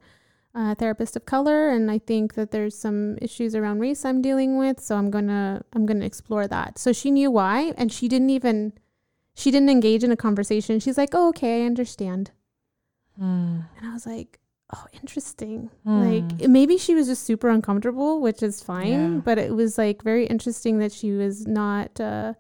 a 0.55 0.77
therapist 0.77 1.17
of 1.17 1.27
color, 1.27 1.69
and 1.71 1.91
I 1.91 1.99
think 1.99 2.35
that 2.35 2.53
there's 2.53 2.79
some 2.79 3.19
issues 3.21 3.57
around 3.57 3.81
race 3.81 4.05
I'm 4.05 4.23
dealing 4.23 4.57
with. 4.57 4.79
So 4.79 4.95
I'm 4.95 5.11
gonna 5.11 5.63
I'm 5.73 5.87
gonna 5.87 6.05
explore 6.05 6.47
that. 6.47 6.79
So 6.79 6.93
she 6.93 7.11
knew 7.11 7.33
why, 7.33 7.73
and 7.77 7.91
she 7.93 8.07
didn't 8.07 8.31
even 8.31 8.75
she 9.35 9.51
didn't 9.51 9.71
engage 9.71 10.05
in 10.05 10.13
a 10.13 10.17
conversation. 10.17 10.79
She's 10.79 10.97
like, 10.97 11.11
oh, 11.15 11.31
okay, 11.31 11.65
I 11.65 11.67
understand. 11.67 12.31
Mm. 13.21 13.67
And 13.77 13.89
I 13.91 13.93
was 13.93 14.07
like, 14.07 14.39
oh, 14.75 14.85
interesting. 14.93 15.71
Hmm. 15.85 16.03
Like 16.05 16.49
maybe 16.49 16.79
she 16.79 16.95
was 16.95 17.07
just 17.09 17.25
super 17.25 17.49
uncomfortable, 17.49 18.21
which 18.21 18.43
is 18.43 18.63
fine, 18.63 18.89
Yeah. 18.89 19.21
but 19.25 19.39
it 19.39 19.55
was 19.55 19.77
like 19.79 20.03
very 20.03 20.27
interesting 20.27 20.79
that 20.79 20.93
she 20.93 21.13
was 21.13 21.47
not 21.47 22.01
uh 22.01 22.35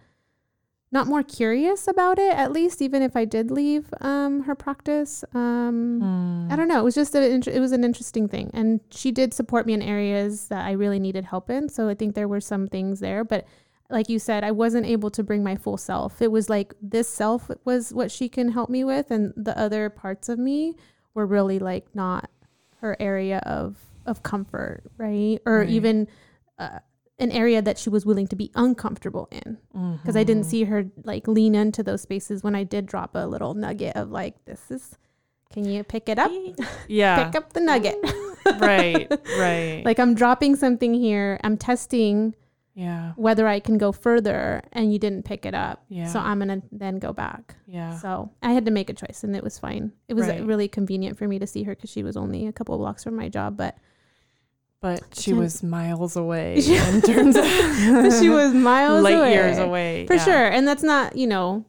not 0.92 1.08
more 1.08 1.24
curious 1.24 1.88
about 1.88 2.20
it 2.20 2.32
at 2.34 2.52
least 2.52 2.80
even 2.80 3.02
if 3.02 3.16
I 3.16 3.24
did 3.24 3.50
leave 3.50 3.92
um 4.00 4.42
her 4.44 4.54
practice. 4.54 5.24
Um 5.34 6.00
Mm. 6.00 6.52
I 6.52 6.56
don't 6.56 6.68
know, 6.68 6.78
it 6.80 6.84
was 6.84 6.94
just 6.94 7.14
a, 7.14 7.30
int- 7.34 7.48
it 7.48 7.60
was 7.60 7.72
an 7.72 7.82
interesting 7.84 8.28
thing 8.28 8.50
and 8.54 8.80
she 8.90 9.10
did 9.10 9.34
support 9.34 9.66
me 9.66 9.72
in 9.74 9.82
areas 9.82 10.48
that 10.48 10.64
I 10.64 10.72
really 10.72 10.98
needed 11.00 11.24
help 11.24 11.50
in, 11.50 11.68
so 11.68 11.88
I 11.88 11.94
think 11.94 12.14
there 12.14 12.28
were 12.28 12.40
some 12.40 12.66
things 12.68 13.00
there, 13.00 13.24
but 13.24 13.44
like 13.90 14.08
you 14.08 14.18
said, 14.18 14.44
I 14.44 14.50
wasn't 14.50 14.86
able 14.86 15.10
to 15.10 15.22
bring 15.22 15.42
my 15.44 15.56
full 15.56 15.76
self. 15.76 16.22
It 16.22 16.30
was 16.32 16.48
like 16.48 16.72
this 16.80 17.08
self 17.08 17.50
was 17.64 17.92
what 17.92 18.10
she 18.10 18.28
can 18.30 18.48
help 18.52 18.70
me 18.70 18.82
with, 18.82 19.10
and 19.10 19.32
the 19.36 19.56
other 19.58 19.90
parts 19.90 20.28
of 20.28 20.38
me 20.38 20.74
were 21.14 21.26
really 21.26 21.58
like 21.58 21.86
not 21.94 22.30
her 22.80 22.96
area 23.00 23.38
of 23.46 23.76
of 24.06 24.22
comfort, 24.22 24.82
right? 24.98 25.38
Or 25.46 25.60
Right. 25.60 25.68
even 25.70 26.08
uh, 26.58 26.80
an 27.18 27.30
area 27.32 27.62
that 27.62 27.78
she 27.78 27.88
was 27.88 28.04
willing 28.04 28.26
to 28.26 28.36
be 28.36 28.50
uncomfortable 28.54 29.28
in, 29.30 29.56
because 29.96 30.14
I 30.16 30.24
didn't 30.24 30.42
Mhm. 30.44 30.50
see 30.50 30.64
her 30.64 30.86
like 31.04 31.26
lean 31.26 31.54
into 31.54 31.82
those 31.82 32.02
spaces 32.02 32.42
when 32.42 32.54
I 32.54 32.64
did 32.64 32.84
drop 32.86 33.14
a 33.14 33.26
little 33.26 33.54
nugget 33.54 33.96
of 33.96 34.10
like, 34.10 34.44
this 34.44 34.70
is, 34.70 34.98
can 35.50 35.64
you 35.64 35.84
pick 35.84 36.08
it 36.08 36.18
up? 36.18 36.30
Yeah. 36.88 37.24
Pick 37.30 37.36
up 37.36 37.52
the 37.54 37.60
nugget. 37.60 37.96
right. 38.58 39.10
Right. 39.38 39.82
like 39.86 39.98
I'm 39.98 40.14
dropping 40.14 40.56
something 40.56 40.92
here. 40.92 41.40
I'm 41.44 41.56
testing 41.56 42.34
yeah. 42.74 43.12
whether 43.16 43.46
I 43.48 43.60
can 43.60 43.78
go 43.78 43.92
further 43.92 44.62
and 44.72 44.92
you 44.92 44.98
didn't 44.98 45.24
pick 45.24 45.46
it 45.46 45.54
up. 45.54 45.84
Yeah. 45.88 46.06
So 46.08 46.18
I'm 46.18 46.40
going 46.40 46.60
to 46.60 46.66
then 46.72 46.98
go 46.98 47.12
back. 47.12 47.54
Yeah. 47.66 47.96
So 47.98 48.30
I 48.42 48.52
had 48.52 48.64
to 48.66 48.70
make 48.70 48.90
a 48.90 48.94
choice 48.94 49.24
and 49.24 49.34
it 49.36 49.42
was 49.44 49.58
fine. 49.58 49.92
It 50.08 50.14
was 50.14 50.26
uh, 50.26 50.32
Right. 50.32 50.44
really 50.44 50.68
convenient 50.68 51.16
for 51.16 51.26
me 51.28 51.38
to 51.38 51.46
see 51.46 51.62
her 51.64 51.74
because 51.74 51.90
she 51.90 52.02
was 52.02 52.16
only 52.16 52.46
a 52.46 52.52
couple 52.52 52.74
of 52.74 52.80
blocks 52.80 53.04
from 53.04 53.16
my 53.16 53.28
job, 53.28 53.56
but 53.56 53.76
but 54.80 55.00
she 55.14 55.32
was 55.32 55.62
miles 55.62 56.14
away 56.14 56.56
in 56.66 57.00
terms 57.00 57.36
of 57.36 57.44
she 58.20 58.28
was 58.28 58.52
miles 58.70 59.02
light 59.02 59.14
away. 59.16 59.32
years 59.32 59.56
away. 59.58 60.06
For 60.06 60.14
yeah. 60.14 60.24
sure. 60.24 60.46
And 60.48 60.68
that's 60.68 60.82
not, 60.82 61.16
you 61.16 61.26
know, 61.26 61.64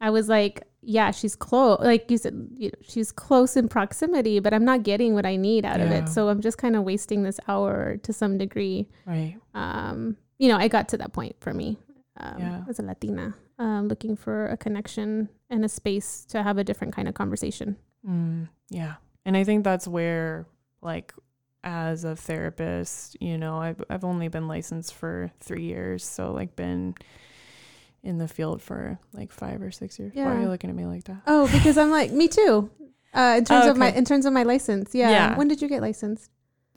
I 0.00 0.10
was 0.10 0.28
like, 0.28 0.62
yeah, 0.90 1.10
she's 1.10 1.36
close. 1.36 1.78
Like 1.80 2.10
you 2.10 2.16
said, 2.16 2.48
you 2.56 2.68
know, 2.68 2.78
she's 2.80 3.12
close 3.12 3.56
in 3.58 3.68
proximity, 3.68 4.40
but 4.40 4.54
I'm 4.54 4.64
not 4.64 4.82
getting 4.84 5.12
what 5.12 5.26
I 5.26 5.36
need 5.36 5.66
out 5.66 5.80
of 5.80 5.90
it. 5.90 6.08
So 6.08 6.28
I'm 6.30 6.40
just 6.40 6.56
kind 6.56 6.74
of 6.76 6.82
wasting 6.82 7.22
this 7.24 7.38
hour 7.46 7.98
to 7.98 8.12
some 8.12 8.38
degree. 8.38 8.88
Right. 9.06 9.36
um, 9.54 10.16
you 10.38 10.48
know, 10.48 10.56
I 10.56 10.68
got 10.68 10.88
to 10.90 10.96
that 10.98 11.12
point 11.12 11.36
for 11.40 11.52
me 11.52 11.76
um, 12.18 12.36
Yeah. 12.38 12.62
as 12.68 12.78
a 12.78 12.82
Latina, 12.82 13.34
um, 13.58 13.88
looking 13.88 14.16
for 14.16 14.46
a 14.46 14.56
connection 14.56 15.28
and 15.50 15.62
a 15.64 15.68
space 15.68 16.24
to 16.30 16.42
have 16.42 16.56
a 16.56 16.64
different 16.64 16.94
kind 16.94 17.06
of 17.08 17.14
conversation. 17.14 17.76
Mm, 18.08 18.48
yeah. 18.70 18.94
And 19.26 19.36
I 19.36 19.44
think 19.44 19.64
that's 19.64 19.86
where 19.86 20.46
like 20.80 21.12
as 21.64 22.04
a 22.04 22.14
therapist, 22.16 23.16
you 23.20 23.36
know, 23.36 23.58
I've 23.58 23.82
I've 23.90 24.04
only 24.04 24.28
been 24.28 24.48
licensed 24.48 24.94
for 24.94 25.30
3 25.40 25.64
years, 25.64 26.02
so 26.04 26.32
like 26.32 26.56
been 26.56 26.94
in 28.08 28.18
the 28.18 28.26
field 28.26 28.60
for 28.62 28.98
like 29.12 29.30
5 29.32 29.62
or 29.62 29.70
6 29.70 29.98
years. 29.98 30.12
Why 30.14 30.22
are 30.24 30.40
you 30.40 30.48
looking 30.48 30.70
at 30.70 30.76
me 30.76 30.86
like 30.86 31.04
that? 31.04 31.22
Oh, 31.26 31.46
because 31.52 31.76
I'm 31.78 31.90
like, 31.90 32.10
me 32.10 32.26
too. 32.26 32.70
Uh, 33.14 33.36
in 33.38 33.44
terms 33.44 33.66
Oh, 33.66 33.70
of 33.70 33.76
my 33.76 33.90
in 33.92 34.04
terms 34.04 34.26
of 34.26 34.32
my 34.32 34.42
license, 34.42 34.94
yeah. 34.94 35.10
Yeah. 35.10 35.36
When 35.38 35.48
did 35.48 35.60
you 35.62 35.68
get 35.68 35.80
licensed? 35.82 36.30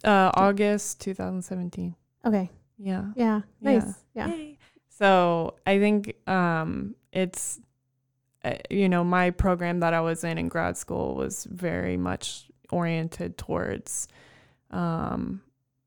Uh 0.04 0.30
August 0.34 1.00
2017. 1.00 1.94
Okay, 2.24 2.50
Yeah. 2.78 3.06
yeah, 3.16 3.40
Yeah. 3.60 3.72
nice, 3.78 3.94
yeah, 4.14 4.28
Yay. 4.28 4.58
So 4.88 5.54
I 5.66 5.78
think 5.78 6.14
um, 6.28 6.94
it's, 7.12 7.60
uh, 8.44 8.54
you 8.70 8.88
know, 8.88 9.02
my 9.04 9.30
program 9.30 9.80
that 9.80 9.94
I 9.94 10.00
was 10.00 10.22
in 10.24 10.38
in 10.38 10.48
grad 10.48 10.76
school 10.76 11.14
was 11.16 11.44
very 11.44 11.96
much 11.96 12.48
oriented 12.70 13.36
towards 13.36 14.08
um, 14.70 15.42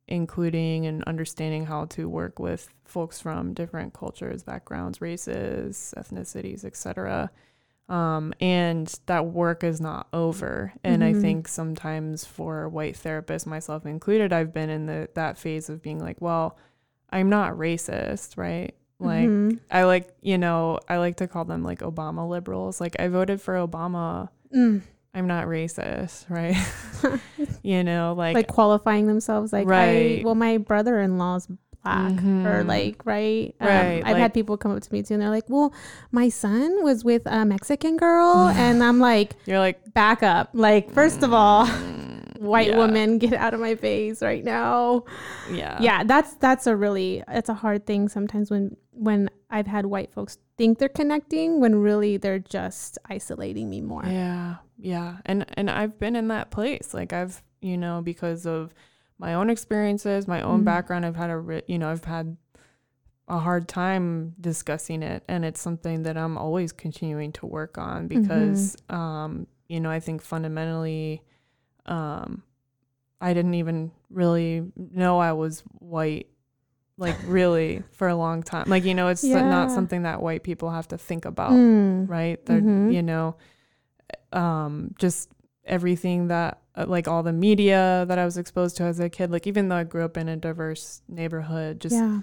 including 0.08 0.86
and 0.86 1.04
understanding 1.06 1.66
how 1.66 1.86
to 1.86 2.08
work 2.08 2.40
with 2.40 2.70
folks 2.86 3.20
from 3.20 3.54
different 3.54 3.94
cultures, 3.94 4.44
backgrounds, 4.44 5.02
races, 5.02 5.94
ethnicities, 5.98 6.64
etc. 6.64 7.32
Um, 7.90 8.34
and 8.40 8.94
that 9.06 9.28
work 9.28 9.64
is 9.64 9.80
not 9.82 10.08
over. 10.14 10.74
And 10.84 11.04
I 11.04 11.14
Mhm. 11.14 11.22
think 11.22 11.48
sometimes 11.48 12.26
for 12.26 12.68
white 12.70 12.96
therapists, 12.96 13.46
myself 13.46 13.86
included, 13.86 14.34
I've 14.34 14.54
been 14.54 14.70
in 14.70 14.86
the 14.88 15.10
that 15.14 15.38
phase 15.38 15.70
of 15.70 15.82
being 15.82 16.00
like, 16.00 16.20
well, 16.22 16.58
I'm 17.12 17.30
not 17.30 17.54
racist, 17.54 18.38
right? 18.38 18.76
Like 19.00 19.30
Mhm. 19.30 19.60
I 19.70 19.84
like, 19.84 20.10
you 20.22 20.38
know, 20.38 20.80
I 20.90 20.98
like 20.98 21.18
to 21.18 21.28
call 21.28 21.46
them 21.46 21.64
like 21.64 21.80
Obama 21.80 22.28
liberals. 22.28 22.80
Like 22.82 22.96
I 23.00 23.08
voted 23.08 23.42
for 23.42 23.56
Obama. 23.56 24.30
Mm. 24.54 24.82
I'm 25.16 25.28
not 25.28 25.48
racist, 25.48 26.26
right? 26.30 26.56
you 27.64 27.84
know, 27.84 28.14
like, 28.18 28.36
like 28.36 28.48
qualifying 28.48 29.08
themselves, 29.08 29.52
like, 29.54 29.66
I, 29.68 29.70
Right. 29.70 30.22
well, 30.26 30.36
my 30.36 30.58
brother-in-law's 30.58 31.48
black, 31.84 32.12
or 32.14 32.64
Mhm. 32.64 32.68
like, 32.68 33.06
right, 33.06 33.56
Um, 33.62 33.68
Right, 33.68 33.98
I've 34.06 34.14
like- 34.14 34.18
had 34.18 34.34
people 34.34 34.58
come 34.58 34.72
up 34.76 34.82
to 34.82 34.92
me 34.94 35.04
too, 35.04 35.14
and 35.14 35.22
they're 35.24 35.30
like, 35.30 35.46
well, 35.50 35.74
my 36.12 36.30
son 36.30 36.84
was 36.84 37.04
with 37.06 37.22
a 37.26 37.46
Mexican 37.46 37.96
girl, 37.98 38.48
and 38.56 38.84
I'm 38.84 39.00
like. 39.00 39.36
you're 39.46 39.60
like 39.60 39.94
back 39.94 40.22
up. 40.24 40.50
Like, 40.54 40.92
first 40.92 41.24
of 41.24 41.34
all, 41.34 41.66
mm, 41.68 42.05
white 42.46 42.70
yeah, 42.70 42.78
woman, 42.78 43.18
get 43.24 43.34
out 43.34 43.54
of 43.54 43.60
my 43.60 43.76
face 43.76 44.22
right 44.22 44.44
now. 44.44 45.04
Yeah. 45.52 45.78
Yeah, 45.82 46.04
that's 46.04 46.36
that's 46.36 46.68
a 46.68 46.76
really 46.76 47.24
it's 47.28 47.50
a 47.50 47.54
hard 47.54 47.86
thing 47.86 48.08
sometimes 48.10 48.50
when 48.52 48.76
when 48.92 49.30
I've 49.50 49.68
had 49.68 49.86
white 49.86 50.12
folks 50.12 50.38
think 50.58 50.80
they're 50.80 50.90
connecting 50.90 51.60
when 51.60 51.76
really 51.76 52.18
they're 52.18 52.40
just 52.40 52.98
isolating 53.10 53.70
me 53.70 53.82
more. 53.82 54.06
Yeah. 54.06 54.56
Yeah. 54.78 55.18
And 55.26 55.46
and 55.56 55.70
I've 55.70 56.00
been 56.00 56.16
in 56.16 56.28
that 56.30 56.52
place. 56.52 56.94
Like 56.94 57.14
I've, 57.14 57.44
you 57.62 57.78
know, 57.78 58.02
because 58.02 58.46
of 58.46 58.74
my 59.18 59.34
own 59.34 59.50
experiences, 59.50 60.28
my 60.28 60.42
own 60.42 60.62
Mhm. 60.62 60.66
background, 60.66 61.06
I've 61.06 61.16
had 61.16 61.30
a 61.30 61.64
you 61.68 61.78
know, 61.80 61.90
I've 61.90 62.06
had 62.06 62.38
a 63.28 63.40
hard 63.40 63.68
time 63.68 64.36
discussing 64.40 65.02
it 65.02 65.24
and 65.28 65.44
it's 65.44 65.60
something 65.60 66.04
that 66.04 66.16
I'm 66.16 66.38
always 66.38 66.72
continuing 66.72 67.32
to 67.34 67.48
work 67.48 67.76
on 67.78 68.08
because 68.08 68.78
um 68.90 69.48
you 69.68 69.80
know, 69.80 69.90
I 69.90 70.00
think 70.00 70.22
fundamentally 70.22 71.24
um 71.86 72.44
I 73.22 73.34
didn't 73.34 73.54
even 73.56 73.92
really 74.10 74.72
know 74.76 75.20
I 75.20 75.32
was 75.34 75.62
white 75.80 76.28
like 76.98 77.16
really 77.26 77.84
for 77.92 78.08
a 78.08 78.16
long 78.16 78.44
time. 78.44 78.66
Like 78.68 78.84
you 78.86 78.94
know, 78.94 79.08
it's 79.08 79.24
Yeah. 79.24 79.42
not 79.50 79.72
something 79.72 80.04
that 80.04 80.22
white 80.22 80.44
people 80.44 80.70
have 80.72 80.88
to 80.90 80.98
think 80.98 81.26
about 81.26 81.52
Mm. 81.52 82.10
right 82.10 82.46
they're 82.46 82.62
Mhm. 82.62 82.94
you 82.94 83.02
know 83.04 83.36
um 84.34 84.94
just 85.00 85.30
everything 85.66 86.28
that 86.28 86.62
uh, 86.76 86.86
like 86.88 87.08
all 87.08 87.24
the 87.24 87.34
media 87.34 88.06
that 88.08 88.20
i 88.20 88.26
was 88.26 88.38
exposed 88.38 88.78
to 88.78 88.84
as 88.84 89.00
a 89.00 89.10
kid 89.10 89.32
like 89.32 89.48
even 89.48 89.68
though 89.68 89.76
i 89.78 89.84
grew 89.84 90.06
up 90.06 90.16
in 90.18 90.30
a 90.30 90.36
diverse 90.38 91.02
neighborhood 91.08 91.80
just 91.82 91.94
yeah. 91.96 92.20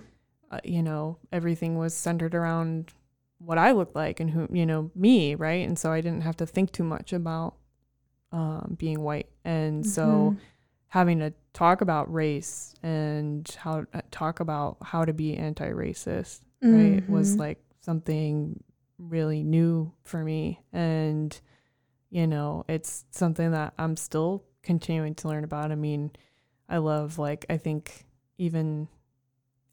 uh, 0.50 0.60
you 0.62 0.82
know 0.82 1.18
everything 1.32 1.76
was 1.76 1.92
centered 1.94 2.34
around 2.34 2.92
what 3.38 3.58
i 3.58 3.72
looked 3.72 3.96
like 3.96 4.20
and 4.20 4.30
who 4.30 4.46
you 4.52 4.64
know 4.64 4.90
me 4.94 5.34
right 5.34 5.66
and 5.66 5.76
so 5.78 5.90
i 5.90 6.00
didn't 6.00 6.22
have 6.22 6.36
to 6.36 6.46
think 6.46 6.70
too 6.70 6.84
much 6.84 7.12
about 7.12 7.56
um 8.32 8.76
being 8.78 9.00
white 9.00 9.28
and 9.44 9.84
so 9.86 10.34
Mhm. 10.34 10.38
having 10.88 11.18
to 11.20 11.32
talk 11.52 11.80
about 11.80 12.12
race 12.12 12.74
and 12.82 13.48
how 13.60 13.84
uh, 13.92 14.00
talk 14.10 14.40
about 14.40 14.76
how 14.82 15.04
to 15.04 15.12
be 15.12 15.36
anti-racist 15.36 16.40
right 16.62 17.06
was 17.08 17.36
Mhm. 17.36 17.38
like 17.40 17.64
something 17.80 18.62
really 18.98 19.42
new 19.42 19.92
for 20.04 20.22
me 20.24 20.62
and 20.72 21.40
you 22.10 22.26
know 22.26 22.64
it's 22.68 23.04
something 23.10 23.50
that 23.52 23.74
i'm 23.78 23.96
still 23.96 24.44
continuing 24.62 25.14
to 25.14 25.28
learn 25.28 25.44
about 25.44 25.72
i 25.72 25.74
mean 25.74 26.10
i 26.68 26.76
love 26.78 27.18
like 27.18 27.44
i 27.50 27.56
think 27.56 28.06
even 28.38 28.88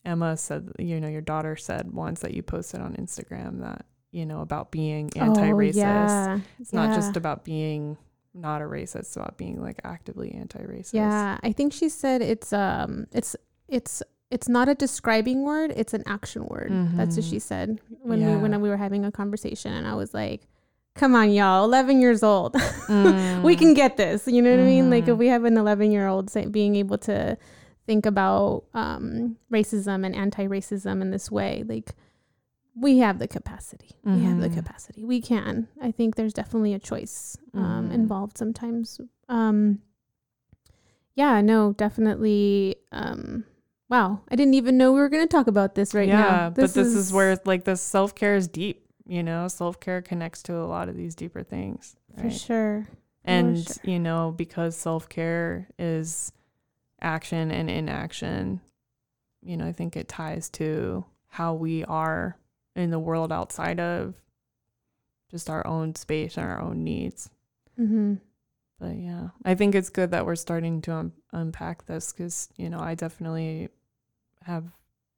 Emma 0.06 0.38
said, 0.38 0.72
you 0.80 1.00
know, 1.02 1.10
your 1.10 1.22
daughter 1.22 1.56
said 1.58 1.92
once 1.92 2.22
that 2.22 2.34
you 2.34 2.42
posted 2.42 2.80
on 2.80 2.96
Instagram 2.96 3.60
that, 3.60 3.86
you 4.12 4.26
know, 4.26 4.40
about 4.40 4.72
being 4.72 5.10
Oh, 5.18 5.20
anti-racist. 5.22 5.76
yeah. 5.76 6.40
It's 6.58 6.72
not 6.72 6.94
just 6.94 7.18
about 7.18 7.44
being 7.44 7.98
not 8.34 8.62
a 8.62 8.66
racist, 8.66 9.16
about 9.16 9.38
being 9.38 9.62
like 9.62 9.80
actively 9.84 10.32
anti-racist. 10.32 10.94
Yeah, 10.94 11.38
I 11.44 11.52
think 11.52 11.74
she 11.74 11.90
said 11.90 12.22
it's 12.22 12.54
um 12.54 13.08
it's 13.12 13.36
it's 13.68 14.04
it's 14.32 14.48
not 14.48 14.70
a 14.70 14.76
describing 14.76 15.44
word, 15.44 15.74
it's 15.76 15.94
an 15.94 16.04
action 16.06 16.46
word. 16.46 16.72
That's 16.96 17.18
what 17.18 17.26
Mhm. 17.26 17.30
she 17.30 17.40
said 17.40 17.80
when 18.02 18.20
we 18.26 18.36
when 18.38 18.62
we 18.62 18.70
were 18.70 18.78
having 18.78 19.04
a 19.06 19.12
conversation 19.12 19.74
and 19.74 19.88
I 19.88 19.96
was 19.96 20.14
like, 20.14 20.48
"Come 20.96 21.16
on, 21.16 21.32
y'all, 21.32 21.64
11 21.66 22.00
years 22.02 22.22
old. 22.24 22.54
we 22.56 22.62
Mm. 22.94 23.58
can 23.58 23.74
get 23.74 23.98
this." 23.98 24.28
You 24.28 24.42
know 24.42 24.52
what 24.52 24.60
I 24.60 24.66
mean? 24.66 24.90
Like 24.92 25.08
if 25.08 25.18
we 25.18 25.28
have 25.28 25.46
an 25.46 25.56
11-year-old 25.56 26.32
being 26.52 26.76
able 26.76 26.98
to 27.00 27.38
think 27.88 28.06
about 28.06 28.66
um 28.76 29.38
racism 29.52 30.06
and 30.06 30.16
anti-racism 30.16 31.02
in 31.02 31.10
this 31.10 31.32
way, 31.32 31.64
like 31.68 31.96
we 32.80 33.00
have 33.00 33.20
the 33.20 33.28
capacity. 33.28 33.92
We 34.04 34.22
have 34.22 34.40
the 34.40 34.50
Mhm. 34.50 34.54
capacity. 34.56 35.04
We 35.06 35.22
can. 35.22 35.68
I 35.82 35.92
think 35.92 36.16
there's 36.16 36.34
definitely 36.34 36.74
a 36.74 36.80
choice 36.80 37.38
um, 37.54 37.90
Mhm. 37.90 37.94
involved 37.94 38.38
sometimes. 38.38 39.00
Um, 39.28 39.82
yeah, 41.16 41.42
no, 41.42 41.74
definitely. 41.74 42.76
Um, 42.92 43.44
wow, 43.90 44.22
I 44.30 44.36
didn't 44.36 44.54
even 44.54 44.78
know 44.78 44.94
we 44.94 45.00
were 45.00 45.10
going 45.10 45.28
to 45.28 45.32
talk 45.32 45.48
about 45.48 45.76
this 45.76 45.94
right 45.94 46.08
now. 46.08 46.28
yeah, 46.28 46.50
but 46.50 46.74
this 46.74 46.94
is, 46.96 47.12
where 47.12 47.38
like 47.46 47.66
the 47.66 47.76
self-care 47.76 48.36
is 48.36 48.48
deep, 48.48 48.86
you 49.06 49.24
know, 49.24 49.48
self-care 49.48 50.02
connects 50.02 50.44
to 50.44 50.56
a 50.56 50.66
lot 50.66 50.88
of 50.90 50.96
these 50.96 51.16
deeper 51.16 51.44
things. 51.44 51.96
for 52.18 52.30
sure. 52.30 52.88
and 53.26 53.66
sure. 53.68 53.76
you 53.84 54.00
know 54.00 54.34
because 54.36 54.76
self-care 54.76 55.68
is 55.78 56.32
action 57.02 57.52
and 57.52 57.70
inaction 57.70 58.60
you 59.42 59.56
know 59.58 59.66
i 59.68 59.72
think 59.74 59.96
it 59.96 60.08
ties 60.08 60.50
to 60.50 61.04
how 61.28 61.54
we 61.54 61.84
are 61.86 62.38
in 62.80 62.90
the 62.92 63.00
world 63.00 63.32
outside 63.32 63.80
of 63.80 64.16
just 65.30 65.50
our 65.50 65.66
own 65.68 65.96
space 65.96 66.38
and 66.38 66.46
our 66.48 66.62
own 66.62 66.84
needs 66.84 67.30
Mm-hmm. 67.80 68.16
but 68.80 68.98
yeah 68.98 69.30
i 69.46 69.56
think 69.56 69.74
it's 69.76 69.90
good 69.90 70.12
that 70.12 70.26
we're 70.26 70.36
starting 70.36 70.82
to 70.82 70.92
un- 70.94 71.14
unpack 71.32 71.86
this 71.86 72.12
because 72.12 72.50
you 72.58 72.70
know 72.70 72.80
i 72.80 72.94
definitely 72.96 73.70
have 74.44 74.66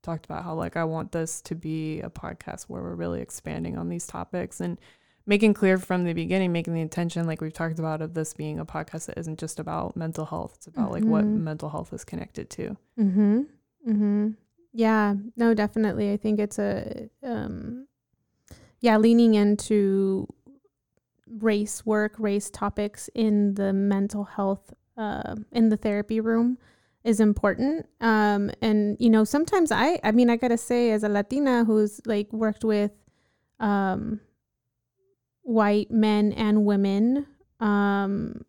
talked 0.04 0.26
about 0.26 0.44
how 0.44 0.54
like 0.54 0.78
i 0.78 0.84
want 0.84 1.12
this 1.12 1.42
to 1.42 1.56
be 1.56 2.02
a 2.02 2.10
podcast 2.10 2.64
where 2.64 2.82
we're 2.84 2.94
really 2.96 3.22
expanding 3.22 3.78
on 3.78 3.90
these 3.90 4.06
topics 4.06 4.60
and 4.62 4.78
making 5.26 5.54
clear 5.56 5.78
from 5.78 6.04
the 6.04 6.14
beginning 6.14 6.52
making 6.52 6.74
the 6.74 6.82
intention 6.82 7.26
like 7.26 7.42
we've 7.42 7.54
talked 7.54 7.80
about 7.80 8.02
of 8.02 8.14
this 8.14 8.34
being 8.34 8.60
a 8.60 8.66
podcast 8.66 9.06
that 9.08 9.18
isn't 9.18 9.40
just 9.40 9.60
about 9.60 9.96
mental 9.96 10.26
health 10.26 10.54
it's 10.58 10.68
about 10.68 10.92
like 10.92 11.04
what 11.04 11.24
Mhm. 11.24 11.40
mental 11.42 11.70
health 11.70 11.94
is 11.94 12.04
connected 12.04 12.50
to 12.52 12.78
Mm-hmm. 13.00 13.42
Mm-hmm. 13.88 14.30
Yeah, 14.74 15.16
no, 15.36 15.54
definitely. 15.54 16.12
I 16.12 16.18
think 16.18 16.40
it's 16.40 16.58
a 16.60 17.10
um 17.24 17.88
yeah, 18.82 18.98
leaning 18.98 19.36
into 19.36 20.28
race 21.40 21.86
work, 21.86 22.16
race 22.20 22.50
topics 22.50 23.10
in 23.16 23.56
the 23.56 23.74
mental 23.74 24.24
health 24.26 24.74
uh, 24.98 25.36
in 25.52 25.70
the 25.70 25.78
therapy 25.78 26.20
room 26.20 26.58
is 27.04 27.20
important. 27.20 27.88
Um 28.00 28.52
and 28.62 28.98
you 29.00 29.10
know, 29.10 29.24
sometimes 29.24 29.72
I 29.72 30.00
I 30.04 30.12
mean 30.12 30.30
I 30.30 30.36
gotta 30.38 30.58
say 30.58 30.92
as 30.92 31.04
a 31.04 31.10
Latina 31.10 31.66
who's 31.66 32.02
like 32.06 32.32
worked 32.34 32.64
with 32.64 32.92
um 33.60 34.22
white 35.44 35.92
men 35.92 36.32
and 36.34 36.66
women, 36.66 37.26
um 37.60 38.46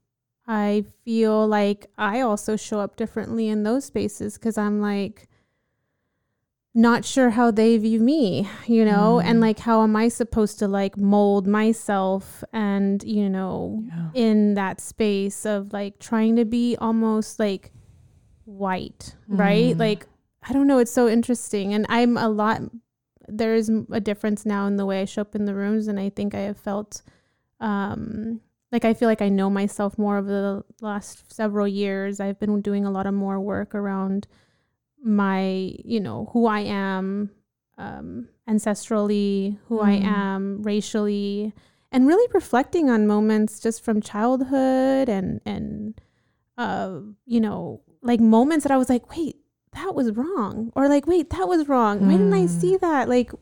I 0.47 0.85
feel 1.05 1.47
like 1.47 1.87
I 1.97 2.21
also 2.21 2.57
show 2.57 2.81
up 2.81 2.97
differently 2.97 3.49
in 3.49 3.63
those 3.63 3.85
spaces 3.85 4.35
because 4.35 4.59
I'm 4.59 4.81
like 4.81 5.29
not 6.75 7.05
sure 7.05 7.31
how 7.31 7.51
they 7.51 7.77
view 7.77 8.01
me, 8.01 8.49
you 8.67 8.85
know, 8.85 9.21
and 9.21 9.39
Mm. 9.39 9.43
like 9.43 9.59
how 9.59 9.83
am 9.83 9.95
I 9.95 10.09
supposed 10.09 10.59
to 10.61 10.69
like 10.69 10.97
mold 10.97 11.47
myself 11.47 12.43
and, 12.53 13.03
you 13.05 13.29
know, 13.29 13.83
yeah 13.87 13.99
in 14.15 14.55
that 14.55 14.79
space 14.81 15.47
of 15.47 15.73
like 15.73 15.99
trying 15.99 16.37
to 16.37 16.45
be 16.45 16.77
almost 16.77 17.39
like 17.39 17.73
white, 18.45 19.15
right? 19.27 19.75
Mm. 19.75 19.79
Like, 19.79 20.07
I 20.43 20.53
don't 20.53 20.67
know, 20.67 20.79
it's 20.79 20.91
so 20.93 21.09
interesting. 21.09 21.73
And 21.75 21.87
I'm 21.89 22.17
a 22.19 22.29
lot, 22.29 22.61
there 23.29 23.55
is 23.55 23.71
a 23.91 24.01
difference 24.01 24.45
now 24.45 24.67
in 24.67 24.77
the 24.77 24.85
way 24.87 25.01
I 25.01 25.05
show 25.07 25.23
up 25.23 25.35
in 25.35 25.45
the 25.47 25.55
rooms. 25.55 25.89
And 25.89 25.99
I 26.01 26.09
think 26.11 26.35
I 26.35 26.41
have 26.41 26.59
felt, 26.59 27.03
um, 27.61 28.41
like 28.71 28.85
I 28.85 28.93
feel 28.95 29.09
like 29.09 29.23
I 29.23 29.29
know 29.29 29.49
myself 29.51 29.97
more 29.99 30.19
over 30.19 30.29
the 30.31 30.65
last 30.81 31.33
several 31.33 31.69
years. 31.69 32.21
I've 32.21 32.39
been 32.41 32.61
doing 32.63 32.85
a 32.85 32.91
lot 32.91 33.07
of 33.07 33.15
more 33.15 33.39
work 33.41 33.75
around 33.75 34.27
my, 35.03 35.75
you 35.85 36.01
know, 36.01 36.29
who 36.33 36.47
I 36.47 36.61
am, 36.61 37.31
um, 37.79 38.29
ancestrally, 38.49 39.59
who 39.69 39.81
I 39.81 39.97
Mm. 39.99 40.05
am 40.05 40.63
racially, 40.63 41.53
and 41.91 42.07
really 42.07 42.29
reflecting 42.33 42.89
on 42.89 43.07
moments 43.07 43.61
just 43.61 43.83
from 43.83 44.01
childhood 44.01 45.09
and 45.09 45.41
and 45.45 46.01
uh, 46.59 47.01
you 47.27 47.41
know, 47.41 47.81
like 48.03 48.21
moments 48.21 48.63
that 48.65 48.71
I 48.73 48.77
was 48.77 48.89
like, 48.91 49.11
wait, 49.17 49.37
that 49.73 49.95
was 49.95 50.13
wrong, 50.13 50.71
or 50.77 50.89
like, 50.89 51.07
wait, 51.07 51.31
that 51.31 51.49
was 51.49 51.67
wrong. 51.69 52.01
Why 52.07 52.13
didn't 52.13 52.35
I 52.35 52.45
Mm. 52.45 52.49
see 52.49 52.77
that? 52.77 53.09
Like, 53.09 53.33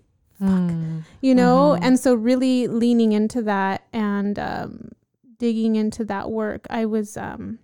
Mm. 0.41 1.03
you 1.21 1.35
know 1.35 1.77
Mhm. 1.77 1.79
and 1.83 2.01
so 2.01 2.15
really 2.15 2.67
leaning 2.67 3.13
into 3.13 3.43
that 3.43 3.83
and 3.93 4.39
um, 4.39 4.93
digging 5.39 5.77
into 5.77 6.03
that 6.07 6.31
work 6.31 6.67
i 6.71 6.87
was 6.87 7.19
um, 7.19 7.59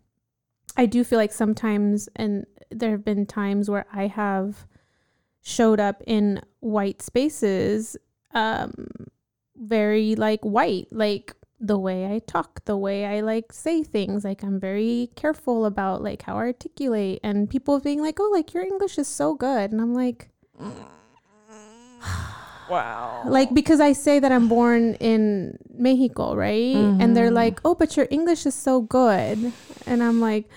i 0.76 0.84
do 0.84 1.02
feel 1.02 1.18
like 1.18 1.32
sometimes 1.32 2.06
and 2.16 2.44
there 2.70 2.90
have 2.90 3.04
been 3.04 3.26
times 3.26 3.70
where 3.70 3.86
i 3.92 4.06
have 4.06 4.66
showed 5.42 5.78
up 5.80 6.02
in 6.06 6.40
white 6.60 7.00
spaces 7.02 7.96
um, 8.34 8.72
very 9.56 10.14
like 10.16 10.40
white 10.42 10.88
like 10.90 11.34
the 11.60 11.78
way 11.78 12.04
i 12.06 12.18
talk 12.18 12.62
the 12.66 12.76
way 12.76 13.06
i 13.06 13.20
like 13.20 13.52
say 13.52 13.82
things 13.82 14.24
like 14.24 14.42
i'm 14.42 14.60
very 14.60 15.08
careful 15.16 15.64
about 15.64 16.02
like 16.02 16.22
how 16.22 16.34
i 16.34 16.38
articulate 16.40 17.18
and 17.22 17.48
people 17.48 17.78
being 17.80 18.02
like 18.02 18.18
oh 18.20 18.30
like 18.32 18.52
your 18.52 18.64
english 18.64 18.98
is 18.98 19.08
so 19.08 19.34
good 19.34 19.72
and 19.72 19.80
i'm 19.80 19.94
like 19.94 20.28
wow 22.68 23.22
like 23.26 23.52
because 23.54 23.80
I 23.80 23.92
say 23.92 24.20
that 24.20 24.30
I'm 24.30 24.46
born 24.46 24.94
in 24.94 25.58
Mexico, 25.72 26.36
right? 26.36 26.94
And 27.00 27.16
they're 27.16 27.30
Mhm. 27.30 27.34
like, 27.34 27.60
"Oh, 27.64 27.74
but 27.74 27.96
your 27.96 28.06
English 28.10 28.46
is 28.46 28.54
so 28.54 28.82
good," 28.82 29.52
and 29.86 30.02
I'm 30.02 30.20
like, 30.20 30.48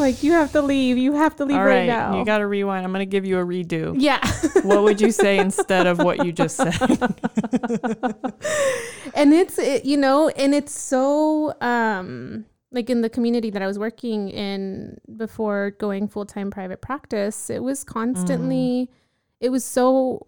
"Like 0.00 0.22
you 0.22 0.32
have 0.32 0.52
to 0.52 0.62
leave. 0.62 0.98
You 0.98 1.12
have 1.12 1.36
to 1.36 1.44
leave 1.44 1.56
all 1.56 1.64
right, 1.64 1.80
right 1.80 1.86
now." 1.86 2.18
you 2.18 2.24
got 2.24 2.38
to 2.38 2.46
rewind 2.46 2.84
i'm 2.84 2.92
gonna 2.92 3.04
give 3.04 3.24
you 3.24 3.38
a 3.38 3.44
redo 3.44 3.94
yeah. 3.96 4.20
what 4.62 4.82
would 4.82 5.00
you 5.00 5.12
say 5.12 5.38
instead 5.38 5.86
of 5.86 5.98
what 5.98 6.24
you 6.24 6.32
just 6.32 6.56
said 6.56 6.74
and 9.14 9.32
it's 9.32 9.58
it, 9.58 9.84
you 9.84 9.96
know, 9.96 10.28
and 10.30 10.54
it's 10.54 10.78
so 10.78 11.54
um 11.60 12.44
like 12.72 12.88
in 12.88 13.00
the 13.00 13.10
community 13.10 13.50
that 13.50 13.62
I 13.62 13.66
was 13.66 13.78
working 13.78 14.28
in 14.28 15.00
before 15.16 15.72
going 15.78 16.08
full 16.08 16.24
time 16.24 16.50
private 16.50 16.80
practice, 16.80 17.50
it 17.50 17.62
was 17.62 17.82
constantly, 17.82 18.88
it 19.40 19.48
was 19.48 19.64
so, 19.64 20.26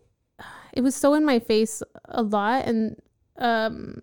it 0.73 0.81
was 0.81 0.97
so 0.97 1.15
in 1.15 1.25
my 1.25 1.39
face 1.39 1.83
a 2.07 2.23
lot, 2.23 2.65
and 2.65 2.97
um, 3.39 4.03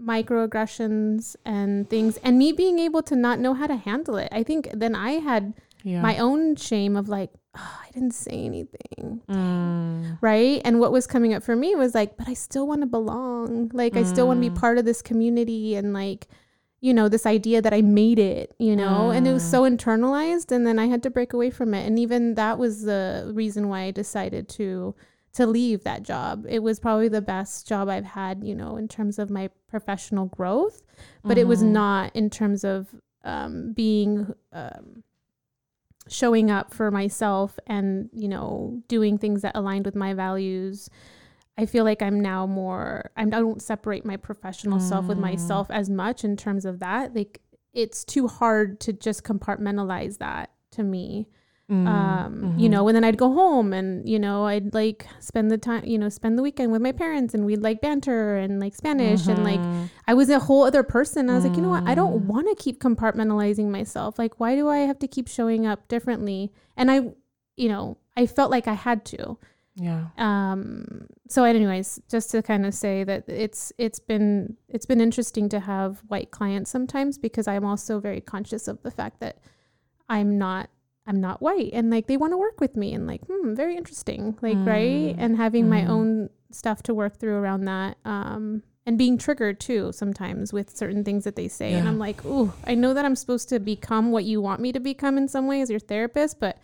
microaggressions 0.00 1.36
and 1.44 1.88
things, 1.88 2.16
and 2.22 2.38
me 2.38 2.52
being 2.52 2.78
able 2.78 3.02
to 3.02 3.16
not 3.16 3.38
know 3.38 3.54
how 3.54 3.66
to 3.66 3.76
handle 3.76 4.16
it. 4.16 4.28
I 4.32 4.42
think 4.42 4.68
then 4.72 4.94
I 4.94 5.12
had 5.12 5.54
yeah 5.82 6.00
my 6.02 6.18
own 6.18 6.56
shame 6.56 6.96
of 6.96 7.08
like, 7.08 7.30
oh, 7.56 7.78
I 7.86 7.90
didn't 7.92 8.14
say 8.14 8.32
anything 8.44 9.20
Mm. 9.28 10.18
right? 10.20 10.60
And 10.64 10.80
what 10.80 10.92
was 10.92 11.06
coming 11.06 11.34
up 11.34 11.42
for 11.42 11.54
me 11.56 11.74
was 11.74 11.94
like, 11.94 12.16
but 12.16 12.28
I 12.28 12.34
still 12.34 12.66
want 12.66 12.80
to 12.82 12.86
belong. 12.86 13.70
Like, 13.72 13.96
I 13.96 14.02
still 14.02 14.26
want 14.26 14.38
to 14.38 14.50
be 14.50 14.54
Mm. 14.54 14.60
part 14.60 14.78
of 14.78 14.84
this 14.84 15.02
community 15.02 15.74
and 15.74 15.92
like, 15.92 16.26
you 16.80 16.92
know, 16.94 17.08
this 17.08 17.26
idea 17.26 17.62
that 17.62 17.72
I 17.74 17.80
made 17.82 18.18
it, 18.18 18.54
you 18.58 18.76
know, 18.76 19.10
and 19.10 19.26
it 19.26 19.32
was 19.32 19.42
Mm. 19.44 19.50
so 19.50 19.62
internalized. 19.62 20.52
And 20.52 20.66
then 20.66 20.78
I 20.78 20.86
had 20.86 21.02
to 21.04 21.10
break 21.10 21.32
away 21.32 21.50
from 21.50 21.74
it. 21.74 21.86
And 21.86 21.98
even 21.98 22.34
that 22.34 22.58
was 22.58 22.82
the 22.82 23.30
reason 23.34 23.68
why 23.68 23.82
I 23.82 23.90
decided 23.90 24.48
to 24.60 24.94
to 25.34 25.46
leave 25.46 25.84
that 25.84 26.02
job. 26.02 26.46
It 26.48 26.62
was 26.62 26.78
probably 26.80 27.08
the 27.08 27.20
best 27.22 27.66
job 27.68 27.88
I've 27.88 28.04
had, 28.04 28.42
you 28.44 28.54
know, 28.54 28.76
in 28.76 28.88
terms 28.88 29.18
of 29.18 29.30
my 29.30 29.50
professional 29.68 30.26
growth, 30.26 30.82
but 31.22 31.36
it 31.38 31.46
was 31.48 31.62
Mhm. 31.62 31.72
not 31.72 32.16
in 32.16 32.30
terms 32.30 32.64
of 32.64 32.94
um, 33.24 33.72
being 33.72 34.34
um, 34.52 35.02
showing 36.08 36.50
up 36.50 36.72
for 36.74 36.90
myself 36.90 37.58
and 37.66 38.10
you 38.12 38.28
know 38.28 38.82
doing 38.88 39.16
things 39.16 39.40
that 39.40 39.56
aligned 39.56 39.86
with 39.86 39.94
my 39.96 40.12
values 40.12 40.90
i 41.56 41.64
feel 41.64 41.82
like 41.84 42.02
i'm 42.02 42.20
now 42.20 42.46
more 42.46 43.10
I'm, 43.16 43.28
i 43.28 43.38
don't 43.38 43.62
separate 43.62 44.04
my 44.04 44.18
professional 44.18 44.78
self 44.78 45.08
with 45.08 45.16
Mm. 45.16 45.22
myself 45.22 45.70
as 45.70 45.88
much 45.88 46.22
in 46.22 46.36
terms 46.36 46.66
of 46.66 46.78
that 46.80 47.14
like 47.14 47.40
it's 47.72 48.04
too 48.04 48.28
hard 48.28 48.80
to 48.80 48.92
just 48.92 49.24
compartmentalize 49.24 50.18
that 50.18 50.50
to 50.72 50.82
me 50.82 51.26
Mm. 51.70 51.86
um 51.88 52.54
you 52.58 52.68
Mhm. 52.68 52.72
know 52.72 52.88
and 52.88 52.94
then 52.94 53.04
i'd 53.04 53.16
go 53.16 53.32
home 53.32 53.72
and 53.72 54.06
you 54.06 54.18
know 54.18 54.44
i'd 54.44 54.74
like 54.74 55.06
spend 55.18 55.50
the 55.50 55.56
time 55.56 55.82
you 55.86 55.96
know 55.96 56.10
spend 56.10 56.36
the 56.36 56.42
weekend 56.42 56.70
with 56.72 56.82
my 56.82 56.92
parents 56.92 57.32
and 57.32 57.46
we'd 57.46 57.62
like 57.62 57.80
banter 57.80 58.36
and 58.36 58.60
like 58.60 58.74
spanish 58.74 59.26
and 59.28 59.42
like 59.44 59.60
Mhm. 59.60 59.88
I 60.06 60.12
was 60.12 60.28
a 60.28 60.38
whole 60.40 60.62
other 60.64 60.82
person. 60.82 61.30
I 61.30 61.34
was 61.34 61.44
like, 61.46 61.56
you 61.56 61.62
know 61.62 61.70
what? 61.70 61.84
I 61.88 61.94
don't 61.94 62.24
Mm. 62.24 62.26
want 62.26 62.46
to 62.50 62.54
keep 62.62 62.78
compartmentalizing 62.82 63.70
myself. 63.70 64.18
Like, 64.18 64.38
why 64.38 64.54
do 64.54 64.68
I 64.68 64.80
have 64.80 64.98
to 64.98 65.08
keep 65.08 65.26
showing 65.28 65.64
up 65.66 65.88
differently? 65.88 66.52
And 66.76 66.90
I, 66.90 66.96
you 67.56 67.68
know, 67.70 67.96
I 68.14 68.26
felt 68.26 68.50
like 68.50 68.68
I 68.68 68.74
had 68.74 69.06
to. 69.06 69.38
Yeah. 69.76 70.08
Um, 70.18 71.06
so 71.30 71.44
anyways, 71.44 72.02
just 72.10 72.30
to 72.32 72.42
kind 72.42 72.66
of 72.66 72.74
say 72.74 73.04
that 73.04 73.24
it's 73.26 73.72
it's 73.78 73.98
been 73.98 74.58
it's 74.68 74.84
been 74.84 75.00
interesting 75.00 75.48
to 75.48 75.60
have 75.60 76.02
white 76.08 76.30
clients 76.30 76.70
sometimes 76.70 77.16
because 77.16 77.48
I'm 77.48 77.64
also 77.64 77.98
very 78.00 78.20
conscious 78.20 78.68
of 78.68 78.82
the 78.82 78.90
fact 78.90 79.20
that 79.20 79.38
I'm 80.10 80.36
not 80.36 80.68
I'm 81.06 81.20
not 81.20 81.42
white 81.42 81.70
and 81.72 81.90
like 81.90 82.06
they 82.06 82.16
want 82.16 82.32
to 82.32 82.36
work 82.36 82.60
with 82.60 82.76
me 82.76 82.94
and 82.94 83.06
like 83.06 83.20
hmm 83.26 83.54
very 83.54 83.76
interesting 83.76 84.38
like 84.40 84.56
mm. 84.56 84.66
right 84.66 85.14
and 85.18 85.36
having 85.36 85.66
mm. 85.66 85.68
my 85.68 85.86
own 85.86 86.30
stuff 86.50 86.82
to 86.84 86.94
work 86.94 87.18
through 87.18 87.34
around 87.34 87.66
that 87.66 87.98
um 88.04 88.62
and 88.86 88.96
being 88.96 89.18
triggered 89.18 89.60
too 89.60 89.92
sometimes 89.92 90.52
with 90.52 90.74
certain 90.74 91.04
things 91.04 91.24
that 91.24 91.36
they 91.36 91.48
say 91.48 91.72
yeah. 91.72 91.78
and 91.78 91.88
I'm 91.88 91.98
like 91.98 92.24
ooh 92.24 92.52
I 92.64 92.74
know 92.74 92.94
that 92.94 93.04
I'm 93.04 93.16
supposed 93.16 93.48
to 93.50 93.58
become 93.58 94.12
what 94.12 94.24
you 94.24 94.40
want 94.40 94.60
me 94.60 94.72
to 94.72 94.80
become 94.80 95.18
in 95.18 95.28
some 95.28 95.46
way 95.46 95.60
as 95.60 95.70
your 95.70 95.80
therapist 95.80 96.40
but 96.40 96.58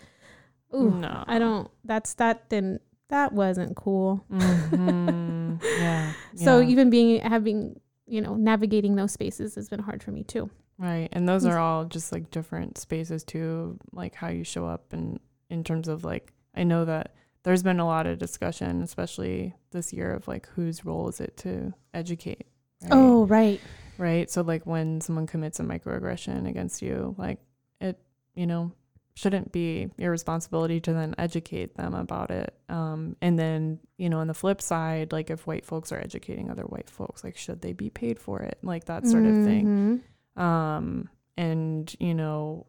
ooh 0.75 0.91
no. 0.91 1.25
I 1.27 1.39
don't 1.39 1.71
that's 1.85 2.15
that 2.15 2.49
didn't 2.49 2.81
that 3.09 3.33
wasn't 3.33 3.77
cool 3.77 4.25
mm-hmm. 4.33 5.57
yeah 5.79 6.13
so 6.37 6.63
even 6.63 6.89
being 6.89 7.21
having 7.21 7.79
you 8.07 8.21
know 8.21 8.35
navigating 8.37 8.97
those 8.97 9.13
spaces 9.13 9.55
has 9.57 9.69
been 9.69 9.81
hard 9.81 10.03
for 10.03 10.13
me 10.13 10.25
too 10.25 10.49
Right. 10.81 11.11
And 11.13 11.29
those 11.29 11.45
are 11.45 11.59
all 11.59 11.85
just 11.85 12.11
like 12.11 12.31
different 12.31 12.79
spaces 12.79 13.23
too, 13.23 13.79
like 13.93 14.15
how 14.15 14.29
you 14.29 14.45
show 14.45 14.67
up 14.67 14.95
and 14.95 15.21
in 15.51 15.63
terms 15.63 15.89
of 15.89 16.05
like 16.05 16.33
I 16.55 16.65
know 16.65 16.87
that 16.87 17.15
there's 17.43 17.63
been 17.63 17.81
a 17.81 17.87
lot 17.87 18.07
of 18.07 18.19
discussion, 18.19 18.83
especially 18.83 19.55
this 19.73 19.93
year, 19.93 20.15
of 20.15 20.27
like 20.27 20.49
whose 20.49 20.85
role 20.85 21.09
is 21.09 21.21
it 21.21 21.37
to 21.39 21.75
educate. 21.93 22.47
Right? 22.83 22.93
Oh, 22.93 23.27
right. 23.27 23.61
Right. 23.99 24.31
So 24.31 24.41
like 24.41 24.65
when 24.65 25.03
someone 25.03 25.27
commits 25.27 25.61
a 25.61 25.65
microaggression 25.65 26.49
against 26.49 26.81
you, 26.81 27.15
like 27.19 27.41
it, 27.81 27.99
you 28.35 28.47
know, 28.47 28.73
shouldn't 29.15 29.53
be 29.53 29.91
your 29.99 30.11
responsibility 30.11 30.81
to 30.81 30.95
then 30.95 31.15
educate 31.19 31.77
them 31.77 31.93
about 31.93 32.31
it. 32.31 32.55
Um, 32.71 33.17
and 33.21 33.39
then, 33.39 33.81
you 33.99 34.09
know, 34.09 34.21
on 34.21 34.29
the 34.29 34.35
flip 34.35 34.63
side, 34.63 35.13
like 35.13 35.29
if 35.29 35.47
white 35.47 35.67
folks 35.67 35.93
are 35.93 35.99
educating 35.99 36.51
other 36.51 36.63
white 36.63 36.89
folks, 36.89 37.23
like 37.23 37.37
should 37.37 37.61
they 37.61 37.75
be 37.75 37.91
paid 37.91 38.19
for 38.19 38.41
it? 38.41 38.59
Like 38.63 38.87
that 38.87 39.07
sort 39.07 39.25
mm-hmm. 39.25 39.41
of 39.41 39.47
thing. 39.47 40.03
Um, 40.41 41.09
and, 41.37 41.95
you 42.01 42.15
know, 42.15 42.67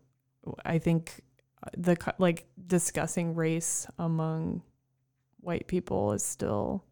I 0.65 0.77
think 0.79 1.21
the 1.77 1.95
like 2.17 2.47
discussing 2.67 3.35
race 3.35 3.87
among 3.97 4.63
white 5.39 5.67
people 5.67 6.13
is 6.13 6.23
still 6.23 6.83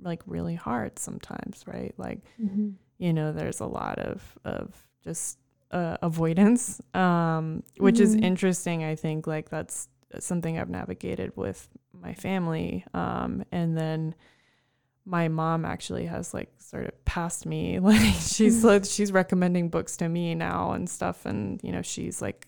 like 0.00 0.22
really 0.26 0.54
hard 0.54 0.98
sometimes, 0.98 1.64
right? 1.66 1.94
Like, 1.96 2.20
mm-hmm. 2.40 2.70
you 2.98 3.12
know, 3.12 3.32
there's 3.32 3.60
a 3.60 3.66
lot 3.66 3.98
of, 3.98 4.38
of 4.44 4.74
just 5.02 5.38
uh, 5.70 5.96
avoidance, 6.02 6.80
um, 6.94 7.62
which 7.78 7.96
mm-hmm. 7.96 8.04
is 8.04 8.14
interesting. 8.14 8.84
I 8.84 8.94
think 8.94 9.26
like 9.26 9.48
that's 9.48 9.88
something 10.18 10.58
I've 10.58 10.70
navigated 10.70 11.36
with 11.36 11.68
my 11.92 12.14
family. 12.14 12.84
Um, 12.94 13.44
and 13.50 13.76
then, 13.76 14.14
my 15.04 15.28
mom 15.28 15.64
actually 15.64 16.06
has 16.06 16.32
like 16.32 16.50
sort 16.58 16.86
of 16.86 17.04
passed 17.04 17.46
me 17.46 17.78
like 17.80 18.00
she's 18.20 18.58
mm-hmm. 18.58 18.66
like 18.68 18.84
she's 18.84 19.12
recommending 19.12 19.68
books 19.68 19.96
to 19.96 20.08
me 20.08 20.34
now 20.34 20.72
and 20.72 20.88
stuff 20.88 21.26
and 21.26 21.60
you 21.62 21.72
know 21.72 21.82
she's 21.82 22.22
like 22.22 22.46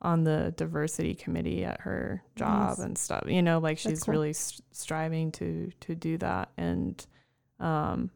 on 0.00 0.22
the 0.22 0.54
diversity 0.56 1.14
committee 1.14 1.64
at 1.64 1.80
her 1.80 2.22
job 2.36 2.68
nice. 2.68 2.78
and 2.78 2.96
stuff 2.96 3.24
you 3.26 3.42
know 3.42 3.58
like 3.58 3.78
she's 3.78 4.04
cool. 4.04 4.12
really 4.12 4.32
st- 4.32 4.62
striving 4.70 5.32
to 5.32 5.70
to 5.80 5.94
do 5.94 6.16
that 6.16 6.50
and 6.56 7.06
um 7.58 8.10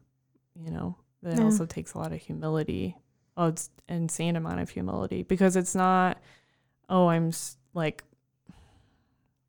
you 0.55 0.71
know 0.71 0.95
it 1.23 1.37
yeah. 1.37 1.43
also 1.43 1.65
takes 1.65 1.93
a 1.93 1.97
lot 1.97 2.13
of 2.13 2.21
humility 2.21 2.95
oh 3.35 3.47
it's 3.47 3.69
insane 3.89 4.37
amount 4.37 4.61
of 4.61 4.69
humility 4.69 5.23
because 5.23 5.57
it's 5.57 5.75
not 5.75 6.17
oh 6.87 7.07
i'm 7.07 7.31
like 7.73 8.03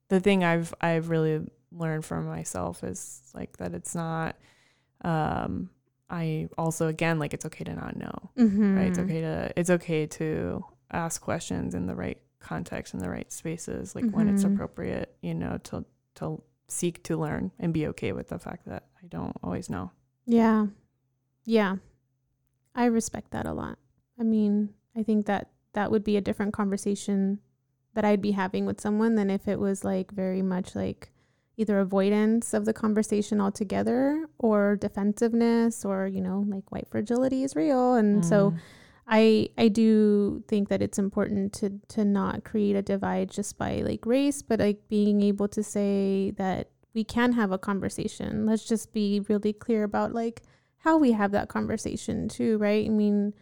the 0.08 0.18
thing 0.18 0.42
i've 0.42 0.74
i've 0.80 1.08
really 1.08 1.40
learn 1.76 2.02
from 2.02 2.26
myself 2.26 2.84
is 2.84 3.22
like 3.34 3.56
that 3.58 3.74
it's 3.74 3.94
not 3.94 4.36
um 5.04 5.70
I 6.10 6.48
also 6.56 6.86
again 6.88 7.18
like 7.18 7.34
it's 7.34 7.46
okay 7.46 7.64
to 7.64 7.74
not 7.74 7.96
know. 7.96 8.30
Mm-hmm. 8.38 8.76
Right? 8.76 8.86
It's 8.88 8.98
okay 8.98 9.20
to 9.20 9.52
it's 9.56 9.70
okay 9.70 10.06
to 10.06 10.64
ask 10.90 11.20
questions 11.20 11.74
in 11.74 11.86
the 11.86 11.94
right 11.94 12.18
context 12.40 12.94
in 12.94 13.00
the 13.00 13.08
right 13.08 13.32
spaces 13.32 13.94
like 13.94 14.04
mm-hmm. 14.04 14.16
when 14.16 14.28
it's 14.28 14.44
mm-hmm. 14.44 14.54
appropriate, 14.54 15.16
you 15.22 15.34
know, 15.34 15.58
to 15.64 15.84
to 16.16 16.42
seek 16.68 17.02
to 17.04 17.16
learn 17.16 17.50
and 17.58 17.72
be 17.72 17.86
okay 17.88 18.12
with 18.12 18.28
the 18.28 18.38
fact 18.38 18.66
that 18.66 18.84
I 19.02 19.06
don't 19.08 19.36
always 19.42 19.68
know. 19.68 19.90
Yeah. 20.26 20.66
Yeah. 21.44 21.76
I 22.74 22.86
respect 22.86 23.30
that 23.32 23.46
a 23.46 23.52
lot. 23.52 23.78
I 24.18 24.22
mean, 24.22 24.70
I 24.96 25.02
think 25.02 25.26
that 25.26 25.50
that 25.72 25.90
would 25.90 26.04
be 26.04 26.16
a 26.16 26.20
different 26.20 26.52
conversation 26.52 27.40
that 27.94 28.04
I'd 28.04 28.22
be 28.22 28.32
having 28.32 28.66
with 28.66 28.80
someone 28.80 29.14
than 29.14 29.30
if 29.30 29.46
it 29.48 29.58
was 29.58 29.84
like 29.84 30.10
very 30.10 30.42
much 30.42 30.74
like 30.74 31.10
either 31.56 31.78
avoidance 31.78 32.54
of 32.54 32.64
the 32.64 32.72
conversation 32.72 33.40
altogether 33.40 34.26
or 34.38 34.76
defensiveness 34.76 35.84
or 35.84 36.06
you 36.06 36.20
know 36.20 36.44
like 36.48 36.70
white 36.72 36.88
fragility 36.88 37.44
is 37.44 37.54
real. 37.56 37.94
And 37.94 38.22
mm. 38.22 38.28
so 38.28 38.54
i 39.06 39.46
i 39.58 39.68
do 39.68 40.42
think 40.48 40.70
that 40.70 40.80
it's 40.80 40.98
important 40.98 41.52
to 41.52 41.78
to 41.88 42.06
not 42.06 42.42
create 42.42 42.74
a 42.74 42.80
divide 42.80 43.30
just 43.30 43.58
by 43.58 43.82
like 43.82 44.06
race 44.06 44.40
but 44.40 44.58
like 44.58 44.88
being 44.88 45.20
able 45.20 45.46
to 45.46 45.62
say 45.62 46.32
that 46.38 46.70
we 46.94 47.04
can 47.04 47.32
have 47.32 47.50
a 47.50 47.58
conversation. 47.58 48.46
Let's 48.46 48.64
just 48.64 48.92
be 48.92 49.20
really 49.28 49.52
clear 49.52 49.82
about 49.82 50.14
like 50.14 50.42
how 50.78 50.96
we 50.96 51.10
have 51.12 51.32
that 51.32 51.48
conversation 51.48 52.28
too 52.28 52.56
right? 52.58 52.86
I 52.86 52.88
mean 52.88 53.34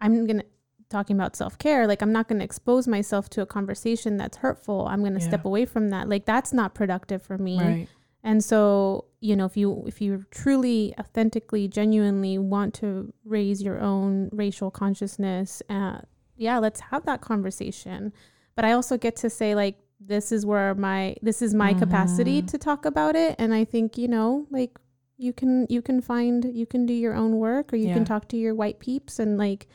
i'm 0.00 0.26
gonna 0.26 0.44
talking 0.88 1.16
about 1.16 1.34
self-care 1.34 1.86
like 1.86 2.00
i'm 2.02 2.12
not 2.12 2.28
going 2.28 2.38
to 2.38 2.44
expose 2.44 2.86
myself 2.86 3.28
to 3.28 3.42
a 3.42 3.46
conversation 3.46 4.16
that's 4.16 4.38
hurtful 4.38 4.86
i'm 4.88 5.00
going 5.00 5.14
to 5.14 5.20
yeah. 5.20 5.28
step 5.28 5.44
away 5.44 5.64
from 5.64 5.90
that 5.90 6.08
like 6.08 6.24
that's 6.24 6.52
not 6.52 6.74
productive 6.74 7.22
for 7.22 7.38
me 7.38 7.58
right. 7.60 7.88
and 8.22 8.44
so 8.44 9.04
you 9.20 9.34
know 9.34 9.44
if 9.44 9.56
you 9.56 9.82
if 9.86 10.00
you 10.00 10.24
truly 10.30 10.94
authentically 10.98 11.66
genuinely 11.66 12.38
want 12.38 12.72
to 12.72 13.12
raise 13.24 13.62
your 13.62 13.80
own 13.80 14.28
racial 14.32 14.70
consciousness 14.70 15.62
uh, 15.68 15.98
yeah 16.36 16.58
let's 16.58 16.80
have 16.80 17.04
that 17.04 17.20
conversation 17.20 18.12
but 18.54 18.64
i 18.64 18.72
also 18.72 18.96
get 18.96 19.16
to 19.16 19.28
say 19.28 19.54
like 19.54 19.78
this 19.98 20.30
is 20.30 20.46
where 20.46 20.74
my 20.74 21.16
this 21.22 21.42
is 21.42 21.54
my 21.54 21.70
mm-hmm. 21.70 21.80
capacity 21.80 22.42
to 22.42 22.58
talk 22.58 22.84
about 22.84 23.16
it 23.16 23.34
and 23.38 23.52
i 23.52 23.64
think 23.64 23.96
you 23.98 24.06
know 24.06 24.46
like 24.50 24.78
you 25.18 25.32
can 25.32 25.66
you 25.68 25.80
can 25.80 26.00
find 26.00 26.44
you 26.54 26.66
can 26.66 26.86
do 26.86 26.92
your 26.92 27.14
own 27.14 27.38
work 27.38 27.72
or 27.72 27.76
you 27.76 27.88
yeah. 27.88 27.94
can 27.94 28.04
talk 28.04 28.28
to 28.28 28.36
your 28.36 28.54
white 28.54 28.78
peeps 28.78 29.18
and 29.18 29.38
like 29.38 29.66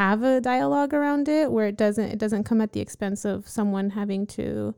have 0.00 0.22
a 0.22 0.40
dialogue 0.40 0.94
around 0.94 1.28
it 1.28 1.52
where 1.52 1.66
it 1.66 1.76
doesn't 1.76 2.06
it 2.06 2.18
doesn't 2.18 2.44
come 2.44 2.62
at 2.62 2.72
the 2.72 2.80
expense 2.80 3.26
of 3.26 3.46
someone 3.46 3.90
having 3.90 4.26
to 4.26 4.74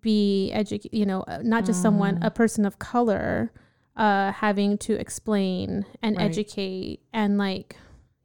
be 0.00 0.50
educated 0.50 0.98
you 0.98 1.06
know 1.06 1.20
uh, 1.28 1.38
not 1.44 1.64
just 1.64 1.78
mm. 1.78 1.82
someone 1.82 2.20
a 2.22 2.30
person 2.30 2.66
of 2.66 2.76
color 2.80 3.52
uh 3.96 4.32
having 4.32 4.76
to 4.76 4.94
explain 4.94 5.86
and 6.02 6.16
right. 6.16 6.24
educate 6.24 7.00
and 7.12 7.38
like 7.38 7.76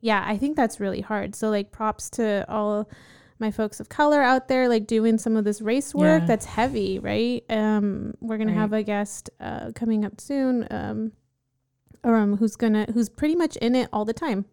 yeah 0.02 0.24
i 0.26 0.36
think 0.36 0.56
that's 0.56 0.80
really 0.80 1.02
hard 1.02 1.36
so 1.36 1.52
like 1.52 1.72
props 1.72 2.10
to 2.10 2.44
all 2.50 2.90
my 3.38 3.52
folks 3.52 3.80
of 3.80 3.88
color 3.88 4.20
out 4.24 4.48
there 4.48 4.68
like 4.68 4.88
doing 4.88 5.20
some 5.20 5.38
of 5.38 5.44
this 5.44 5.62
race 5.62 5.94
work 5.94 6.22
yeah. 6.22 6.26
that's 6.26 6.46
heavy 6.46 6.98
right 6.98 7.44
um 7.52 8.16
we're 8.22 8.40
gonna 8.40 8.52
right. 8.52 8.58
have 8.58 8.74
a 8.74 8.82
guest 8.82 9.30
uh 9.40 9.72
coming 9.76 10.04
up 10.04 10.20
soon 10.20 10.66
um 10.72 11.12
um 12.04 12.38
who's 12.38 12.56
gonna 12.56 12.88
who's 12.92 13.08
pretty 13.08 13.36
much 13.36 13.56
in 13.58 13.76
it 13.76 13.88
all 13.94 14.04
the 14.04 14.14
time 14.14 14.46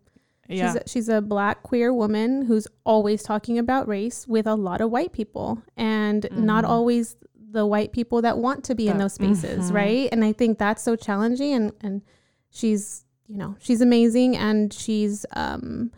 yeah. 0.48 0.66
She's 0.66 0.76
a, 0.76 0.88
she's 0.88 1.08
a 1.08 1.20
black 1.20 1.62
queer 1.62 1.92
woman 1.92 2.42
who's 2.42 2.66
always 2.84 3.22
talking 3.22 3.58
about 3.58 3.88
race 3.88 4.26
with 4.26 4.46
a 4.46 4.54
lot 4.54 4.80
of 4.80 4.90
white 4.90 5.12
people 5.12 5.62
and 5.76 6.22
mm. 6.22 6.38
not 6.38 6.64
always 6.64 7.16
the 7.50 7.64
white 7.64 7.92
people 7.92 8.20
that 8.22 8.38
want 8.38 8.64
to 8.64 8.74
be 8.74 8.88
in 8.88 8.98
those 8.98 9.14
spaces, 9.14 9.66
mm-hmm. 9.66 9.76
right? 9.76 10.08
And 10.12 10.24
I 10.24 10.32
think 10.32 10.58
that's 10.58 10.82
so 10.82 10.96
challenging 10.96 11.54
and 11.54 11.72
and 11.80 12.02
she's, 12.50 13.04
you 13.28 13.38
know, 13.38 13.56
she's 13.60 13.80
amazing 13.80 14.36
and 14.36 14.72
she's 14.72 15.24
um 15.34 15.92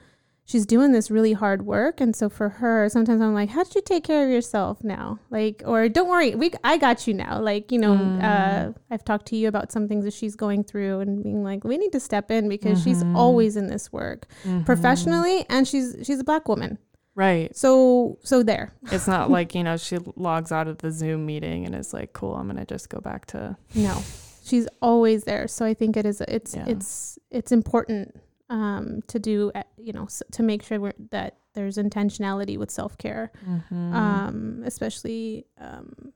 she's 0.47 0.65
doing 0.65 0.93
this 0.93 1.11
really 1.11 1.35
hard 1.35 1.67
work 1.67 2.01
and 2.01 2.17
so 2.17 2.31
for 2.31 2.49
her 2.49 2.89
sometimes 2.89 3.21
i'm 3.21 3.35
like 3.35 3.51
how 3.51 3.63
did 3.65 3.75
you 3.75 3.83
take 3.83 4.05
care 4.05 4.25
of 4.25 4.31
yourself 4.31 4.83
now 4.83 5.19
like 5.29 5.63
or 5.67 5.89
don't 5.89 6.09
worry 6.09 6.35
we 6.35 6.51
i 6.65 6.79
got 6.79 7.07
you 7.07 7.13
now 7.13 7.39
like 7.39 7.71
you 7.71 7.79
know 7.79 7.93
uh, 7.93 7.97
mm. 7.97 8.23
uh, 8.23 8.73
i've 8.91 9.05
talked 9.05 9.27
to 9.27 9.37
you 9.37 9.49
about 9.49 9.71
some 9.71 9.87
things 9.87 10.05
that 10.05 10.15
she's 10.15 10.37
going 10.37 10.65
through 10.65 11.01
and 11.01 11.23
being 11.23 11.45
like 11.45 11.65
we 11.65 11.77
need 11.77 11.93
to 11.93 12.01
step 12.01 12.31
in 12.31 12.49
because 12.49 12.79
mm-hmm. 12.81 12.91
she's 12.91 13.03
always 13.15 13.57
in 13.57 13.67
this 13.67 13.93
work 13.93 14.27
mm-hmm. 14.45 14.63
professionally 14.63 15.45
and 15.51 15.69
she's 15.69 15.97
she's 16.03 16.21
a 16.21 16.25
black 16.25 16.49
woman 16.49 16.79
right 17.15 17.55
so 17.57 18.19
so 18.23 18.43
there 18.43 18.73
it's 18.93 19.09
not 19.09 19.31
like 19.37 19.55
you 19.55 19.65
know 19.65 19.77
she 19.77 19.99
logs 20.15 20.53
out 20.53 20.69
of 20.69 20.79
the 20.79 20.91
zoom 20.91 21.27
meeting 21.27 21.67
and 21.67 21.75
is 21.75 21.93
like 21.93 22.13
cool 22.13 22.35
i'm 22.35 22.47
gonna 22.47 22.65
just 22.65 22.89
go 22.89 23.01
back 23.01 23.27
to 23.27 23.57
no 23.75 24.01
she's 24.45 24.69
always 24.81 25.25
there 25.25 25.49
so 25.49 25.65
i 25.65 25.75
think 25.75 25.97
it 25.97 26.07
is 26.07 26.21
it's 26.29 26.55
yeah. 26.55 26.65
it's 26.69 27.19
it's 27.31 27.51
important 27.51 28.15
um, 28.49 29.03
to 29.09 29.19
do, 29.19 29.51
uh, 29.55 29.63
you 29.77 29.93
know, 29.93 30.09
to 30.33 30.43
make 30.43 30.63
sure 30.63 30.93
that 31.11 31.39
there's 31.55 31.77
intentionality 31.77 32.59
with 32.59 32.71
self 32.71 32.97
care, 32.99 33.33
mm-hmm. 33.47 33.95
um, 33.95 34.63
especially, 34.65 35.47
um, 35.59 36.13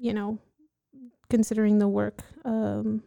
you 0.00 0.12
know, 0.12 0.38
considering 1.28 1.78
the 1.78 1.88
work, 1.88 2.22
um, 2.44 3.02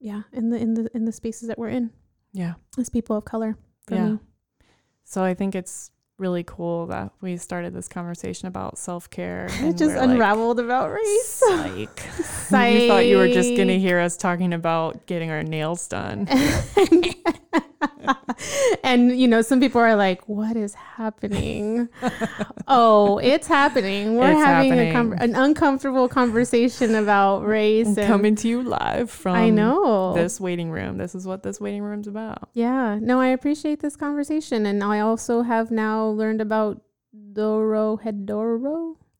yeah, 0.00 0.22
in 0.32 0.50
the 0.50 0.58
in 0.58 0.74
the 0.74 0.90
in 0.94 1.04
the 1.04 1.12
spaces 1.12 1.48
that 1.48 1.58
we're 1.58 1.68
in, 1.68 1.90
yeah, 2.32 2.54
as 2.78 2.88
people 2.88 3.16
of 3.16 3.24
color. 3.24 3.56
yeah. 3.90 4.10
Me. 4.10 4.18
So 5.04 5.24
I 5.24 5.32
think 5.32 5.54
it's 5.54 5.90
really 6.18 6.42
cool 6.44 6.86
that 6.86 7.12
we 7.20 7.36
started 7.36 7.72
this 7.72 7.88
conversation 7.88 8.48
about 8.48 8.76
self 8.76 9.08
care. 9.08 9.48
It 9.50 9.76
just 9.76 9.96
unraveled 9.96 10.58
like, 10.58 10.66
about 10.66 10.92
race. 10.92 11.42
Like, 11.48 12.02
you 12.74 12.88
thought 12.88 13.06
you 13.06 13.16
were 13.16 13.28
just 13.28 13.56
going 13.56 13.68
to 13.68 13.78
hear 13.78 13.98
us 13.98 14.16
talking 14.16 14.52
about 14.52 15.06
getting 15.06 15.30
our 15.30 15.42
nails 15.42 15.88
done. 15.88 16.28
and 16.28 17.14
you 18.84 19.28
know, 19.28 19.42
some 19.42 19.60
people 19.60 19.80
are 19.80 19.96
like, 19.96 20.28
"What 20.28 20.56
is 20.56 20.74
happening?" 20.74 21.88
oh, 22.68 23.18
it's 23.18 23.46
happening. 23.46 24.16
We're 24.16 24.32
it's 24.32 24.44
having 24.44 24.72
happening. 24.72 24.92
Com- 24.92 25.12
an 25.12 25.34
uncomfortable 25.34 26.08
conversation 26.08 26.94
about 26.94 27.46
race. 27.46 27.86
And 27.86 28.06
coming 28.06 28.34
to 28.36 28.48
you 28.48 28.62
live 28.62 29.10
from 29.10 29.36
I 29.36 29.50
know 29.50 30.14
this 30.14 30.40
waiting 30.40 30.70
room. 30.70 30.98
This 30.98 31.14
is 31.14 31.26
what 31.26 31.42
this 31.42 31.60
waiting 31.60 31.82
room's 31.82 32.08
about. 32.08 32.48
Yeah. 32.54 32.98
No, 33.00 33.20
I 33.20 33.28
appreciate 33.28 33.80
this 33.80 33.96
conversation, 33.96 34.66
and 34.66 34.82
I 34.82 35.00
also 35.00 35.42
have 35.42 35.70
now 35.70 36.06
learned 36.06 36.40
about 36.40 36.82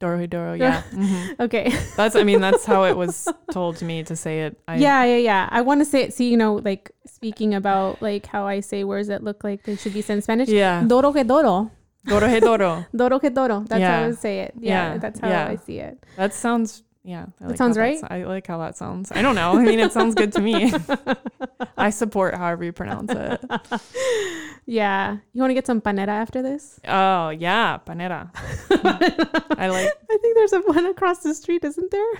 Dorohedoro. 0.01 0.29
Doro 0.31 0.55
yeah. 0.55 0.83
Mm-hmm. 0.93 1.43
okay. 1.43 1.73
that's, 1.97 2.15
I 2.15 2.23
mean, 2.23 2.41
that's 2.41 2.65
how 2.65 2.85
it 2.85 2.97
was 2.97 3.29
told 3.51 3.77
to 3.79 3.85
me 3.85 4.03
to 4.05 4.17
say 4.17 4.43
it. 4.43 4.61
I, 4.69 4.77
yeah, 4.77 5.05
yeah, 5.05 5.17
yeah. 5.17 5.49
I 5.51 5.61
want 5.63 5.81
to 5.81 5.85
say 5.85 6.03
it. 6.03 6.15
See, 6.15 6.31
you 6.31 6.37
know, 6.37 6.57
like 6.57 6.91
speaking 7.07 7.55
about 7.55 8.01
like 8.01 8.27
how 8.27 8.47
I 8.47 8.61
say 8.61 8.85
words 8.85 9.09
that 9.09 9.25
look 9.25 9.43
like 9.43 9.65
they 9.65 9.77
should 9.77 9.95
be 9.95 10.03
said 10.03 10.15
in 10.15 10.23
Spanish. 10.23 10.49
Yeah. 10.49 10.85
Doro 10.87 11.13
que 11.13 11.25
doro. 11.25 11.71
Doro 12.05 12.29
que 12.29 12.41
doro. 12.41 12.87
doro 12.97 13.19
que 13.19 13.31
doro. 13.31 13.65
That's 13.69 13.81
yeah. 13.81 13.99
how 13.99 14.05
I 14.05 14.07
would 14.09 14.19
say 14.19 14.41
it. 14.41 14.55
Yeah, 14.59 14.93
yeah. 14.93 14.99
That's 14.99 15.21
how 15.21 15.29
yeah. 15.29 15.49
I 15.49 15.57
see 15.57 15.79
it. 15.79 16.05
That 16.17 16.33
sounds 16.33 16.83
yeah, 17.09 17.25
I 17.41 17.47
like 17.47 17.57
sounds 17.57 17.79
right. 17.79 17.99
I 18.11 18.25
like 18.25 18.47
how 18.47 18.59
that 18.59 18.77
sounds. 18.77 19.11
I 19.13 19.23
don't 19.23 19.35
know. 19.35 19.57
I 19.57 19.65
mean, 19.65 19.81
it 19.81 19.93
sounds 19.93 20.15
good 20.15 20.31
to 20.35 20.43
me. 20.43 20.71
I 21.79 21.89
support 21.89 22.35
however 22.35 22.65
you 22.65 22.73
pronounce 22.73 23.11
it. 23.11 23.43
Yeah, 24.71 25.17
you 25.33 25.41
want 25.41 25.49
to 25.49 25.55
get 25.55 25.67
some 25.67 25.81
panera 25.81 26.09
after 26.09 26.43
this? 26.43 26.79
Oh 26.87 27.31
yeah, 27.31 27.79
panera. 27.79 28.29
I 29.57 29.69
like. 29.69 29.91
I 30.11 30.19
think 30.19 30.37
there's 30.37 30.53
a 30.53 30.61
one 30.61 30.85
across 30.85 31.21
the 31.21 31.35
street, 31.35 31.65
isn't 31.65 31.91
there? 31.91 32.13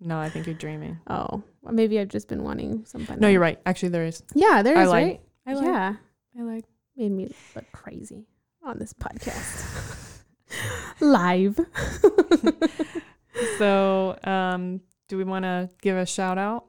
no, 0.00 0.18
I 0.18 0.28
think 0.28 0.46
you're 0.46 0.56
dreaming. 0.56 0.98
Oh, 1.06 1.40
well, 1.62 1.72
maybe 1.72 2.00
I've 2.00 2.08
just 2.08 2.26
been 2.26 2.42
wanting 2.42 2.84
some 2.84 3.06
panera. 3.06 3.20
No, 3.20 3.28
you're 3.28 3.40
right. 3.40 3.60
Actually, 3.64 3.90
there 3.90 4.06
is. 4.06 4.24
Yeah, 4.34 4.62
there 4.62 4.74
is. 4.74 4.88
I 4.88 4.90
like. 4.90 5.04
Right? 5.04 5.20
I 5.46 5.54
like. 5.54 5.64
Yeah, 5.66 5.94
I 6.36 6.42
like. 6.42 6.64
Made 6.96 7.12
me 7.12 7.30
look 7.54 7.70
crazy 7.70 8.26
on 8.64 8.80
this 8.80 8.92
podcast 8.92 10.24
live. 11.00 11.60
So, 13.58 14.18
um, 14.24 14.80
do 15.08 15.16
we 15.16 15.24
want 15.24 15.44
to 15.44 15.70
give 15.80 15.96
a 15.96 16.06
shout 16.06 16.38
out? 16.38 16.66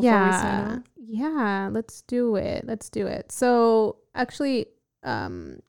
yeah. 0.00 0.78
Yeah, 1.06 1.68
let's 1.70 2.02
do 2.02 2.36
it. 2.36 2.64
Let's 2.66 2.88
do 2.88 3.06
it. 3.06 3.30
So, 3.30 3.96
actually, 4.14 4.66
um, 5.02 5.60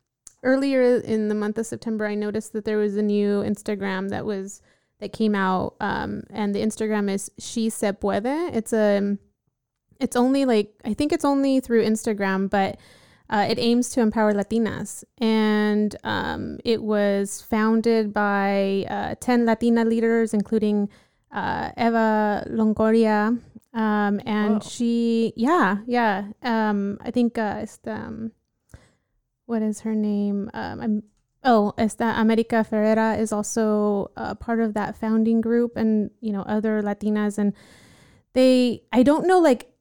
earlier 0.44 0.98
in 1.00 1.28
the 1.28 1.36
month 1.36 1.58
of 1.58 1.66
September, 1.66 2.06
I 2.08 2.16
noticed 2.16 2.54
that 2.54 2.66
there 2.66 2.78
was 2.78 2.96
a 2.96 3.02
new 3.02 3.42
Instagram 3.42 4.10
that 4.10 4.26
was 4.26 4.62
that 5.00 5.12
came 5.12 5.36
out, 5.36 5.76
um, 5.82 6.24
and 6.30 6.56
the 6.56 6.62
Instagram 6.62 7.12
is 7.12 7.30
She 7.38 7.70
Se 7.70 7.92
Puede. 7.94 8.56
It's 8.56 8.72
a, 8.72 9.18
it's 10.00 10.16
only 10.16 10.46
like 10.46 10.74
I 10.86 10.94
think 10.94 11.12
it's 11.12 11.26
only 11.26 11.60
through 11.60 11.86
Instagram, 11.86 12.50
but 12.50 12.78
uh, 13.30 13.48
it 13.50 13.58
aims 13.58 13.90
to 13.90 14.02
empower 14.02 14.34
Latinas, 14.34 15.04
and 15.18 15.96
um, 16.04 16.60
it 16.64 16.84
was 16.84 17.42
founded 17.42 18.14
by 18.14 18.86
uh, 18.90 19.16
10 19.20 19.46
Latina 19.46 19.84
leaders, 19.84 20.34
including 20.34 20.90
uh, 21.32 21.72
Eva 21.78 22.46
Longoria. 22.50 23.40
Um, 23.74 24.22
and 24.26 24.62
Whoa. 24.64 24.70
she, 24.70 25.34
yeah, 25.36 25.78
yeah. 25.88 26.28
Um, 26.44 27.00
I 27.02 27.12
think 27.12 27.38
uh, 27.38 27.58
esta, 27.62 27.92
um, 27.92 28.32
what 29.48 29.62
is 29.62 29.82
her 29.82 29.96
name? 29.96 30.52
Um, 30.54 30.80
I'm, 30.80 31.04
oh, 31.44 31.74
esta 31.78 32.14
America 32.18 32.66
Ferrera 32.70 33.20
is 33.20 33.34
also 33.34 34.12
a 34.16 34.36
part 34.36 34.60
of 34.60 34.76
that 34.76 34.96
founding 34.96 35.42
group, 35.42 35.76
and 35.76 36.12
you 36.22 36.32
know 36.32 36.44
other 36.44 36.82
Latinas, 36.82 37.38
and 37.38 37.54
they, 38.34 38.84
I 38.94 39.04
don't 39.04 39.28
know, 39.28 39.40
like 39.40 39.75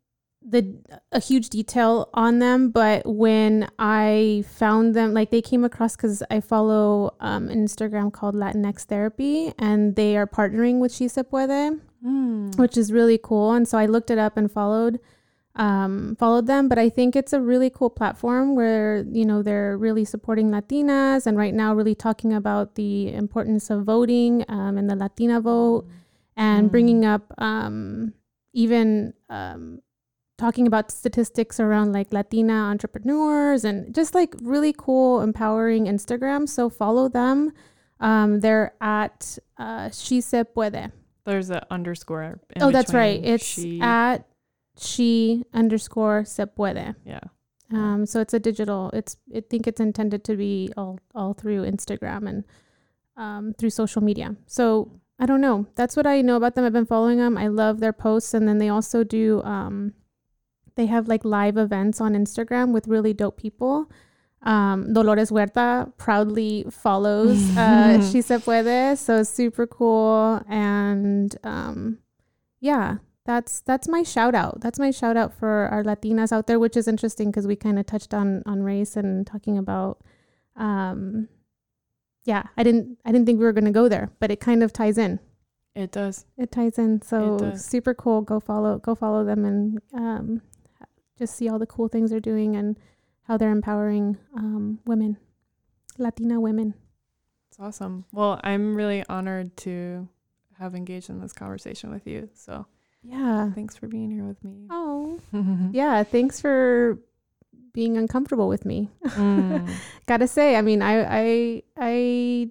the 0.45 0.77
a 1.11 1.21
huge 1.21 1.49
detail 1.49 2.11
on 2.13 2.39
them, 2.39 2.71
but 2.71 3.07
when 3.07 3.69
I 3.79 4.45
found 4.47 4.95
them, 4.95 5.15
like 5.15 5.31
they 5.31 5.41
came 5.41 5.65
across 5.65 5.97
because 5.97 6.23
I 6.31 6.41
follow 6.41 7.15
um, 7.21 7.49
an 7.49 7.67
Instagram 7.67 8.13
called 8.13 8.35
Latinx 8.35 8.85
Therapy, 8.85 9.53
and 9.59 9.97
they 9.97 10.17
are 10.17 10.27
partnering 10.27 10.81
with 10.81 10.93
She 10.93 11.09
Se 11.09 11.23
Puede, 11.23 11.81
mm. 12.05 12.59
which 12.59 12.77
is 12.77 12.93
really 12.93 13.19
cool. 13.23 13.53
And 13.53 13.67
so 13.67 13.79
I 13.79 13.87
looked 13.87 14.11
it 14.11 14.19
up 14.19 14.37
and 14.37 14.53
followed 14.53 15.01
um, 15.57 16.17
followed 16.17 16.47
them. 16.47 16.69
But 16.69 16.79
I 16.79 16.91
think 16.91 17.17
it's 17.17 17.33
a 17.33 17.41
really 17.41 17.71
cool 17.71 17.91
platform 17.91 18.55
where 18.55 19.05
you 19.11 19.25
know 19.25 19.43
they're 19.43 19.79
really 19.79 20.05
supporting 20.05 20.51
Latinas, 20.51 21.27
and 21.27 21.39
right 21.39 21.55
now 21.55 21.75
really 21.75 21.95
talking 21.95 22.35
about 22.35 22.75
the 22.75 23.15
importance 23.15 23.71
of 23.71 23.85
voting 23.85 24.45
um, 24.49 24.77
and 24.77 24.91
the 24.91 24.97
Latina 24.97 25.41
vote, 25.41 25.87
and 26.37 26.69
mm. 26.69 26.71
bringing 26.71 27.07
up 27.07 27.33
um, 27.39 28.13
even 28.53 29.15
um, 29.31 29.81
talking 30.37 30.67
about 30.67 30.91
statistics 30.91 31.61
around 31.61 31.93
like 31.93 32.13
Latina 32.13 32.53
entrepreneurs 32.53 33.65
and 33.65 33.95
just 33.95 34.15
like 34.15 34.35
really 34.43 34.75
cool, 34.77 35.21
empowering 35.21 35.87
Instagram. 35.87 36.49
So 36.49 36.69
follow 36.69 37.09
them. 37.09 37.53
Um, 38.01 38.41
they're 38.41 38.75
at 38.81 39.39
uh, 39.59 39.91
She 39.91 40.21
Se 40.21 40.45
Puede. 40.45 40.93
There's 41.25 41.51
an 41.51 41.63
underscore. 41.71 42.41
oh, 42.61 42.71
that's 42.71 42.93
right. 42.93 43.21
It's 43.25 43.45
she... 43.45 43.81
at 43.81 44.27
she 44.77 45.45
underscore 45.53 46.25
se 46.25 46.47
puede. 46.47 46.95
Yeah. 47.05 47.21
Um, 47.73 48.07
so 48.07 48.21
it's 48.21 48.35
a 48.35 48.39
digital. 48.39 48.91
It's 48.93 49.17
I 49.35 49.43
think 49.49 49.67
it's 49.67 49.81
intended 49.81 50.23
to 50.25 50.37
be 50.37 50.73
all 50.77 50.99
all 51.15 51.33
through 51.33 51.63
Instagram 51.65 52.29
and 52.29 52.45
um, 53.17 53.55
through 53.59 53.71
social 53.71 54.03
media. 54.03 54.37
So 54.47 55.01
I 55.19 55.27
don't 55.27 55.41
know. 55.41 55.67
That's 55.75 55.97
what 55.97 56.07
I 56.07 56.21
know 56.21 56.37
about 56.37 56.55
them. 56.55 56.65
I've 56.65 56.73
been 56.73 56.87
following 56.87 57.19
them. 57.19 57.39
I 57.39 57.49
love 57.49 57.81
their 57.81 57.93
posts, 57.93 58.35
and 58.35 58.47
then 58.47 58.59
they 58.59 58.69
also 58.69 59.03
do 59.03 59.43
um, 59.43 59.95
they 60.77 60.87
have 60.87 61.09
like 61.09 61.25
live 61.25 61.57
events 61.57 62.01
on 62.01 62.15
Instagram 62.15 62.73
with 62.73 62.89
really 62.89 63.13
dope 63.13 63.37
people. 63.37 63.91
Um, 64.43 64.93
Dolores 64.93 65.31
Huerta 65.31 65.93
proudly 65.97 66.67
follows 66.71 67.57
uh, 67.57 68.03
She 68.11 68.21
Se 68.21 68.39
Puede, 68.39 68.99
so 68.99 69.21
it's 69.21 69.31
super 69.31 69.67
cool. 69.67 70.43
And 70.49 71.35
um, 71.45 71.99
yeah, 72.61 72.99
that's 73.25 73.61
that's 73.61 73.89
my 73.89 74.03
shout 74.03 74.35
out. 74.35 74.61
That's 74.61 74.79
my 74.79 74.91
shout 74.91 75.17
out 75.17 75.33
for 75.33 75.69
our 75.69 75.83
Latinas 75.83 76.31
out 76.31 76.47
there, 76.47 76.59
which 76.59 76.77
is 76.77 76.87
interesting 76.87 77.31
because 77.31 77.47
we 77.47 77.57
kind 77.57 77.79
of 77.79 77.87
touched 77.87 78.13
on 78.13 78.43
on 78.45 78.63
race 78.63 78.97
and 78.97 79.27
talking 79.27 79.57
about. 79.57 80.03
Um, 80.57 81.29
yeah, 82.25 82.45
I 82.57 82.63
didn't 82.63 82.99
I 83.05 83.13
didn't 83.13 83.27
think 83.27 83.39
we 83.39 83.45
were 83.45 83.53
gonna 83.53 83.71
go 83.71 83.89
there, 83.89 84.11
but 84.21 84.31
it 84.31 84.41
kind 84.41 84.63
of 84.63 84.73
ties 84.73 84.99
in. 84.99 85.21
It 85.75 85.91
does. 85.91 86.27
It 86.39 86.53
ties 86.53 86.79
in. 86.79 87.03
So 87.03 87.53
super 87.57 87.95
cool. 87.95 88.21
Go 88.21 88.41
follow 88.41 88.79
go 88.79 88.95
follow 88.95 89.25
them 89.25 89.45
and 89.45 89.81
um, 89.95 90.43
just 91.19 91.37
see 91.37 91.49
all 91.49 91.59
the 91.59 91.67
cool 91.67 91.89
things 91.89 92.11
they're 92.11 92.21
doing 92.21 92.57
and 92.57 92.79
how 93.23 93.37
they're 93.37 93.51
empowering 93.51 94.19
um, 94.37 94.81
women, 94.85 95.17
Latina 95.99 96.41
women. 96.41 96.75
It's 97.51 97.61
awesome. 97.61 98.05
Well, 98.13 98.41
I'm 98.43 98.75
really 98.75 99.05
honored 99.09 99.57
to 99.59 100.09
have 100.59 100.75
engaged 100.75 101.11
in 101.11 101.21
this 101.21 101.33
conversation 101.33 101.91
with 101.91 102.07
you. 102.07 102.29
So, 102.35 102.67
yeah. 103.03 103.53
Thanks 103.53 103.77
for 103.77 103.87
being 103.87 104.11
here 104.11 104.25
with 104.25 104.43
me. 104.43 104.67
Oh, 104.71 105.21
yeah. 105.73 106.03
Thanks 106.03 106.41
for 106.41 106.99
being 107.73 107.97
uncomfortable 107.97 108.49
with 108.49 108.65
me. 108.65 108.91
Mm. 109.05 109.71
Gotta 110.07 110.27
say, 110.27 110.57
I 110.57 110.63
mean, 110.63 110.83
I, 110.83 111.05
I, 111.05 111.63
I 111.79 112.51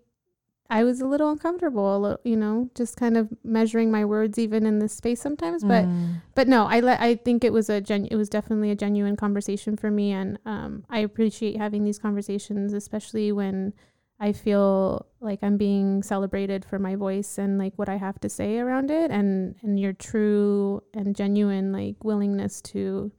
I 0.74 0.84
was 0.84 1.02
a 1.02 1.06
little 1.06 1.30
uncomfortable, 1.30 1.96
a 1.96 2.00
little, 2.00 2.20
you 2.24 2.36
know, 2.36 2.72
just 2.74 2.98
kind 2.98 3.16
of 3.16 3.30
measuring 3.44 3.92
my 3.92 4.04
words 4.06 4.40
even 4.40 4.66
in 4.66 4.80
this 4.80 4.94
space 4.94 5.22
sometimes. 5.22 5.64
But 5.64 5.86
mm. 5.86 6.16
but 6.34 6.48
no, 6.48 6.66
I 6.66 6.80
let 6.80 7.00
I 7.00 7.14
think 7.14 7.44
it 7.44 7.54
was 7.54 7.70
a 7.70 7.80
gen 7.80 8.08
it 8.10 8.16
was 8.16 8.28
definitely 8.28 8.72
a 8.72 8.76
genuine 8.76 9.16
conversation 9.16 9.78
for 9.78 9.92
me, 9.92 10.12
and 10.12 10.40
um, 10.48 10.84
I 10.90 11.00
appreciate 11.00 11.58
having 11.58 11.84
these 11.84 12.00
conversations, 12.00 12.74
especially 12.74 13.32
when 13.32 13.74
I 14.20 14.34
feel 14.34 15.06
like 15.20 15.44
I'm 15.44 15.58
being 15.58 16.02
celebrated 16.02 16.66
for 16.66 16.80
my 16.80 16.96
voice 16.96 17.38
and 17.38 17.60
like 17.60 17.74
what 17.76 17.88
I 17.88 17.98
have 17.98 18.20
to 18.22 18.30
say 18.30 18.58
around 18.58 18.90
it, 18.90 19.12
and 19.12 19.54
and 19.62 19.80
your 19.80 19.94
true 19.94 20.82
and 20.92 21.16
genuine 21.16 21.72
like 21.72 22.04
willingness 22.04 22.64
to 22.74 23.12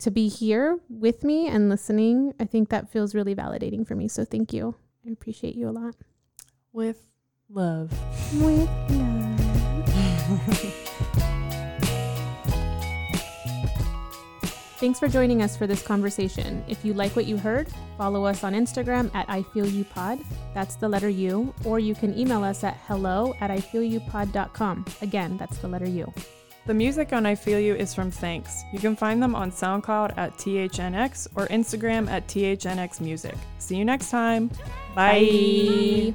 to 0.00 0.10
be 0.10 0.26
here 0.26 0.80
with 0.88 1.22
me 1.22 1.46
and 1.46 1.68
listening. 1.68 2.34
I 2.40 2.46
think 2.46 2.70
that 2.70 2.90
feels 2.90 3.14
really 3.14 3.36
validating 3.36 3.86
for 3.86 3.94
me. 3.94 4.08
So 4.08 4.24
thank 4.24 4.52
you. 4.52 4.74
I 5.06 5.12
appreciate 5.12 5.54
you 5.54 5.68
a 5.68 5.70
lot 5.70 5.94
with 6.74 7.06
love. 7.48 7.90
With 8.34 8.68
love. 8.90 9.40
THNX 14.80 14.98
for 14.98 15.08
joining 15.08 15.40
us 15.40 15.56
for 15.56 15.66
this 15.66 15.82
conversation. 15.82 16.62
If 16.68 16.84
you 16.84 16.92
like 16.92 17.16
what 17.16 17.24
you 17.24 17.38
heard, 17.38 17.68
follow 17.96 18.26
us 18.26 18.44
on 18.44 18.52
Instagram 18.52 19.14
at 19.14 19.24
I 19.30 19.42
Feel 19.42 19.66
U 19.66 19.84
Pod. 19.84 20.18
That's 20.52 20.74
the 20.74 20.88
letter 20.88 21.08
U. 21.08 21.54
Or 21.64 21.78
you 21.78 21.94
can 21.94 22.18
email 22.18 22.44
us 22.44 22.64
at 22.64 22.76
hello 22.86 23.34
at 23.40 23.50
I 23.50 23.60
Feel 23.60 23.82
U 23.82 24.00
Pod.com. 24.00 24.84
Again, 25.00 25.38
that's 25.38 25.56
the 25.58 25.68
letter 25.68 25.88
U. 25.88 26.12
The 26.66 26.74
music 26.74 27.12
on 27.12 27.24
I 27.24 27.34
Feel 27.34 27.60
U 27.60 27.74
is 27.74 27.94
from 27.94 28.10
Thanks. 28.10 28.64
You 28.72 28.78
can 28.78 28.96
find 28.96 29.22
them 29.22 29.34
on 29.34 29.50
SoundCloud 29.52 30.18
at 30.18 30.36
THNX 30.38 31.28
or 31.36 31.46
Instagram 31.46 32.10
at 32.10 32.26
THNX 32.26 33.00
Music. 33.00 33.36
See 33.58 33.76
you 33.76 33.84
next 33.84 34.10
time. 34.10 34.48
Bye. 34.94 36.12